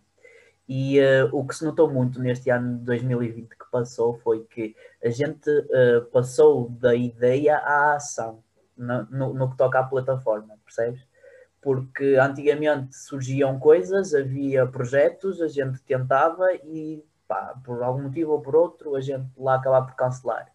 E 0.69 0.99
uh, 1.01 1.29
o 1.33 1.47
que 1.47 1.55
se 1.55 1.65
notou 1.65 1.89
muito 1.89 2.21
neste 2.21 2.51
ano 2.51 2.79
de 2.79 2.85
2020 2.85 3.51
que 3.51 3.71
passou 3.71 4.19
foi 4.19 4.45
que 4.45 4.75
a 5.05 5.09
gente 5.11 5.49
uh, 5.49 6.05
passou 6.13 6.69
da 6.71 6.95
ideia 6.95 7.59
à 7.59 7.95
ação 7.95 8.43
no, 8.77 9.05
no, 9.05 9.35
no, 9.35 9.51
que 9.51 9.57
toca 9.57 9.79
à 9.79 9.85
plataforma, 9.85 10.59
percebes? 10.65 11.07
Porque 11.63 12.17
antigamente 12.21 12.97
surgiam 12.97 13.59
coisas, 13.61 14.13
havia 14.13 14.67
projetos, 14.67 15.41
a 15.41 15.49
gente 15.49 15.81
tentava 15.83 16.53
e 16.65 17.05
pá, 17.29 17.55
por 17.65 17.83
algum 17.83 18.03
motivo 18.03 18.33
ou 18.33 18.41
por 18.41 18.57
outro 18.57 18.97
a 18.97 19.01
gente 19.01 19.29
lá 19.37 19.55
acabava 19.55 19.87
por 19.87 19.95
cancelar. 19.95 20.51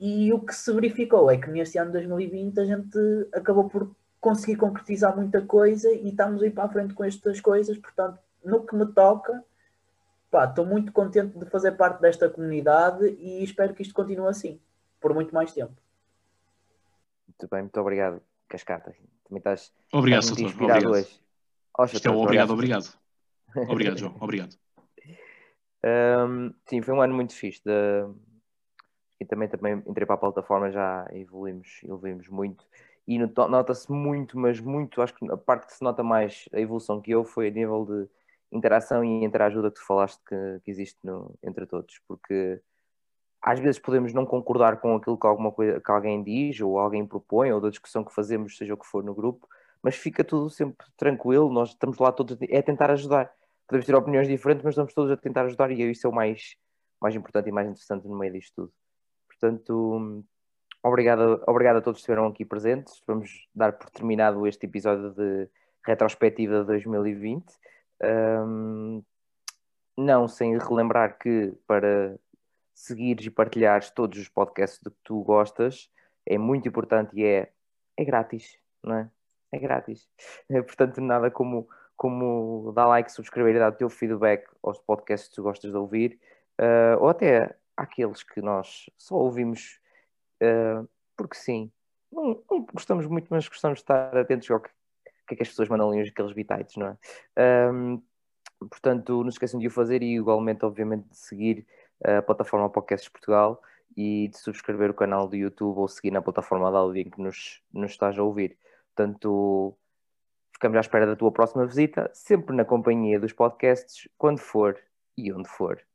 E 0.00 0.32
o 0.32 0.40
que 0.40 0.54
se 0.54 0.72
verificou 0.72 1.30
é 1.30 1.36
que 1.36 1.50
neste 1.50 1.76
ano 1.76 1.90
de 1.90 1.98
2020 1.98 2.60
a 2.60 2.64
gente 2.64 2.98
acabou 3.34 3.68
por 3.68 3.90
conseguir 4.20 4.56
concretizar 4.56 5.14
muita 5.14 5.42
coisa 5.42 5.90
e 5.92 6.08
estamos 6.08 6.42
aí 6.42 6.50
para 6.50 6.64
a 6.64 6.68
frente 6.68 6.94
com 6.94 7.04
estas 7.04 7.40
coisas, 7.40 7.76
portanto 7.78 8.18
no 8.48 8.64
que 8.64 8.74
me 8.74 8.86
toca, 8.86 9.44
estou 10.32 10.64
muito 10.64 10.92
contente 10.92 11.38
de 11.38 11.46
fazer 11.46 11.72
parte 11.72 12.00
desta 12.00 12.28
comunidade 12.28 13.06
e 13.18 13.44
espero 13.44 13.74
que 13.74 13.82
isto 13.82 13.94
continue 13.94 14.28
assim, 14.28 14.60
por 15.00 15.14
muito 15.14 15.34
mais 15.34 15.52
tempo. 15.52 15.74
Muito 17.26 17.48
bem, 17.50 17.62
muito 17.62 17.80
obrigado, 17.80 18.20
Cascata. 18.48 18.94
Também 19.24 19.38
estás, 19.38 19.72
obrigado, 19.92 20.22
estás 20.22 20.40
muito 20.40 20.52
inspirado 20.52 20.86
obrigado. 20.86 21.06
hoje. 21.06 21.20
Oh, 21.78 21.84
isto 21.84 22.08
é 22.08 22.10
o 22.10 22.18
obrigado, 22.18 22.50
obrigado. 22.52 22.98
Obrigado, 23.54 23.98
João. 23.98 24.16
Obrigado. 24.20 24.56
Um, 25.84 26.52
sim, 26.66 26.82
foi 26.82 26.94
um 26.94 27.00
ano 27.00 27.14
muito 27.14 27.34
fixe. 27.34 27.62
De... 27.64 28.08
E 29.20 29.24
também, 29.24 29.48
também 29.48 29.82
entrei 29.86 30.06
para 30.06 30.14
a 30.14 30.18
plataforma, 30.18 30.70
já 30.70 31.06
evoluímos, 31.12 31.80
evoluímos 31.84 32.28
muito 32.28 32.64
e 33.08 33.18
nota-se 33.18 33.90
muito, 33.90 34.38
mas 34.38 34.60
muito, 34.60 35.00
acho 35.00 35.14
que 35.14 35.30
a 35.32 35.36
parte 35.36 35.66
que 35.66 35.72
se 35.72 35.82
nota 35.82 36.02
mais 36.02 36.46
a 36.52 36.60
evolução 36.60 37.00
que 37.00 37.10
eu 37.10 37.24
foi 37.24 37.48
a 37.48 37.50
nível 37.50 37.86
de 37.86 38.08
interação 38.52 39.04
e 39.04 39.24
interajuda 39.24 39.70
que 39.70 39.80
tu 39.80 39.86
falaste 39.86 40.20
que, 40.26 40.60
que 40.64 40.70
existe 40.70 40.98
no, 41.04 41.34
entre 41.42 41.66
todos, 41.66 42.00
porque 42.06 42.60
às 43.42 43.60
vezes 43.60 43.78
podemos 43.78 44.12
não 44.12 44.26
concordar 44.26 44.80
com 44.80 44.96
aquilo 44.96 45.18
que, 45.18 45.26
alguma 45.26 45.52
coisa, 45.52 45.80
que 45.80 45.90
alguém 45.90 46.22
diz 46.22 46.60
ou 46.60 46.78
alguém 46.78 47.06
propõe 47.06 47.52
ou 47.52 47.60
da 47.60 47.70
discussão 47.70 48.04
que 48.04 48.14
fazemos, 48.14 48.56
seja 48.56 48.74
o 48.74 48.76
que 48.76 48.86
for 48.86 49.04
no 49.04 49.14
grupo, 49.14 49.48
mas 49.82 49.96
fica 49.96 50.24
tudo 50.24 50.50
sempre 50.50 50.86
tranquilo, 50.96 51.52
nós 51.52 51.70
estamos 51.70 51.98
lá 51.98 52.10
todos, 52.10 52.36
é 52.48 52.62
tentar 52.62 52.90
ajudar. 52.90 53.32
Podemos 53.66 53.86
ter 53.86 53.94
opiniões 53.94 54.26
diferentes, 54.26 54.64
mas 54.64 54.72
estamos 54.72 54.94
todos 54.94 55.10
a 55.12 55.16
tentar 55.16 55.44
ajudar 55.44 55.70
e 55.70 55.90
isso 55.90 56.06
é 56.06 56.10
o 56.10 56.12
mais, 56.12 56.56
mais 57.00 57.14
importante 57.14 57.48
e 57.48 57.52
mais 57.52 57.68
interessante 57.68 58.08
no 58.08 58.18
meio 58.18 58.32
disto 58.32 58.54
tudo. 58.54 58.72
Portanto, 59.28 60.24
obrigado, 60.82 61.42
obrigado 61.46 61.76
a 61.76 61.80
todos 61.80 61.98
que 61.98 62.02
estiveram 62.02 62.26
aqui 62.26 62.44
presentes. 62.44 63.02
Vamos 63.06 63.48
dar 63.54 63.72
por 63.72 63.88
terminado 63.90 64.46
este 64.46 64.66
episódio 64.66 65.10
de 65.12 65.48
retrospectiva 65.84 66.60
de 66.60 66.66
2020. 66.66 67.44
Um, 68.02 69.02
não 69.96 70.28
sem 70.28 70.56
relembrar 70.58 71.18
que 71.18 71.52
para 71.66 72.18
seguires 72.74 73.26
e 73.26 73.30
partilhares 73.30 73.90
todos 73.90 74.18
os 74.18 74.28
podcasts 74.28 74.80
de 74.80 74.90
que 74.90 74.96
tu 75.02 75.22
gostas 75.22 75.90
é 76.24 76.38
muito 76.38 76.68
importante 76.68 77.16
e 77.16 77.24
é, 77.24 77.52
é 77.96 78.04
grátis, 78.04 78.56
não 78.82 78.96
é? 78.96 79.10
É 79.52 79.58
grátis. 79.58 80.08
É, 80.50 80.62
portanto, 80.62 81.00
nada 81.00 81.30
como, 81.30 81.68
como 81.96 82.72
dar 82.74 82.86
like, 82.86 83.12
subscrever 83.12 83.56
e 83.56 83.58
dar 83.58 83.72
o 83.72 83.76
teu 83.76 83.90
feedback 83.90 84.48
aos 84.62 84.78
podcasts 84.78 85.28
que 85.28 85.34
tu 85.34 85.42
gostas 85.42 85.70
de 85.70 85.76
ouvir, 85.76 86.18
uh, 86.60 87.00
ou 87.00 87.08
até 87.08 87.56
aqueles 87.76 88.22
que 88.22 88.40
nós 88.40 88.88
só 88.96 89.16
ouvimos 89.16 89.80
uh, 90.42 90.88
porque 91.16 91.36
sim. 91.36 91.70
Não, 92.10 92.42
não, 92.50 92.64
gostamos 92.72 93.06
muito, 93.06 93.26
mas 93.28 93.46
gostamos 93.48 93.78
de 93.78 93.82
estar 93.82 94.16
atentos 94.16 94.50
ao 94.50 94.60
que 94.60 94.70
que 95.28 95.34
é 95.34 95.36
que 95.36 95.42
as 95.42 95.48
pessoas 95.48 95.68
mandam 95.68 95.90
ali 95.90 96.08
aqueles 96.08 96.32
bitites, 96.32 96.76
não 96.76 96.88
é? 97.36 97.70
Um, 97.72 98.02
portanto, 98.60 99.22
não 99.22 99.30
se 99.30 99.36
esqueçam 99.36 99.60
de 99.60 99.66
o 99.66 99.70
fazer 99.70 100.02
e 100.02 100.16
igualmente, 100.16 100.64
obviamente, 100.64 101.08
de 101.08 101.16
seguir 101.16 101.66
a 102.02 102.22
plataforma 102.22 102.70
Podcasts 102.70 103.08
Portugal 103.08 103.60
e 103.96 104.28
de 104.28 104.38
subscrever 104.38 104.90
o 104.90 104.94
canal 104.94 105.28
do 105.28 105.36
YouTube 105.36 105.78
ou 105.78 105.88
seguir 105.88 106.10
na 106.10 106.22
plataforma 106.22 106.70
de 106.70 106.76
áudio 106.76 107.02
em 107.02 107.10
que 107.10 107.20
nos, 107.20 107.62
nos 107.72 107.90
estás 107.90 108.18
a 108.18 108.22
ouvir. 108.22 108.56
Portanto, 108.94 109.76
ficamos 110.52 110.76
à 110.76 110.80
espera 110.80 111.06
da 111.06 111.16
tua 111.16 111.32
próxima 111.32 111.66
visita, 111.66 112.10
sempre 112.12 112.54
na 112.54 112.64
companhia 112.64 113.20
dos 113.20 113.32
podcasts, 113.32 114.08
quando 114.16 114.38
for 114.38 114.78
e 115.16 115.32
onde 115.32 115.48
for. 115.48 115.87